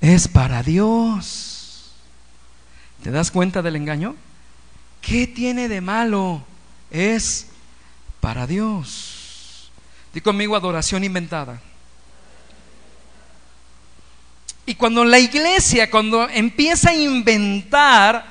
Es 0.00 0.28
para 0.28 0.62
Dios. 0.62 1.92
¿Te 3.02 3.10
das 3.10 3.30
cuenta 3.30 3.62
del 3.62 3.76
engaño? 3.76 4.16
¿Qué 5.00 5.26
tiene 5.26 5.68
de 5.68 5.80
malo? 5.80 6.42
Es 6.90 7.48
para 8.20 8.46
Dios. 8.46 9.70
Di 10.12 10.20
conmigo 10.20 10.56
adoración 10.56 11.04
inventada. 11.04 11.60
Y 14.66 14.74
cuando 14.74 15.04
la 15.04 15.18
iglesia, 15.18 15.90
cuando 15.90 16.28
empieza 16.28 16.90
a 16.90 16.94
inventar, 16.94 18.24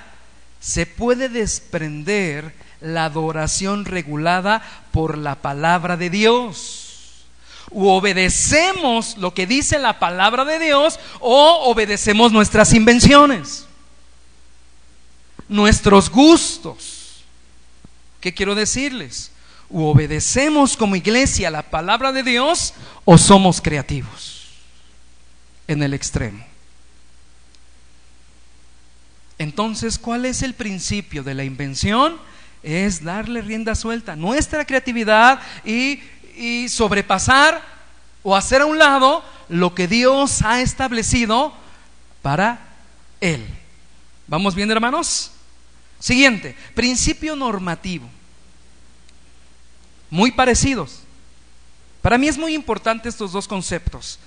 se 0.60 0.86
puede 0.86 1.30
desprender 1.30 2.54
la 2.82 3.06
adoración 3.06 3.86
regulada 3.86 4.62
por 4.92 5.18
la 5.18 5.36
palabra 5.36 5.98
de 5.98 6.10
Dios. 6.10 7.26
O 7.72 7.96
obedecemos 7.96 9.18
lo 9.18 9.34
que 9.34 9.48
dice 9.48 9.80
la 9.80 10.00
palabra 10.00 10.44
de 10.46 10.60
Dios 10.60 11.00
o 11.20 11.70
obedecemos 11.70 12.32
nuestras 12.32 12.74
invenciones, 12.74 13.68
nuestros 15.50 16.10
gustos. 16.10 17.24
¿Qué 18.22 18.34
quiero 18.34 18.56
decirles? 18.56 19.32
O 19.70 19.92
obedecemos 19.92 20.78
como 20.78 20.96
iglesia 20.96 21.52
la 21.52 21.64
palabra 21.64 22.12
de 22.12 22.24
Dios 22.24 22.74
o 23.04 23.18
somos 23.18 23.60
creativos 23.60 24.48
en 25.68 25.84
el 25.84 25.94
extremo. 25.94 26.46
Entonces, 29.38 29.98
¿cuál 29.98 30.26
es 30.26 30.42
el 30.44 30.54
principio 30.54 31.24
de 31.24 31.34
la 31.34 31.44
invención? 31.44 32.18
es 32.64 33.04
darle 33.04 33.42
rienda 33.42 33.76
suelta 33.76 34.14
a 34.14 34.18
nuestra 34.18 34.66
creatividad 34.66 35.40
y, 35.64 36.02
y 36.36 36.68
sobrepasar 36.70 37.62
o 38.24 38.36
hacer 38.36 38.62
a 38.62 38.66
un 38.66 38.78
lado 38.78 39.24
lo 39.48 39.74
que 39.74 39.88
Dios 39.88 40.42
ha 40.42 40.62
establecido 40.62 41.54
para 42.22 42.60
Él. 43.22 43.46
¿Vamos 44.28 44.56
bien, 44.56 44.70
hermanos? 44.70 45.32
Siguiente, 46.00 46.56
principio 46.74 47.36
normativo. 47.36 48.10
Muy 50.10 50.32
parecidos. 50.32 51.02
Para 52.02 52.18
mí 52.18 52.28
es 52.28 52.38
muy 52.38 52.56
importante 52.56 53.10
estos 53.10 53.34
dos 53.34 53.48
conceptos. 53.48 54.20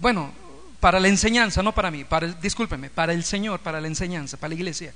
Bueno, 0.00 0.32
para 0.80 1.00
la 1.00 1.08
enseñanza, 1.08 1.62
no 1.62 1.74
para 1.74 1.90
mí, 1.90 2.04
para 2.04 2.26
el, 2.26 2.40
discúlpeme, 2.40 2.90
para 2.90 3.12
el 3.12 3.24
Señor, 3.24 3.60
para 3.60 3.80
la 3.80 3.88
enseñanza, 3.88 4.36
para 4.36 4.50
la 4.50 4.54
iglesia. 4.56 4.92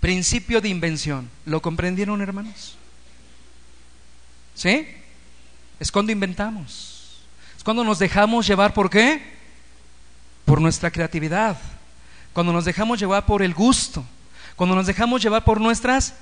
Principio 0.00 0.60
de 0.60 0.68
invención. 0.68 1.30
¿Lo 1.44 1.62
comprendieron, 1.62 2.20
hermanos? 2.20 2.76
¿Sí? 4.54 4.88
Es 5.78 5.92
cuando 5.92 6.10
inventamos. 6.10 7.22
Es 7.56 7.62
cuando 7.62 7.84
nos 7.84 7.98
dejamos 7.98 8.46
llevar 8.46 8.74
por 8.74 8.90
qué? 8.90 9.22
Por 10.44 10.60
nuestra 10.60 10.90
creatividad. 10.90 11.56
Cuando 12.32 12.52
nos 12.52 12.64
dejamos 12.64 12.98
llevar 12.98 13.24
por 13.24 13.42
el 13.42 13.54
gusto. 13.54 14.04
Cuando 14.60 14.76
nos 14.76 14.86
dejamos 14.86 15.22
llevar 15.22 15.42
por 15.42 15.58
nuestras 15.58 16.12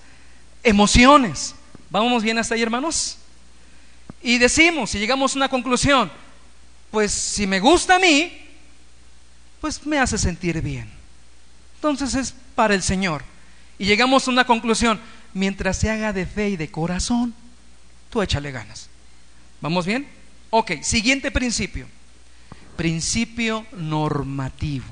emociones. 0.63 1.57
¿Vamos 1.91 2.23
bien 2.23 2.39
hasta 2.39 2.55
ahí, 2.55 2.63
hermanos? 2.63 3.19
Y 4.23 4.39
decimos, 4.39 4.91
si 4.91 5.01
llegamos 5.01 5.35
a 5.35 5.39
una 5.39 5.49
conclusión, 5.49 6.09
pues 6.93 7.11
si 7.11 7.49
me 7.49 7.59
gusta 7.59 7.97
a 7.97 7.99
mí, 7.99 8.33
pues 9.61 9.85
me 9.85 9.99
hace 9.99 10.19
sentir 10.19 10.63
bien. 10.63 10.89
Entonces 11.75 12.15
es 12.15 12.33
para 12.55 12.75
el 12.75 12.85
Señor. 12.85 13.25
Y 13.77 13.87
llegamos 13.87 14.29
a 14.29 14.31
una 14.31 14.45
conclusión, 14.45 15.01
mientras 15.35 15.77
se 15.77 15.91
haga 15.91 16.13
de 16.13 16.25
fe 16.25 16.51
y 16.51 16.57
de 16.57 16.71
corazón, 16.71 17.35
tú 18.09 18.23
échale 18.23 18.53
ganas. 18.53 18.89
¿Vamos 19.61 19.85
bien? 19.85 20.07
Ok, 20.51 20.81
siguiente 20.83 21.33
principio. 21.33 21.89
Principio 22.77 23.67
normativo. 23.73 24.87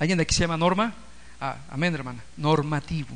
¿Alguien 0.00 0.18
de 0.18 0.22
aquí 0.22 0.34
se 0.34 0.40
llama 0.40 0.56
Norma? 0.56 1.05
Ah, 1.40 1.56
amén, 1.70 1.94
hermana. 1.94 2.22
Normativo. 2.36 3.14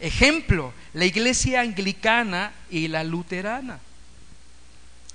Ejemplo, 0.00 0.72
la 0.94 1.04
iglesia 1.04 1.60
anglicana 1.60 2.52
y 2.70 2.88
la 2.88 3.04
luterana. 3.04 3.78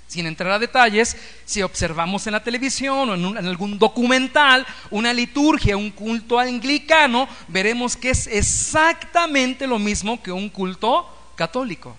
Sin 0.08 0.26
entrar 0.26 0.52
a 0.52 0.58
detalles, 0.60 1.16
si 1.44 1.62
observamos 1.62 2.26
en 2.26 2.32
la 2.32 2.42
televisión 2.42 3.10
o 3.10 3.14
en, 3.14 3.46
algún 3.46 3.76
documental 3.76 4.64
una 4.90 5.12
liturgia, 5.12 5.76
un 5.76 5.90
culto 5.90 6.38
anglicano, 6.38 7.28
veremos 7.48 7.96
que 7.96 8.10
es 8.10 8.28
exactamente 8.28 9.66
lo 9.66 9.80
mismo 9.80 10.22
que 10.22 10.30
un 10.30 10.48
culto 10.48 11.32
católico, 11.34 11.96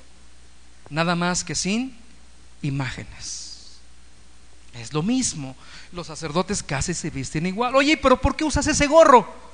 nada 0.89 1.15
más 1.17 1.43
que 1.43 1.53
sin 1.53 1.93
imágenes. 2.61 3.77
Es 4.73 4.93
lo 4.93 5.03
mismo. 5.03 5.55
Los 5.91 6.07
sacerdotes 6.07 6.63
casi 6.63 6.93
se 6.93 7.09
visten 7.09 7.45
igual. 7.45 7.75
Oye, 7.75 7.97
pero 7.97 8.21
¿por 8.21 8.37
qué 8.37 8.45
usas 8.45 8.67
ese 8.67 8.87
gorro? 8.87 9.46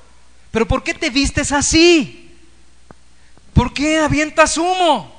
¿Pero 0.54 0.68
por 0.68 0.84
qué 0.84 0.94
te 0.94 1.10
vistes 1.10 1.50
así? 1.50 2.30
¿Por 3.52 3.74
qué 3.74 3.98
avientas 3.98 4.56
humo? 4.56 5.12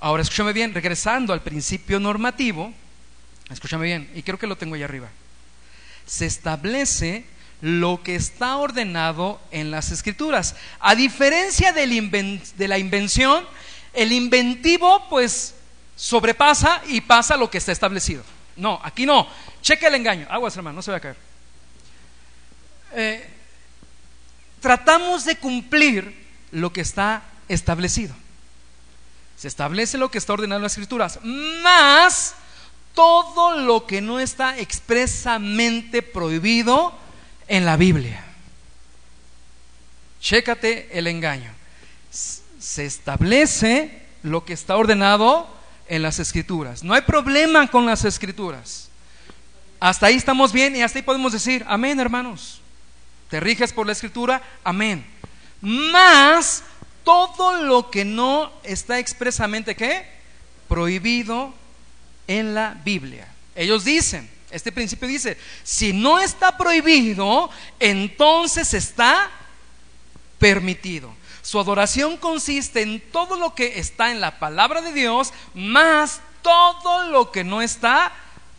Ahora 0.00 0.22
escúchame 0.22 0.54
bien, 0.54 0.72
regresando 0.72 1.34
al 1.34 1.42
principio 1.42 2.00
normativo, 2.00 2.72
escúchame 3.50 3.84
bien, 3.84 4.10
y 4.14 4.22
creo 4.22 4.38
que 4.38 4.46
lo 4.46 4.56
tengo 4.56 4.76
ahí 4.76 4.82
arriba. 4.82 5.10
Se 6.06 6.24
establece 6.24 7.26
lo 7.60 8.02
que 8.02 8.14
está 8.14 8.56
ordenado 8.56 9.38
en 9.50 9.70
las 9.70 9.90
escrituras. 9.90 10.56
A 10.80 10.94
diferencia 10.94 11.74
de 11.74 11.86
la 12.66 12.78
invención, 12.78 13.44
el 13.92 14.12
inventivo 14.12 15.06
pues 15.10 15.54
sobrepasa 15.96 16.80
y 16.88 17.02
pasa 17.02 17.36
lo 17.36 17.50
que 17.50 17.58
está 17.58 17.72
establecido. 17.72 18.24
No, 18.56 18.80
aquí 18.82 19.04
no. 19.04 19.28
Cheque 19.60 19.86
el 19.86 19.96
engaño. 19.96 20.26
Aguas, 20.30 20.56
hermano, 20.56 20.76
no 20.76 20.82
se 20.82 20.92
va 20.92 20.96
a 20.96 21.00
caer. 21.00 21.27
Eh, 22.92 23.28
tratamos 24.60 25.24
de 25.24 25.36
cumplir 25.36 26.26
lo 26.52 26.72
que 26.72 26.80
está 26.80 27.22
establecido. 27.48 28.14
Se 29.36 29.48
establece 29.48 29.98
lo 29.98 30.10
que 30.10 30.18
está 30.18 30.32
ordenado 30.32 30.58
en 30.58 30.64
las 30.64 30.72
escrituras, 30.72 31.20
más 31.22 32.34
todo 32.94 33.60
lo 33.60 33.86
que 33.86 34.00
no 34.00 34.18
está 34.18 34.58
expresamente 34.58 36.02
prohibido 36.02 36.92
en 37.46 37.64
la 37.64 37.76
Biblia. 37.76 38.24
Chécate 40.20 40.88
el 40.98 41.06
engaño. 41.06 41.52
Se 42.10 42.84
establece 42.84 44.02
lo 44.24 44.44
que 44.44 44.52
está 44.52 44.76
ordenado 44.76 45.48
en 45.86 46.02
las 46.02 46.18
escrituras. 46.18 46.82
No 46.82 46.94
hay 46.94 47.02
problema 47.02 47.68
con 47.68 47.86
las 47.86 48.04
escrituras. 48.04 48.88
Hasta 49.80 50.06
ahí 50.06 50.16
estamos 50.16 50.52
bien 50.52 50.74
y 50.74 50.82
hasta 50.82 50.98
ahí 50.98 51.04
podemos 51.04 51.32
decir, 51.32 51.64
amén 51.68 52.00
hermanos. 52.00 52.60
¿Te 53.28 53.40
riges 53.40 53.72
por 53.72 53.86
la 53.86 53.92
escritura? 53.92 54.42
Amén. 54.64 55.06
Más 55.60 56.62
todo 57.04 57.62
lo 57.62 57.90
que 57.90 58.04
no 58.04 58.52
está 58.62 58.98
expresamente, 58.98 59.74
¿qué? 59.74 60.06
Prohibido 60.68 61.54
en 62.26 62.54
la 62.54 62.78
Biblia. 62.84 63.28
Ellos 63.54 63.84
dicen, 63.84 64.28
este 64.50 64.72
principio 64.72 65.08
dice, 65.08 65.36
si 65.62 65.92
no 65.92 66.18
está 66.18 66.56
prohibido, 66.56 67.50
entonces 67.80 68.72
está 68.74 69.30
permitido. 70.38 71.12
Su 71.42 71.58
adoración 71.58 72.16
consiste 72.18 72.82
en 72.82 73.00
todo 73.10 73.36
lo 73.36 73.54
que 73.54 73.78
está 73.78 74.10
en 74.10 74.20
la 74.20 74.38
palabra 74.38 74.80
de 74.82 74.92
Dios, 74.92 75.32
más 75.54 76.20
todo 76.42 77.06
lo 77.06 77.32
que 77.32 77.44
no 77.44 77.62
está 77.62 78.12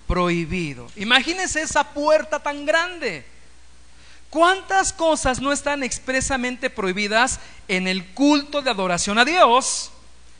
prohibido. 0.07 0.89
Imagínense 0.95 1.61
esa 1.61 1.83
puerta 1.93 2.39
tan 2.39 2.65
grande. 2.65 3.25
¿Cuántas 4.29 4.93
cosas 4.93 5.41
no 5.41 5.51
están 5.51 5.83
expresamente 5.83 6.69
prohibidas 6.69 7.39
en 7.67 7.87
el 7.87 8.05
culto 8.07 8.61
de 8.61 8.69
adoración 8.69 9.17
a 9.17 9.25
Dios? 9.25 9.91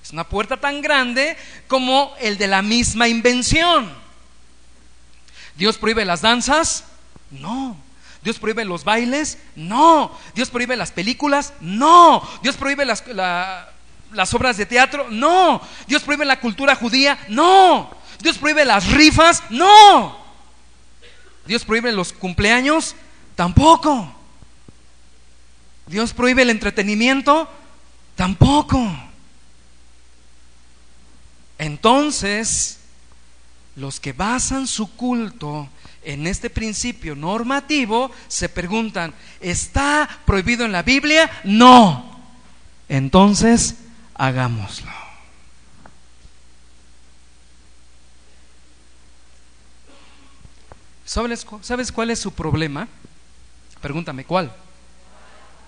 Es 0.03 0.11
una 0.11 0.27
puerta 0.27 0.57
tan 0.57 0.81
grande 0.81 1.35
como 1.67 2.13
el 2.19 2.37
de 2.37 2.47
la 2.47 2.61
misma 2.61 3.07
invención. 3.07 3.91
¿Dios 5.55 5.77
prohíbe 5.77 6.05
las 6.05 6.21
danzas? 6.21 6.85
No. 7.31 7.75
¿Dios 8.21 8.37
prohíbe 8.37 8.63
los 8.63 8.83
bailes? 8.83 9.39
No. 9.55 10.11
¿Dios 10.35 10.49
prohíbe 10.49 10.75
las 10.75 10.91
películas? 10.91 11.53
No. 11.59 12.27
¿Dios 12.43 12.57
prohíbe 12.57 12.85
las, 12.85 13.03
obras 14.33 14.57
de 14.57 14.65
teatro? 14.67 15.07
No. 15.09 15.61
¿Dios 15.87 16.03
prohíbe 16.03 16.25
la 16.25 16.39
cultura 16.39 16.75
judía? 16.75 17.17
No. 17.27 17.89
¿Dios 18.19 18.37
prohíbe 18.37 18.65
las 18.65 18.87
rifas? 18.91 19.43
No. 19.49 20.17
¿Dios 21.45 21.65
prohíbe 21.65 21.91
los 21.91 22.13
cumpleaños? 22.13 22.95
Tampoco. 23.39 24.13
¿Dios 25.87 26.11
prohíbe 26.11 26.41
el 26.41 26.49
entretenimiento? 26.49 27.47
Tampoco. 28.17 28.85
Entonces, 31.57 32.79
los 33.77 34.01
que 34.01 34.11
basan 34.11 34.67
su 34.67 34.93
culto 34.93 35.69
en 36.03 36.27
este 36.27 36.49
principio 36.49 37.15
normativo 37.15 38.11
se 38.27 38.49
preguntan, 38.49 39.13
¿está 39.39 40.09
prohibido 40.25 40.65
en 40.65 40.73
la 40.73 40.83
Biblia? 40.83 41.31
No. 41.45 42.19
Entonces, 42.89 43.75
hagámoslo. 44.15 44.91
¿Sabes, 51.05 51.47
¿Sabes 51.61 51.89
cuál 51.93 52.09
es 52.09 52.19
su 52.19 52.33
problema? 52.33 52.89
Pregúntame, 53.81 54.25
¿cuál? 54.25 54.53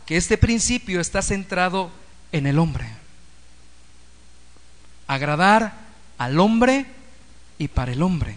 Que 0.06 0.18
este 0.18 0.38
principio 0.38 1.00
está 1.00 1.22
centrado 1.22 1.92
en 2.32 2.46
el 2.48 2.60
hombre. 2.60 2.88
Agradar 5.08 5.74
al 6.18 6.40
hombre 6.40 6.86
y 7.58 7.68
para 7.68 7.92
el 7.92 8.02
hombre. 8.02 8.36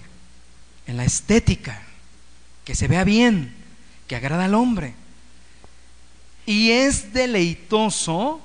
En 0.87 0.97
la 0.97 1.05
estética 1.05 1.83
que 2.65 2.75
se 2.75 2.89
vea 2.89 3.05
bien, 3.05 3.55
que 4.07 4.17
agrada 4.17 4.45
al 4.45 4.55
hombre. 4.55 4.95
Y 6.47 6.71
es 6.71 7.13
deleitoso 7.13 8.41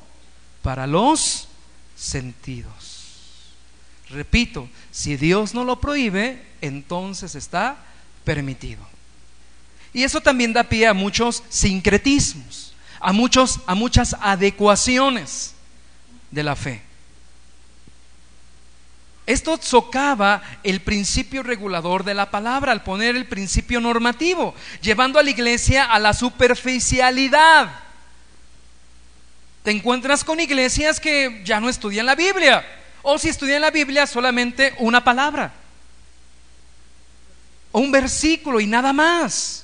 para 0.62 0.88
los 0.88 1.48
sentidos. 1.96 3.54
Repito, 4.10 4.70
si 4.92 5.18
Dios 5.18 5.54
no 5.54 5.64
lo 5.64 5.80
prohíbe, 5.80 6.44
entonces 6.62 7.36
está 7.36 7.78
permitido. 8.24 8.82
Y 9.94 10.04
eso 10.04 10.22
también 10.22 10.54
da 10.54 10.64
pie 10.64 10.88
a 10.88 10.94
muchos 10.94 11.44
sincretismos, 11.50 12.74
a 13.00 13.12
muchos 13.12 13.60
a 13.66 13.76
muchas 13.76 14.16
adecuaciones 14.20 15.56
de 16.32 16.44
la 16.44 16.56
fe. 16.56 16.90
Esto 19.30 19.60
socava 19.62 20.42
el 20.64 20.82
principio 20.82 21.44
regulador 21.44 22.04
de 22.04 22.16
la 22.16 22.32
palabra 22.32 22.72
al 22.72 22.82
poner 22.82 23.16
el 23.16 23.28
principio 23.28 23.80
normativo, 23.80 24.56
llevando 24.82 25.20
a 25.20 25.24
la 25.24 25.30
iglesia 25.30 25.86
a 25.86 26.00
la 26.00 26.14
superficialidad. 26.14 27.70
Te 29.64 29.70
encuentras 29.70 30.24
con 30.24 30.40
iglesias 30.40 31.00
que 31.00 31.44
ya 31.46 31.60
no 31.60 31.70
estudian 31.70 32.08
la 32.08 32.16
Biblia, 32.16 32.66
o 33.04 33.20
si 33.20 33.30
estudian 33.30 33.62
la 33.62 33.70
Biblia 33.70 34.08
solamente 34.08 34.74
una 34.80 35.04
palabra, 35.04 35.54
o 37.72 37.80
un 37.82 37.92
versículo 37.92 38.60
y 38.60 38.66
nada 38.66 38.94
más. 38.94 39.64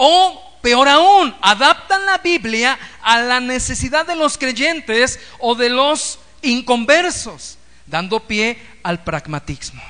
O 0.00 0.60
peor 0.62 0.88
aún, 0.88 1.34
adaptan 1.42 2.06
la 2.06 2.18
Biblia 2.18 2.78
a 3.02 3.18
la 3.20 3.40
necesidad 3.40 4.06
de 4.06 4.16
los 4.16 4.38
creyentes 4.38 5.18
o 5.40 5.54
de 5.54 5.68
los 5.68 6.20
inconversos 6.40 7.58
dando 7.88 8.20
pie 8.20 8.58
al 8.82 9.02
pragmatismo. 9.02 9.82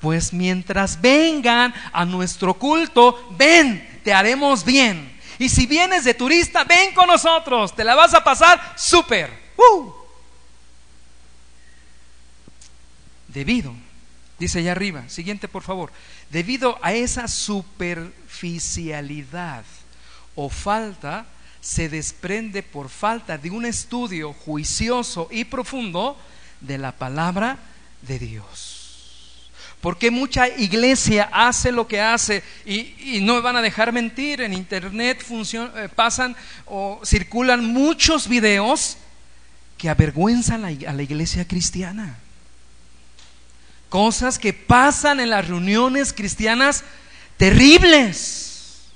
Pues 0.00 0.32
mientras 0.32 1.00
vengan 1.00 1.74
a 1.92 2.04
nuestro 2.04 2.54
culto, 2.54 3.28
ven, 3.36 4.00
te 4.04 4.12
haremos 4.12 4.64
bien. 4.64 5.18
Y 5.38 5.48
si 5.48 5.66
vienes 5.66 6.04
de 6.04 6.14
turista, 6.14 6.64
ven 6.64 6.94
con 6.94 7.06
nosotros, 7.06 7.74
te 7.74 7.84
la 7.84 7.94
vas 7.94 8.14
a 8.14 8.22
pasar 8.22 8.74
súper. 8.76 9.30
¡Uh! 9.56 9.92
Debido, 13.28 13.74
dice 14.38 14.60
allá 14.60 14.72
arriba, 14.72 15.08
siguiente 15.08 15.48
por 15.48 15.62
favor, 15.62 15.90
debido 16.30 16.78
a 16.82 16.92
esa 16.92 17.28
superficialidad 17.28 19.64
o 20.34 20.48
falta, 20.48 21.26
se 21.60 21.88
desprende 21.88 22.62
por 22.62 22.88
falta 22.88 23.36
de 23.36 23.50
un 23.50 23.66
estudio 23.66 24.32
juicioso 24.32 25.28
y 25.30 25.44
profundo 25.44 26.16
de 26.60 26.78
la 26.78 26.92
palabra 26.92 27.58
de 28.02 28.18
Dios. 28.18 28.74
Porque 29.80 30.10
mucha 30.10 30.48
iglesia 30.48 31.28
hace 31.32 31.70
lo 31.70 31.86
que 31.86 32.00
hace 32.00 32.42
y, 32.64 33.20
no 33.22 33.34
me 33.34 33.40
van 33.40 33.56
a 33.56 33.62
dejar 33.62 33.92
mentir. 33.92 34.40
En 34.40 34.52
internet 34.52 35.24
eh, 35.30 35.88
pasan 35.94 36.34
o 36.66 37.00
circulan 37.04 37.64
muchos 37.64 38.28
videos 38.28 38.96
que 39.76 39.88
avergüenzan 39.88 40.64
a 40.64 40.92
la 40.92 41.02
iglesia 41.02 41.46
cristiana. 41.46 42.18
Cosas 43.88 44.38
que 44.38 44.52
pasan 44.52 45.20
en 45.20 45.30
las 45.30 45.48
reuniones 45.48 46.12
cristianas 46.12 46.84
terribles. 47.36 48.88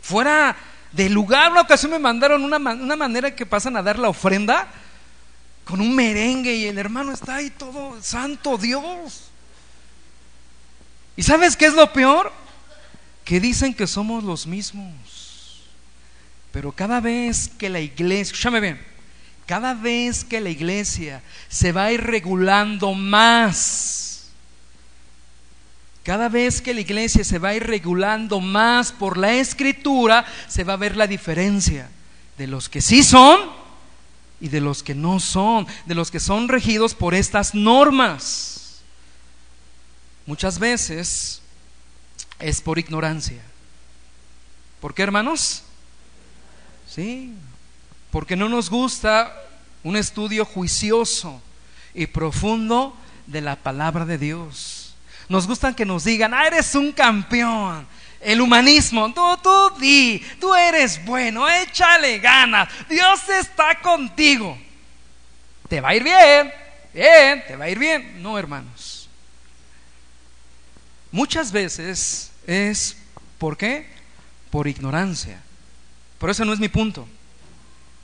Fuera 0.00 0.56
de 0.92 1.08
lugar, 1.08 1.52
una 1.52 1.60
ocasión 1.60 1.92
me 1.92 1.98
mandaron 1.98 2.42
una, 2.42 2.56
una 2.56 2.96
manera 2.96 3.34
que 3.34 3.46
pasan 3.46 3.76
a 3.76 3.82
dar 3.82 3.98
la 3.98 4.08
ofrenda 4.08 4.68
con 5.64 5.80
un 5.80 5.94
merengue 5.94 6.54
y 6.56 6.66
el 6.66 6.78
hermano 6.78 7.12
está 7.12 7.36
ahí 7.36 7.50
todo, 7.50 8.02
santo 8.02 8.58
Dios. 8.58 9.30
¿Y 11.16 11.22
sabes 11.22 11.56
qué 11.56 11.66
es 11.66 11.74
lo 11.74 11.92
peor? 11.92 12.32
Que 13.24 13.38
dicen 13.38 13.74
que 13.74 13.86
somos 13.86 14.24
los 14.24 14.46
mismos. 14.46 15.62
Pero 16.50 16.72
cada 16.72 17.00
vez 17.00 17.48
que 17.56 17.68
la 17.68 17.78
iglesia, 17.78 18.32
escúchame 18.32 18.58
bien, 18.58 18.84
cada 19.50 19.74
vez 19.74 20.22
que 20.22 20.40
la 20.40 20.48
iglesia 20.48 21.24
se 21.48 21.72
va 21.72 21.86
a 21.86 21.92
ir 21.92 22.00
regulando 22.00 22.94
más, 22.94 24.28
cada 26.04 26.28
vez 26.28 26.62
que 26.62 26.72
la 26.72 26.82
iglesia 26.82 27.24
se 27.24 27.40
va 27.40 27.48
a 27.48 27.54
ir 27.56 27.66
regulando 27.66 28.38
más 28.38 28.92
por 28.92 29.18
la 29.18 29.32
escritura, 29.32 30.24
se 30.46 30.62
va 30.62 30.74
a 30.74 30.76
ver 30.76 30.96
la 30.96 31.08
diferencia 31.08 31.90
de 32.38 32.46
los 32.46 32.68
que 32.68 32.80
sí 32.80 33.02
son 33.02 33.40
y 34.40 34.46
de 34.50 34.60
los 34.60 34.84
que 34.84 34.94
no 34.94 35.18
son, 35.18 35.66
de 35.84 35.96
los 35.96 36.12
que 36.12 36.20
son 36.20 36.46
regidos 36.46 36.94
por 36.94 37.12
estas 37.12 37.52
normas. 37.52 38.82
Muchas 40.26 40.60
veces 40.60 41.42
es 42.38 42.60
por 42.60 42.78
ignorancia. 42.78 43.42
¿Por 44.80 44.94
qué, 44.94 45.02
hermanos? 45.02 45.64
Sí, 46.88 47.34
porque 48.10 48.36
no 48.36 48.48
nos 48.48 48.70
gusta 48.70 49.34
un 49.82 49.96
estudio 49.96 50.44
juicioso 50.44 51.40
y 51.94 52.06
profundo 52.06 52.96
de 53.26 53.40
la 53.40 53.56
palabra 53.56 54.04
de 54.04 54.18
Dios. 54.18 54.94
Nos 55.28 55.46
gustan 55.46 55.74
que 55.74 55.84
nos 55.86 56.04
digan, 56.04 56.34
ah, 56.34 56.46
eres 56.46 56.74
un 56.74 56.92
campeón, 56.92 57.86
el 58.20 58.40
humanismo, 58.40 59.12
tú, 59.14 59.38
tú 59.42 59.70
di, 59.78 60.18
tú 60.40 60.54
eres 60.54 61.04
bueno, 61.04 61.48
échale 61.48 62.18
ganas, 62.18 62.68
Dios 62.88 63.28
está 63.28 63.80
contigo. 63.80 64.58
Te 65.68 65.80
va 65.80 65.90
a 65.90 65.94
ir 65.94 66.02
bien, 66.02 66.52
bien, 66.92 67.44
te 67.46 67.54
va 67.54 67.66
a 67.66 67.70
ir 67.70 67.78
bien. 67.78 68.20
No, 68.20 68.36
hermanos. 68.36 69.08
Muchas 71.12 71.52
veces 71.52 72.32
es, 72.46 72.96
¿por 73.38 73.56
qué? 73.56 73.88
Por 74.50 74.66
ignorancia. 74.66 75.40
Pero 76.18 76.32
eso 76.32 76.44
no 76.44 76.52
es 76.52 76.58
mi 76.58 76.68
punto. 76.68 77.08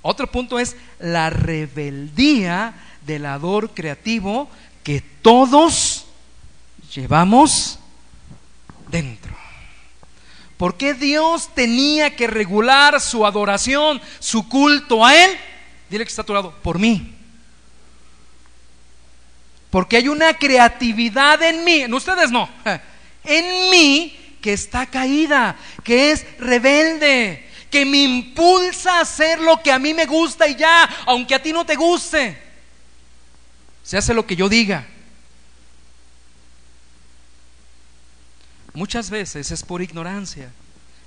Otro 0.09 0.31
punto 0.31 0.61
es 0.61 0.77
la 1.01 1.31
rebeldía 1.31 2.75
del 3.05 3.27
ador 3.27 3.75
creativo 3.75 4.49
que 4.85 5.01
todos 5.01 6.07
llevamos 6.95 7.81
dentro. 8.89 9.35
¿Por 10.57 10.77
qué 10.77 10.95
Dios 10.95 11.51
tenía 11.57 12.15
que 12.15 12.29
regular 12.29 13.01
su 13.01 13.27
adoración, 13.27 14.01
su 14.21 14.49
culto 14.49 15.05
a 15.05 15.13
Él? 15.13 15.31
Dile 15.91 16.05
que 16.05 16.11
está 16.11 16.23
a 16.23 16.27
tu 16.27 16.35
lado, 16.35 16.55
por 16.63 16.79
mí. 16.79 17.13
Porque 19.71 19.97
hay 19.97 20.07
una 20.07 20.35
creatividad 20.35 21.43
en 21.43 21.65
mí, 21.65 21.81
en 21.81 21.93
ustedes 21.93 22.31
no, 22.31 22.49
en 23.25 23.71
mí 23.71 24.17
que 24.41 24.53
está 24.53 24.87
caída, 24.87 25.57
que 25.83 26.13
es 26.13 26.25
rebelde, 26.39 27.46
que 27.71 27.85
me 27.85 28.03
impulsa 28.03 28.99
a 28.99 29.01
hacer 29.03 29.41
lo 29.41 29.63
que 29.63 29.73
a 29.73 29.79
mí 29.79 29.95
me 29.95 30.07
gusta 30.07 30.47
y 30.49 30.57
ya, 30.57 30.89
aunque 31.07 31.35
a 31.35 31.43
ti 31.43 31.53
no 31.53 31.65
te 31.65 31.77
guste. 31.77 32.43
Se 33.83 33.97
hace 33.97 34.15
lo 34.15 34.27
que 34.27 34.37
yo 34.37 34.49
diga. 34.49 34.87
Muchas 38.75 39.09
veces 39.09 39.51
es 39.51 39.63
por 39.63 39.81
ignorancia, 39.81 40.51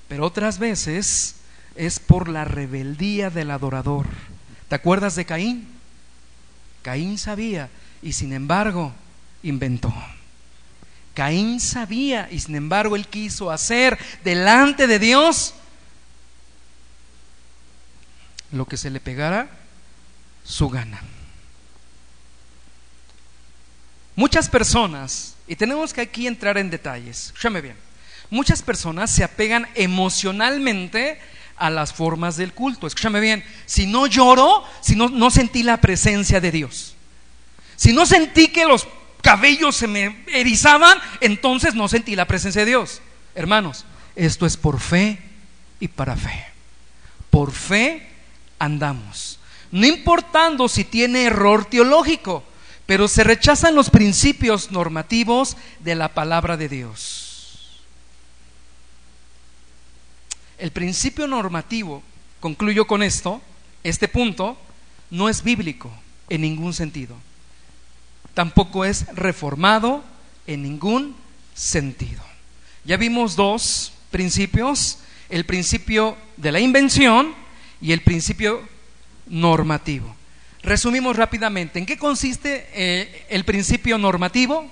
pero 0.07 0.26
otras 0.26 0.57
veces 0.57 1.36
es 1.76 1.99
por 1.99 2.28
la 2.28 2.43
rebeldía 2.43 3.30
del 3.30 3.51
adorador. 3.51 4.07
¿Te 4.68 4.76
acuerdas 4.76 5.16
de 5.16 5.26
Caín? 5.26 5.68
Caín 6.82 7.18
sabía 7.18 7.70
y 8.01 8.14
sin 8.14 8.34
embargo 8.34 8.93
inventó. 9.43 9.93
Caín 11.14 11.60
sabía 11.60 12.28
y 12.32 12.39
sin 12.39 12.55
embargo 12.55 12.95
él 12.95 13.07
quiso 13.07 13.51
hacer 13.51 13.99
delante 14.24 14.88
de 14.88 14.99
Dios 14.99 15.53
lo 18.52 18.66
que 18.66 18.78
se 18.78 18.89
le 18.89 19.00
pegara 19.00 19.50
su 20.43 20.70
gana. 20.70 21.02
Muchas 24.16 24.50
personas, 24.50 25.36
y 25.47 25.56
tenemos 25.56 25.93
que 25.93 26.02
aquí 26.02 26.28
entrar 26.28 26.58
en 26.58 26.70
detalles, 26.70 27.28
escúchame 27.28 27.62
bien, 27.62 27.78
muchas 28.30 28.62
personas 28.62 29.12
se 29.12 29.24
apegan 29.24 29.68
emocionalmente 29.76 31.20
a 31.56 31.70
las 31.70 31.93
formas 31.93 32.36
del 32.38 32.54
culto. 32.54 32.88
Escúchame 32.88 33.20
bien, 33.20 33.43
si 33.66 33.86
no 33.86 34.08
lloro, 34.08 34.64
si 34.82 34.95
no, 34.95 35.10
no 35.10 35.30
sentí 35.30 35.64
la 35.64 35.78
presencia 35.78 36.41
de 36.41 36.52
Dios, 36.52 36.95
si 37.76 37.93
no 37.93 38.06
sentí 38.06 38.50
que 38.50 38.66
los 38.66 38.88
cabellos 39.22 39.76
se 39.76 39.88
me 39.88 40.24
erizaban, 40.28 40.97
entonces 41.22 41.76
no 41.76 41.88
sentí 41.88 42.16
la 42.16 42.26
presencia 42.26 42.62
de 42.62 42.72
Dios. 42.72 43.02
Hermanos, 43.36 43.86
esto 44.16 44.45
es 44.45 44.58
por 44.58 44.80
fe 44.80 45.20
y 45.80 45.88
para 45.88 46.16
fe. 46.16 46.45
Por 47.30 47.52
fe 47.52 48.09
andamos. 48.60 49.39
No 49.72 49.88
importando 49.88 50.68
si 50.68 50.84
tiene 50.84 51.24
error 51.24 51.66
teológico, 51.66 52.43
pero 52.86 53.07
se 53.07 53.24
rechazan 53.24 53.76
los 53.76 53.89
principios 53.89 54.72
normativos 54.72 55.57
de 55.80 55.95
la 55.95 56.14
palabra 56.14 56.57
de 56.57 56.70
Dios. 56.70 57.82
El 60.57 60.72
principio 60.72 61.28
normativo, 61.28 62.03
concluyo 62.39 62.86
con 62.86 63.01
esto, 63.01 63.41
este 63.84 64.07
punto, 64.07 64.57
no 65.10 65.30
es 65.30 65.41
bíblico 65.41 65.91
en 66.30 66.41
ningún 66.41 66.74
sentido 66.74 67.16
tampoco 68.39 68.86
es 68.86 69.05
reformado 69.16 70.01
en 70.47 70.64
ningún 70.64 71.14
sentido. 71.53 72.24
Ya 72.86 72.95
vimos 72.95 73.36
dos 73.36 73.91
principios, 74.12 74.99
el 75.30 75.45
principio 75.45 76.18
de 76.38 76.53
la 76.53 76.62
invención 76.62 77.36
y 77.82 77.92
el 77.92 78.02
principio 78.02 78.68
normativo. 79.28 80.16
Resumimos 80.62 81.16
rápidamente, 81.16 81.80
¿en 81.80 81.86
qué 81.86 81.98
consiste 81.98 82.68
eh, 82.74 83.26
el 83.30 83.46
principio 83.46 83.98
normativo? 83.98 84.70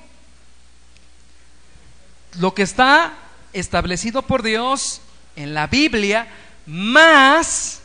Lo 2.39 2.53
que 2.53 2.63
está 2.63 3.13
establecido 3.53 4.21
por 4.21 4.43
Dios 4.43 5.01
en 5.35 5.53
la 5.53 5.67
Biblia, 5.67 6.27
más 6.65 7.81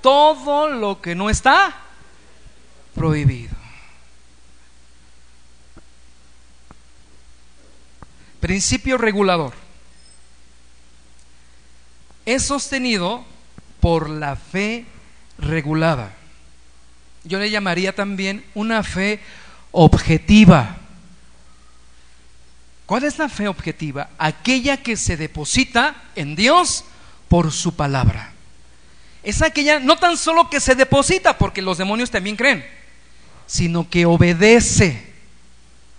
todo 0.00 0.68
lo 0.68 1.00
que 1.02 1.14
no 1.14 1.28
está 1.28 1.76
prohibido. 2.94 3.56
Principio 8.40 8.96
regulador. 8.96 9.52
Es 12.24 12.44
sostenido 12.44 13.24
por 13.80 14.08
la 14.08 14.36
fe 14.36 14.84
regulada. 15.38 16.12
Yo 17.24 17.38
le 17.38 17.50
llamaría 17.50 17.94
también 17.94 18.44
una 18.54 18.82
fe 18.82 19.20
objetiva. 19.72 20.76
¿Cuál 22.86 23.04
es 23.04 23.18
la 23.18 23.28
fe 23.28 23.48
objetiva? 23.48 24.10
Aquella 24.18 24.78
que 24.78 24.96
se 24.96 25.16
deposita 25.16 25.94
en 26.16 26.34
Dios 26.34 26.84
por 27.28 27.52
su 27.52 27.74
palabra. 27.74 28.32
Es 29.22 29.42
aquella 29.42 29.78
no 29.78 29.96
tan 29.96 30.16
solo 30.16 30.48
que 30.48 30.60
se 30.60 30.74
deposita, 30.74 31.36
porque 31.36 31.62
los 31.62 31.78
demonios 31.78 32.10
también 32.10 32.36
creen, 32.36 32.66
sino 33.46 33.88
que 33.88 34.06
obedece. 34.06 35.12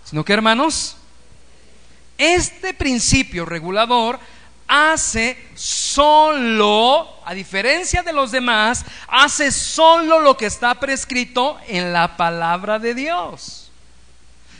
Sino 0.04 0.24
que, 0.24 0.32
hermanos, 0.32 0.96
este 2.18 2.74
principio 2.74 3.46
regulador 3.46 4.18
hace 4.72 5.36
solo, 5.54 7.06
a 7.26 7.34
diferencia 7.34 8.02
de 8.02 8.14
los 8.14 8.32
demás, 8.32 8.86
hace 9.06 9.52
solo 9.52 10.20
lo 10.20 10.38
que 10.38 10.46
está 10.46 10.74
prescrito 10.76 11.58
en 11.68 11.92
la 11.92 12.16
palabra 12.16 12.78
de 12.78 12.94
Dios. 12.94 13.70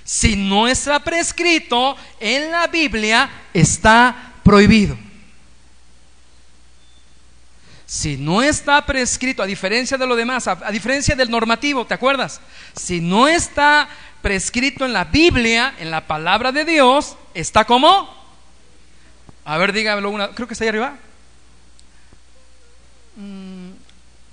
Si 0.05 0.37
no 0.37 0.69
está 0.69 0.99
prescrito 0.99 1.97
en 2.21 2.51
la 2.51 2.67
Biblia, 2.67 3.31
está 3.55 4.35
prohibido. 4.43 4.99
Si 7.87 8.19
no 8.19 8.43
está 8.43 8.85
prescrito, 8.85 9.43
a 9.43 9.47
diferencia 9.47 9.97
de 9.97 10.07
lo 10.07 10.15
demás, 10.15 10.47
a, 10.47 10.71
diferencia 10.71 11.17
del 11.17 11.31
normativo, 11.31 11.87
¿te 11.87 11.95
acuerdas? 11.95 12.43
Si 12.75 13.01
no 13.01 13.29
está 13.29 13.89
prescrito 14.21 14.85
en 14.85 14.93
la 14.93 15.05
Biblia, 15.05 15.75
en 15.79 15.91
la 15.91 16.07
palabra 16.07 16.53
de 16.53 16.67
Dios, 16.67 17.17
está 17.33 17.65
como. 17.65 18.22
A 19.45 19.59
ver, 19.59 19.73
dígalo 19.73 20.11
una. 20.11 20.29
Creo 20.29 20.47
que 20.47 20.55
está 20.55 20.65
ahí 20.65 20.69
arriba. 20.69 20.97
Mm, 23.17 23.71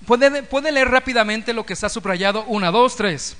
¿Puede, 0.06 0.44
¿Puede 0.44 0.72
leer 0.72 0.90
rápidamente 0.90 1.54
lo 1.54 1.66
que 1.66 1.74
está 1.74 1.90
subrayado? 1.90 2.44
Una, 2.46 2.72
dos, 2.72 2.96
tres. 2.96 3.36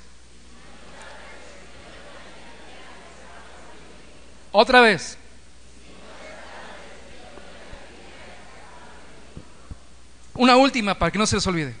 Otra 4.52 4.80
vez. 4.80 5.16
Una 10.34 10.56
última 10.56 10.94
para 10.94 11.10
que 11.10 11.18
no 11.18 11.26
se 11.26 11.36
les 11.36 11.46
olvide. 11.46 11.74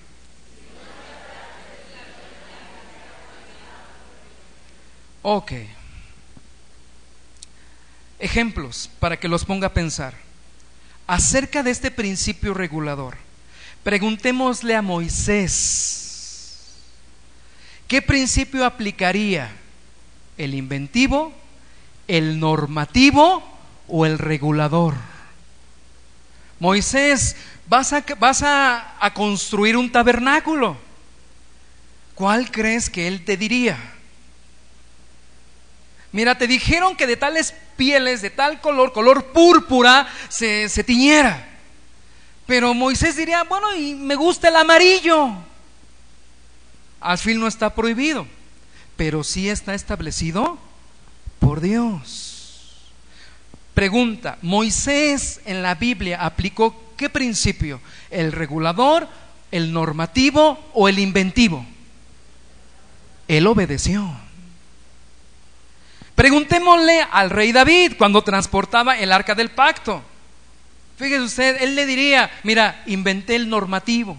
Ok. 5.22 5.52
Ejemplos 8.20 8.90
para 9.00 9.18
que 9.18 9.28
los 9.28 9.44
ponga 9.46 9.68
a 9.68 9.72
pensar. 9.72 10.14
Acerca 11.06 11.62
de 11.62 11.70
este 11.70 11.90
principio 11.90 12.52
regulador, 12.54 13.16
preguntémosle 13.82 14.76
a 14.76 14.82
Moisés, 14.82 16.66
¿qué 17.88 18.02
principio 18.02 18.64
aplicaría? 18.64 19.50
¿El 20.38 20.54
inventivo, 20.54 21.32
el 22.06 22.38
normativo 22.38 23.42
o 23.88 24.06
el 24.06 24.18
regulador? 24.18 24.94
Moisés, 26.60 27.36
vas 27.66 27.92
a, 28.42 28.96
a 29.00 29.14
construir 29.14 29.76
un 29.78 29.90
tabernáculo. 29.90 30.76
¿Cuál 32.14 32.50
crees 32.50 32.90
que 32.90 33.08
él 33.08 33.24
te 33.24 33.38
diría? 33.38 33.78
Mira, 36.12 36.36
te 36.36 36.46
dijeron 36.46 36.96
que 36.96 37.06
de 37.06 37.16
tales 37.16 37.54
pieles, 37.76 38.20
de 38.20 38.30
tal 38.30 38.60
color, 38.60 38.92
color 38.92 39.26
púrpura, 39.26 40.08
se, 40.28 40.68
tiñera. 40.84 41.48
Pero 42.46 42.74
Moisés 42.74 43.16
diría, 43.16 43.44
bueno, 43.44 43.74
y 43.76 43.94
me 43.94 44.16
gusta 44.16 44.48
el 44.48 44.56
amarillo. 44.56 45.30
Al 47.00 47.16
fin 47.16 47.38
no 47.38 47.46
está 47.46 47.74
prohibido, 47.74 48.26
pero 48.96 49.22
sí 49.22 49.48
está 49.48 49.74
establecido 49.74 50.58
por 51.38 51.60
Dios. 51.60 52.82
Pregunta, 53.72 54.36
¿Moisés 54.42 55.40
en 55.46 55.62
la 55.62 55.76
Biblia 55.76 56.22
aplicó 56.22 56.92
qué 56.96 57.08
principio? 57.08 57.80
¿El 58.10 58.32
regulador, 58.32 59.08
el 59.52 59.72
normativo 59.72 60.58
o 60.74 60.88
el 60.88 60.98
inventivo? 60.98 61.64
Él 63.28 63.46
obedeció. 63.46 64.19
Preguntémosle 66.20 67.00
al 67.10 67.30
rey 67.30 67.50
David 67.50 67.94
cuando 67.96 68.20
transportaba 68.20 68.98
el 68.98 69.10
arca 69.10 69.34
del 69.34 69.52
pacto. 69.52 70.02
Fíjese 70.98 71.22
usted, 71.22 71.62
él 71.62 71.74
le 71.74 71.86
diría, 71.86 72.30
mira, 72.42 72.82
inventé 72.84 73.36
el 73.36 73.48
normativo. 73.48 74.18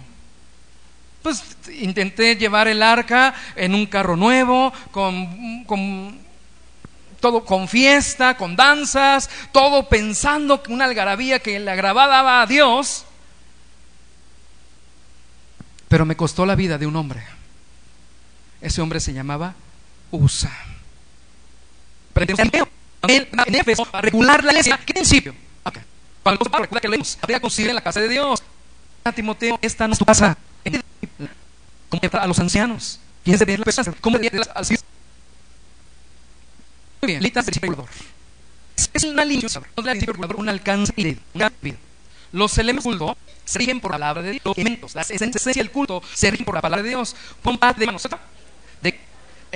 Pues 1.22 1.44
intenté 1.78 2.34
llevar 2.34 2.66
el 2.66 2.82
arca 2.82 3.36
en 3.54 3.76
un 3.76 3.86
carro 3.86 4.16
nuevo, 4.16 4.72
con, 4.90 5.62
con 5.62 6.18
todo 7.20 7.44
con 7.44 7.68
fiesta, 7.68 8.36
con 8.36 8.56
danzas, 8.56 9.30
todo 9.52 9.88
pensando 9.88 10.60
que 10.60 10.72
una 10.72 10.86
algarabía 10.86 11.38
que 11.38 11.60
le 11.60 11.70
agradaba 11.70 12.42
a 12.42 12.46
Dios. 12.46 13.04
Pero 15.86 16.04
me 16.04 16.16
costó 16.16 16.46
la 16.46 16.56
vida 16.56 16.78
de 16.78 16.86
un 16.88 16.96
hombre. 16.96 17.22
Ese 18.60 18.82
hombre 18.82 18.98
se 18.98 19.12
llamaba 19.12 19.54
Usa. 20.10 20.71
En 22.14 23.54
Éfeso, 23.54 23.86
regular 24.00 24.44
la 24.44 24.52
iglesia, 24.52 24.78
¿qué 24.84 24.94
principio? 24.94 25.34
Okay. 25.64 25.82
Cuando 26.22 26.44
recuerda 26.44 26.80
que 26.80 26.88
leemos, 26.88 27.18
habría 27.20 27.40
conseguir 27.40 27.70
en 27.70 27.76
la 27.76 27.82
casa 27.82 28.00
de 28.00 28.08
Dios. 28.08 28.42
A 29.04 29.12
Timoteo, 29.12 29.58
esta 29.60 29.86
no 29.88 29.94
es 29.94 29.98
tu 29.98 30.04
casa. 30.04 30.36
Como 31.88 32.00
a 32.12 32.26
los 32.26 32.38
ancianos. 32.38 33.00
¿Quién 33.24 33.38
se 33.38 33.44
ve 33.44 33.58
¿Cómo 34.00 34.18
le 34.18 34.28
al 34.28 34.66
Muy 37.00 37.06
bien, 37.06 37.22
lita 37.22 37.40
regulador. 37.42 37.88
Es 38.92 39.04
una 39.04 39.24
línea, 39.24 39.48
un 40.36 40.48
alcance 40.48 40.92
y 40.96 41.16
una 41.34 41.52
vida. 41.60 41.76
Los 42.32 42.56
elementos 42.58 42.84
del 42.84 42.98
culto 42.98 43.16
se 43.44 43.58
rigen 43.58 43.80
por 43.80 43.90
la 43.90 43.98
palabra 43.98 44.22
de 44.22 44.30
Dios. 44.32 44.42
Los 44.44 44.58
elementos, 44.58 44.94
la 44.94 45.02
esencia 45.02 45.52
del 45.54 45.70
culto 45.70 46.02
se 46.14 46.30
rigen 46.30 46.46
por 46.46 46.54
la 46.54 46.60
palabra 46.60 46.82
de 46.82 46.88
Dios. 46.90 47.14
Pon 47.42 47.58
paz 47.58 47.76
de 47.76 47.86
manos. 47.86 48.08
De 48.80 48.98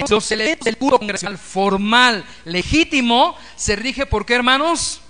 los 0.09 0.31
elementos 0.31 0.65
del 0.65 0.77
culto 0.77 0.99
congregacional 0.99 1.39
formal, 1.39 2.25
legítimo, 2.45 3.37
se 3.57 3.77
rige 3.77 4.07
por 4.07 4.27
qué, 4.27 4.35
hermanos? 4.35 5.01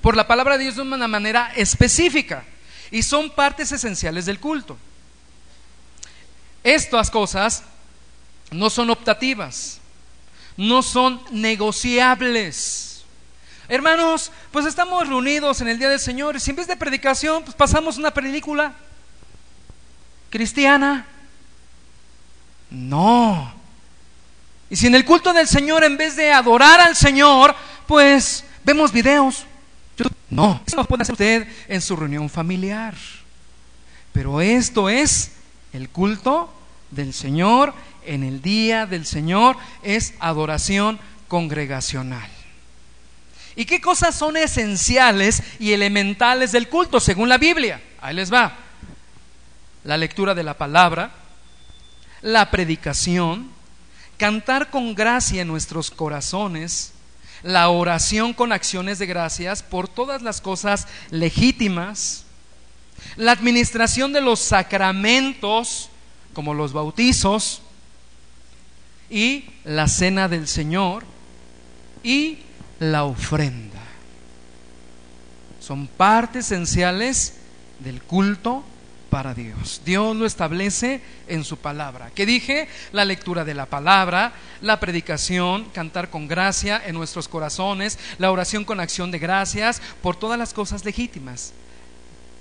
Por 0.00 0.16
la 0.16 0.26
palabra 0.26 0.56
de 0.56 0.64
Dios 0.64 0.76
de 0.76 0.82
una 0.82 1.08
manera 1.08 1.52
específica. 1.56 2.44
Y 2.90 3.02
son 3.02 3.30
partes 3.30 3.72
esenciales 3.72 4.26
del 4.26 4.38
culto. 4.38 4.76
Estas 6.62 7.10
cosas 7.10 7.64
no 8.50 8.70
son 8.70 8.90
optativas, 8.90 9.80
no 10.56 10.82
son 10.82 11.20
negociables. 11.30 13.04
Hermanos, 13.68 14.30
pues 14.52 14.66
estamos 14.66 15.08
reunidos 15.08 15.60
en 15.60 15.68
el 15.68 15.78
día 15.78 15.88
del 15.88 15.98
Señor 16.00 16.36
y 16.36 16.40
si 16.40 16.50
en 16.50 16.56
vez 16.56 16.66
de 16.66 16.76
predicación, 16.76 17.42
pues 17.42 17.56
pasamos 17.56 17.96
una 17.96 18.12
película 18.12 18.74
cristiana. 20.30 21.06
No. 22.74 23.52
Y 24.68 24.76
si 24.76 24.86
en 24.86 24.94
el 24.94 25.04
culto 25.04 25.32
del 25.32 25.46
Señor, 25.46 25.84
en 25.84 25.96
vez 25.96 26.16
de 26.16 26.32
adorar 26.32 26.80
al 26.80 26.96
Señor, 26.96 27.54
pues 27.86 28.44
vemos 28.64 28.92
videos. 28.92 29.46
No, 30.30 30.60
eso 30.66 30.76
lo 30.76 30.84
puede 30.84 31.02
hacer 31.02 31.12
usted 31.12 31.48
en 31.68 31.80
su 31.80 31.94
reunión 31.94 32.28
familiar. 32.28 32.94
Pero 34.12 34.40
esto 34.40 34.88
es 34.88 35.32
el 35.72 35.88
culto 35.88 36.52
del 36.90 37.12
Señor 37.12 37.72
en 38.04 38.22
el 38.22 38.42
día 38.42 38.86
del 38.86 39.06
Señor, 39.06 39.56
es 39.82 40.14
adoración 40.18 40.98
congregacional. 41.28 42.28
¿Y 43.56 43.64
qué 43.64 43.80
cosas 43.80 44.14
son 44.14 44.36
esenciales 44.36 45.42
y 45.58 45.72
elementales 45.72 46.52
del 46.52 46.68
culto 46.68 47.00
según 47.00 47.28
la 47.28 47.38
Biblia? 47.38 47.80
Ahí 48.00 48.14
les 48.14 48.32
va. 48.32 48.56
La 49.84 49.96
lectura 49.96 50.34
de 50.34 50.42
la 50.42 50.54
palabra, 50.54 51.12
la 52.24 52.50
predicación, 52.50 53.50
cantar 54.16 54.70
con 54.70 54.94
gracia 54.94 55.42
en 55.42 55.48
nuestros 55.48 55.90
corazones, 55.90 56.92
la 57.42 57.68
oración 57.68 58.32
con 58.32 58.50
acciones 58.50 58.98
de 58.98 59.04
gracias 59.04 59.62
por 59.62 59.88
todas 59.88 60.22
las 60.22 60.40
cosas 60.40 60.88
legítimas, 61.10 62.24
la 63.16 63.32
administración 63.32 64.14
de 64.14 64.22
los 64.22 64.40
sacramentos, 64.40 65.90
como 66.32 66.54
los 66.54 66.72
bautizos, 66.72 67.60
y 69.10 69.44
la 69.64 69.86
cena 69.86 70.26
del 70.26 70.48
Señor, 70.48 71.04
y 72.02 72.38
la 72.78 73.04
ofrenda. 73.04 73.82
Son 75.60 75.86
partes 75.86 76.46
esenciales 76.46 77.34
del 77.80 78.02
culto 78.02 78.64
para 79.14 79.32
Dios. 79.32 79.80
Dios 79.84 80.16
lo 80.16 80.26
establece 80.26 81.00
en 81.28 81.44
su 81.44 81.56
palabra. 81.56 82.10
¿Qué 82.16 82.26
dije? 82.26 82.66
La 82.90 83.04
lectura 83.04 83.44
de 83.44 83.54
la 83.54 83.66
palabra, 83.66 84.32
la 84.60 84.80
predicación, 84.80 85.66
cantar 85.66 86.10
con 86.10 86.26
gracia 86.26 86.82
en 86.84 86.96
nuestros 86.96 87.28
corazones, 87.28 87.96
la 88.18 88.32
oración 88.32 88.64
con 88.64 88.80
acción 88.80 89.12
de 89.12 89.20
gracias 89.20 89.80
por 90.02 90.16
todas 90.16 90.36
las 90.36 90.52
cosas 90.52 90.84
legítimas, 90.84 91.52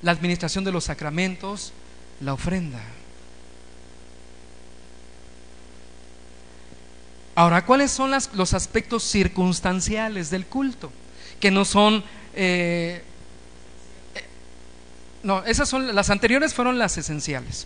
la 0.01 0.13
administración 0.13 0.63
de 0.63 0.71
los 0.71 0.86
sacramentos, 0.86 1.74
la 2.19 2.34
ofrenda. 2.34 2.82
Ahora, 7.36 7.67
¿cuáles 7.67 7.91
son 7.91 8.09
los 8.34 8.53
aspectos 8.55 9.03
circunstanciales 9.03 10.32
del 10.32 10.47
culto? 10.47 10.91
Que 11.39 11.51
no 11.51 11.65
son... 11.65 12.03
Eh, 12.34 13.03
no, 15.24 15.43
esas 15.45 15.67
son 15.67 15.95
las 15.95 16.09
anteriores 16.09 16.53
fueron 16.53 16.78
las 16.78 16.97
esenciales. 16.97 17.65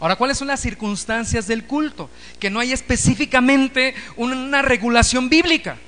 Ahora, 0.00 0.16
¿cuáles 0.16 0.36
son 0.36 0.48
las 0.48 0.60
circunstancias 0.60 1.46
del 1.46 1.64
culto? 1.64 2.10
Que 2.38 2.50
no 2.50 2.60
hay 2.60 2.72
específicamente 2.72 3.94
una 4.16 4.60
regulación 4.60 5.28
bíblica. 5.28 5.78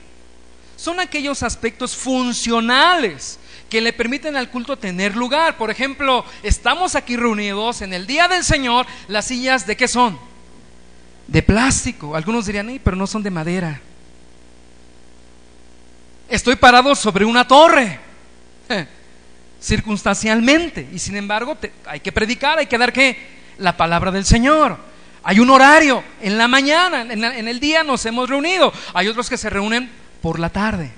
Son 0.76 1.00
aquellos 1.00 1.42
aspectos 1.42 1.96
funcionales 1.96 3.38
que 3.68 3.80
le 3.80 3.92
permiten 3.92 4.36
al 4.36 4.50
culto 4.50 4.78
tener 4.78 5.16
lugar. 5.16 5.58
Por 5.58 5.70
ejemplo, 5.70 6.24
estamos 6.42 6.94
aquí 6.94 7.16
reunidos 7.16 7.82
en 7.82 7.92
el 7.92 8.06
día 8.06 8.28
del 8.28 8.44
Señor, 8.44 8.86
las 9.08 9.26
sillas 9.26 9.66
de 9.66 9.76
qué 9.76 9.88
son? 9.88 10.18
de 11.26 11.42
plástico. 11.42 12.16
Algunos 12.16 12.46
dirían, 12.46 12.80
pero 12.82 12.96
no 12.96 13.06
son 13.06 13.22
de 13.22 13.30
madera. 13.30 13.80
Estoy 16.28 16.56
parado 16.56 16.94
sobre 16.94 17.24
una 17.24 17.46
torre, 17.46 18.00
circunstancialmente, 19.60 20.88
y 20.92 20.98
sin 20.98 21.16
embargo 21.16 21.56
hay 21.86 22.00
que 22.00 22.12
predicar, 22.12 22.58
hay 22.58 22.66
que 22.66 22.78
dar 22.78 22.92
que 22.92 23.16
la 23.58 23.76
palabra 23.76 24.10
del 24.10 24.24
Señor. 24.24 24.78
Hay 25.22 25.40
un 25.40 25.50
horario 25.50 26.04
en 26.20 26.38
la 26.38 26.46
mañana, 26.46 27.02
en 27.02 27.48
el 27.48 27.58
día 27.58 27.82
nos 27.82 28.06
hemos 28.06 28.28
reunido. 28.28 28.72
Hay 28.94 29.08
otros 29.08 29.28
que 29.28 29.36
se 29.36 29.50
reúnen 29.50 29.90
por 30.22 30.38
la 30.38 30.50
tarde. 30.50 30.92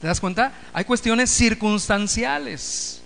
¿Te 0.00 0.06
das 0.06 0.20
cuenta? 0.20 0.52
Hay 0.72 0.84
cuestiones 0.84 1.30
circunstanciales 1.30 3.02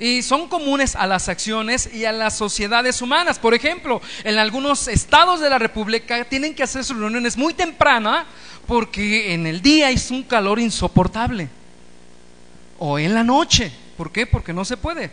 y 0.00 0.22
son 0.22 0.48
comunes 0.48 0.96
a 0.96 1.06
las 1.06 1.28
acciones 1.28 1.92
y 1.92 2.06
a 2.06 2.12
las 2.12 2.36
sociedades 2.36 3.02
humanas. 3.02 3.38
Por 3.38 3.52
ejemplo, 3.52 4.00
en 4.24 4.38
algunos 4.38 4.88
estados 4.88 5.40
de 5.40 5.50
la 5.50 5.58
República 5.58 6.24
tienen 6.24 6.54
que 6.54 6.62
hacer 6.62 6.84
sus 6.84 6.96
reuniones 6.96 7.36
muy 7.36 7.52
temprana 7.52 8.24
porque 8.66 9.34
en 9.34 9.46
el 9.46 9.60
día 9.60 9.90
es 9.90 10.10
un 10.10 10.22
calor 10.22 10.58
insoportable. 10.58 11.48
O 12.78 12.98
en 12.98 13.14
la 13.14 13.22
noche. 13.22 13.70
¿Por 14.00 14.12
qué? 14.12 14.24
Porque 14.24 14.54
no 14.54 14.64
se 14.64 14.78
puede. 14.78 15.10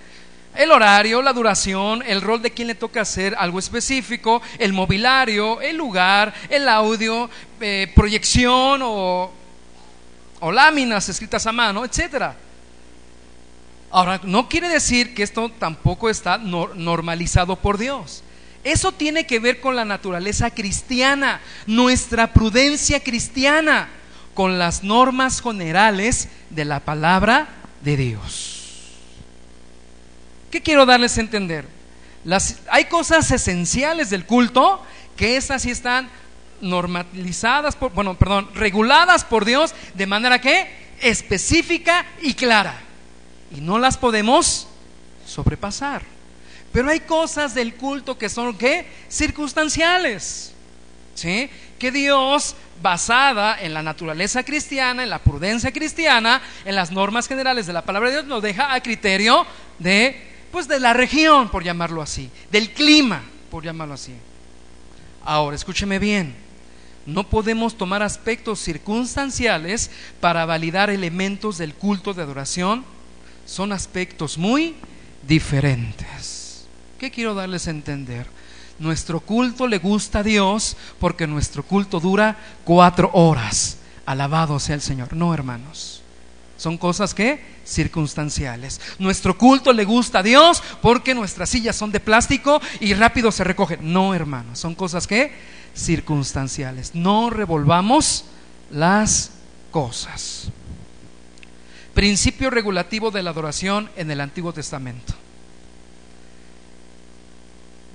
El 0.55 0.71
horario, 0.71 1.21
la 1.21 1.33
duración, 1.33 2.01
el 2.07 2.21
rol 2.21 2.41
de 2.41 2.51
quien 2.51 2.69
le 2.69 2.75
toca 2.75 3.01
hacer 3.01 3.35
algo 3.37 3.59
específico, 3.59 4.41
el 4.57 4.71
mobiliario, 4.71 5.59
el 5.59 5.75
lugar, 5.75 6.33
el 6.49 6.69
audio, 6.69 7.29
eh, 7.59 7.91
proyección 7.93 8.79
o, 8.81 9.29
o 10.39 10.51
láminas 10.53 11.09
escritas 11.09 11.45
a 11.45 11.51
mano, 11.51 11.83
etcétera. 11.83 12.37
Ahora, 13.91 14.21
no 14.23 14.47
quiere 14.47 14.69
decir 14.69 15.13
que 15.13 15.23
esto 15.23 15.51
tampoco 15.59 16.09
está 16.09 16.37
normalizado 16.37 17.57
por 17.57 17.77
Dios. 17.77 18.23
Eso 18.63 18.93
tiene 18.93 19.27
que 19.27 19.39
ver 19.39 19.59
con 19.59 19.75
la 19.75 19.83
naturaleza 19.83 20.51
cristiana, 20.51 21.41
nuestra 21.65 22.31
prudencia 22.31 23.03
cristiana, 23.03 23.89
con 24.33 24.57
las 24.57 24.81
normas 24.81 25.41
generales 25.41 26.29
de 26.51 26.63
la 26.63 26.79
palabra 26.79 27.49
de 27.83 27.97
Dios. 27.97 28.56
¿Qué 30.51 30.61
quiero 30.61 30.85
darles 30.85 31.17
a 31.17 31.21
entender? 31.21 31.77
hay 32.69 32.85
cosas 32.85 33.31
esenciales 33.31 34.09
del 34.09 34.25
culto 34.25 34.83
que 35.15 35.37
esas 35.37 35.61
sí 35.61 35.71
están 35.71 36.09
normalizadas, 36.59 37.77
bueno, 37.93 38.17
perdón, 38.17 38.49
reguladas 38.53 39.23
por 39.23 39.45
Dios 39.45 39.73
de 39.93 40.07
manera 40.07 40.41
que 40.41 40.67
específica 40.99 42.05
y 42.21 42.33
clara 42.33 42.81
y 43.55 43.61
no 43.61 43.79
las 43.79 43.97
podemos 43.97 44.67
sobrepasar. 45.25 46.01
Pero 46.73 46.89
hay 46.89 46.99
cosas 47.01 47.53
del 47.53 47.75
culto 47.75 48.17
que 48.17 48.29
son 48.29 48.57
¿qué? 48.57 48.85
circunstanciales. 49.09 50.53
¿Sí? 51.15 51.49
Que 51.79 51.91
Dios, 51.91 52.55
basada 52.81 53.59
en 53.59 53.73
la 53.73 53.81
naturaleza 53.81 54.43
cristiana, 54.43 55.03
en 55.03 55.09
la 55.09 55.19
prudencia 55.19 55.71
cristiana, 55.71 56.41
en 56.65 56.75
las 56.75 56.91
normas 56.91 57.27
generales 57.27 57.65
de 57.65 57.73
la 57.73 57.83
palabra 57.83 58.09
de 58.09 58.17
Dios, 58.17 58.27
nos 58.27 58.43
deja 58.43 58.73
a 58.73 58.81
criterio 58.81 59.45
de 59.79 60.36
pues 60.57 60.67
de 60.67 60.79
la 60.79 60.91
región, 60.91 61.49
por 61.49 61.63
llamarlo 61.63 62.01
así, 62.01 62.31
del 62.51 62.73
clima, 62.73 63.21
por 63.51 63.63
llamarlo 63.63 63.93
así. 63.93 64.11
Ahora, 65.23 65.55
escúcheme 65.55 65.99
bien. 65.99 66.35
No 67.05 67.29
podemos 67.29 67.77
tomar 67.77 68.01
aspectos 68.01 68.59
circunstanciales 68.59 69.91
para 70.19 70.47
validar 70.47 70.89
elementos 70.89 71.59
del 71.59 71.75
culto 71.75 72.15
de 72.15 72.23
adoración 72.23 72.83
son 73.45 73.71
aspectos 73.71 74.39
muy 74.39 74.73
diferentes. 75.27 76.65
¿Qué 76.97 77.11
quiero 77.11 77.35
darles 77.35 77.67
a 77.67 77.69
entender? 77.69 78.25
Nuestro 78.79 79.19
culto 79.19 79.67
le 79.67 79.77
gusta 79.77 80.19
a 80.19 80.23
Dios 80.23 80.75
porque 80.99 81.27
nuestro 81.27 81.61
culto 81.61 81.99
dura 81.99 82.35
cuatro 82.63 83.11
horas. 83.13 83.77
Alabado 84.07 84.59
sea 84.59 84.73
el 84.73 84.81
Señor. 84.81 85.13
No, 85.13 85.35
hermanos. 85.35 86.01
Son 86.57 86.77
cosas 86.77 87.13
que 87.13 87.39
circunstanciales. 87.65 88.81
Nuestro 88.97 89.37
culto 89.37 89.71
le 89.71 89.85
gusta 89.85 90.19
a 90.19 90.23
Dios 90.23 90.63
porque 90.81 91.13
nuestras 91.13 91.49
sillas 91.49 91.75
son 91.75 91.91
de 91.91 91.99
plástico 91.99 92.59
y 92.79 92.93
rápido 92.93 93.31
se 93.31 93.43
recogen. 93.43 93.93
No, 93.93 94.13
hermanos. 94.13 94.59
Son 94.59 94.73
cosas 94.73 95.05
que 95.05 95.31
circunstanciales. 95.75 96.95
No 96.95 97.29
revolvamos 97.29 98.25
las 98.71 99.31
cosas. 99.71 100.49
Principio 101.93 102.49
regulativo 102.49 103.11
de 103.11 103.23
la 103.23 103.29
adoración 103.29 103.89
en 103.95 104.11
el 104.11 104.21
Antiguo 104.21 104.53
Testamento. 104.53 105.13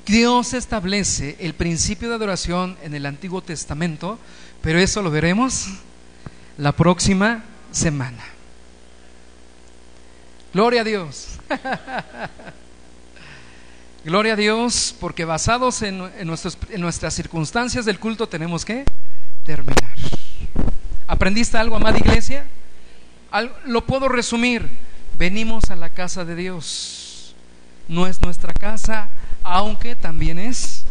Dios 0.06 0.52
establece 0.52 1.36
el 1.40 1.54
principio 1.54 2.08
de 2.08 2.16
adoración 2.16 2.76
en 2.82 2.94
el 2.94 3.06
Antiguo 3.06 3.42
Testamento, 3.42 4.18
pero 4.60 4.78
eso 4.78 5.02
lo 5.02 5.10
veremos 5.10 5.68
la 6.58 6.72
próxima 6.72 7.44
semana. 7.70 8.22
Gloria 10.52 10.82
a 10.82 10.84
Dios. 10.84 11.38
Gloria 14.04 14.34
a 14.34 14.36
Dios, 14.36 14.94
porque 15.00 15.24
basados 15.24 15.80
en, 15.80 16.02
en 16.18 16.80
nuestras 16.80 17.14
circunstancias 17.14 17.84
del 17.84 17.98
culto 17.98 18.28
tenemos 18.28 18.64
que 18.64 18.84
terminar. 19.46 19.94
¿Aprendiste 21.06 21.56
algo, 21.56 21.76
amada 21.76 21.98
iglesia? 21.98 22.44
Lo 23.64 23.86
puedo 23.86 24.08
resumir. 24.08 24.68
Venimos 25.16 25.70
a 25.70 25.76
la 25.76 25.88
casa 25.88 26.24
de 26.24 26.34
Dios. 26.34 27.34
No 27.88 28.06
es 28.06 28.20
nuestra 28.20 28.52
casa, 28.52 29.08
aunque 29.42 29.94
también 29.94 30.38
es 30.38 30.84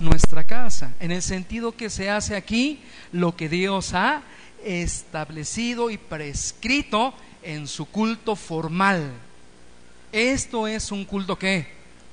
nuestra 0.00 0.44
casa, 0.44 0.92
en 1.00 1.10
el 1.10 1.22
sentido 1.22 1.72
que 1.72 1.90
se 1.90 2.08
hace 2.08 2.36
aquí 2.36 2.80
lo 3.10 3.34
que 3.34 3.48
Dios 3.48 3.94
ha 3.94 4.22
establecido 4.64 5.90
y 5.90 5.98
prescrito 5.98 7.14
en 7.48 7.66
su 7.66 7.86
culto 7.86 8.36
formal. 8.36 9.10
Esto 10.12 10.68
es 10.68 10.92
un 10.92 11.06
culto 11.06 11.38
que 11.38 11.66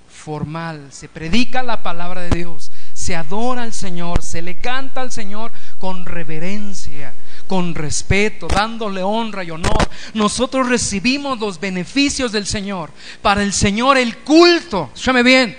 formal, 0.09 0.87
se 0.91 1.09
predica 1.09 1.61
la 1.61 1.83
palabra 1.83 2.21
de 2.21 2.29
Dios, 2.29 2.71
se 2.93 3.17
adora 3.17 3.63
al 3.63 3.73
Señor, 3.73 4.21
se 4.21 4.41
le 4.41 4.55
canta 4.55 5.01
al 5.01 5.11
Señor 5.11 5.51
con 5.77 6.05
reverencia, 6.05 7.13
con 7.47 7.75
respeto, 7.75 8.47
dándole 8.47 9.03
honra 9.03 9.43
y 9.43 9.51
honor. 9.51 9.89
Nosotros 10.13 10.69
recibimos 10.69 11.37
los 11.37 11.59
beneficios 11.59 12.31
del 12.31 12.45
Señor. 12.45 12.91
Para 13.21 13.43
el 13.43 13.51
Señor 13.51 13.97
el 13.97 14.19
culto, 14.19 14.89
escúchame 14.93 15.21
bien, 15.21 15.57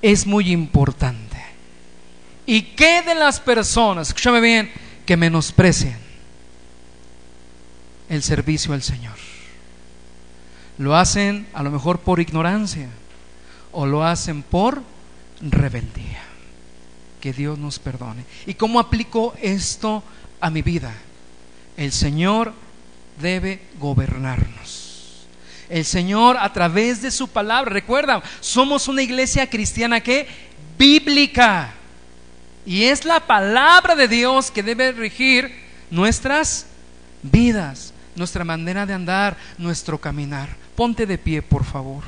es 0.00 0.26
muy 0.26 0.50
importante. 0.50 1.36
¿Y 2.46 2.62
qué 2.62 3.02
de 3.02 3.14
las 3.14 3.38
personas, 3.38 4.08
escúchame 4.08 4.40
bien, 4.40 4.72
que 5.04 5.18
menosprecian 5.18 6.09
el 8.10 8.22
servicio 8.22 8.74
al 8.74 8.82
Señor? 8.82 9.16
Lo 10.76 10.94
hacen 10.96 11.46
a 11.54 11.62
lo 11.62 11.70
mejor 11.70 12.00
por 12.00 12.20
ignorancia 12.20 12.88
o 13.72 13.86
lo 13.86 14.04
hacen 14.04 14.42
por 14.42 14.82
rebeldía. 15.40 16.22
Que 17.20 17.32
Dios 17.32 17.58
nos 17.58 17.78
perdone. 17.78 18.24
¿Y 18.46 18.54
cómo 18.54 18.80
aplico 18.80 19.34
esto 19.40 20.02
a 20.40 20.50
mi 20.50 20.60
vida? 20.60 20.92
El 21.76 21.92
Señor 21.92 22.52
debe 23.20 23.62
gobernarnos. 23.78 25.26
El 25.68 25.84
Señor 25.84 26.36
a 26.36 26.52
través 26.52 27.00
de 27.00 27.10
su 27.10 27.28
palabra, 27.28 27.70
recuerda, 27.70 28.22
somos 28.40 28.88
una 28.88 29.02
iglesia 29.02 29.48
cristiana 29.48 30.00
que 30.00 30.26
bíblica. 30.76 31.74
Y 32.66 32.84
es 32.84 33.04
la 33.04 33.20
palabra 33.20 33.94
de 33.94 34.08
Dios 34.08 34.50
que 34.50 34.62
debe 34.62 34.92
regir 34.92 35.54
nuestras 35.90 36.66
vidas, 37.22 37.89
nuestra 38.16 38.44
manera 38.44 38.86
de 38.86 38.94
andar, 38.94 39.36
nuestro 39.58 39.98
caminar. 39.98 40.48
Ponte 40.76 41.06
de 41.06 41.18
pie, 41.18 41.42
por 41.42 41.64
favor. 41.64 42.04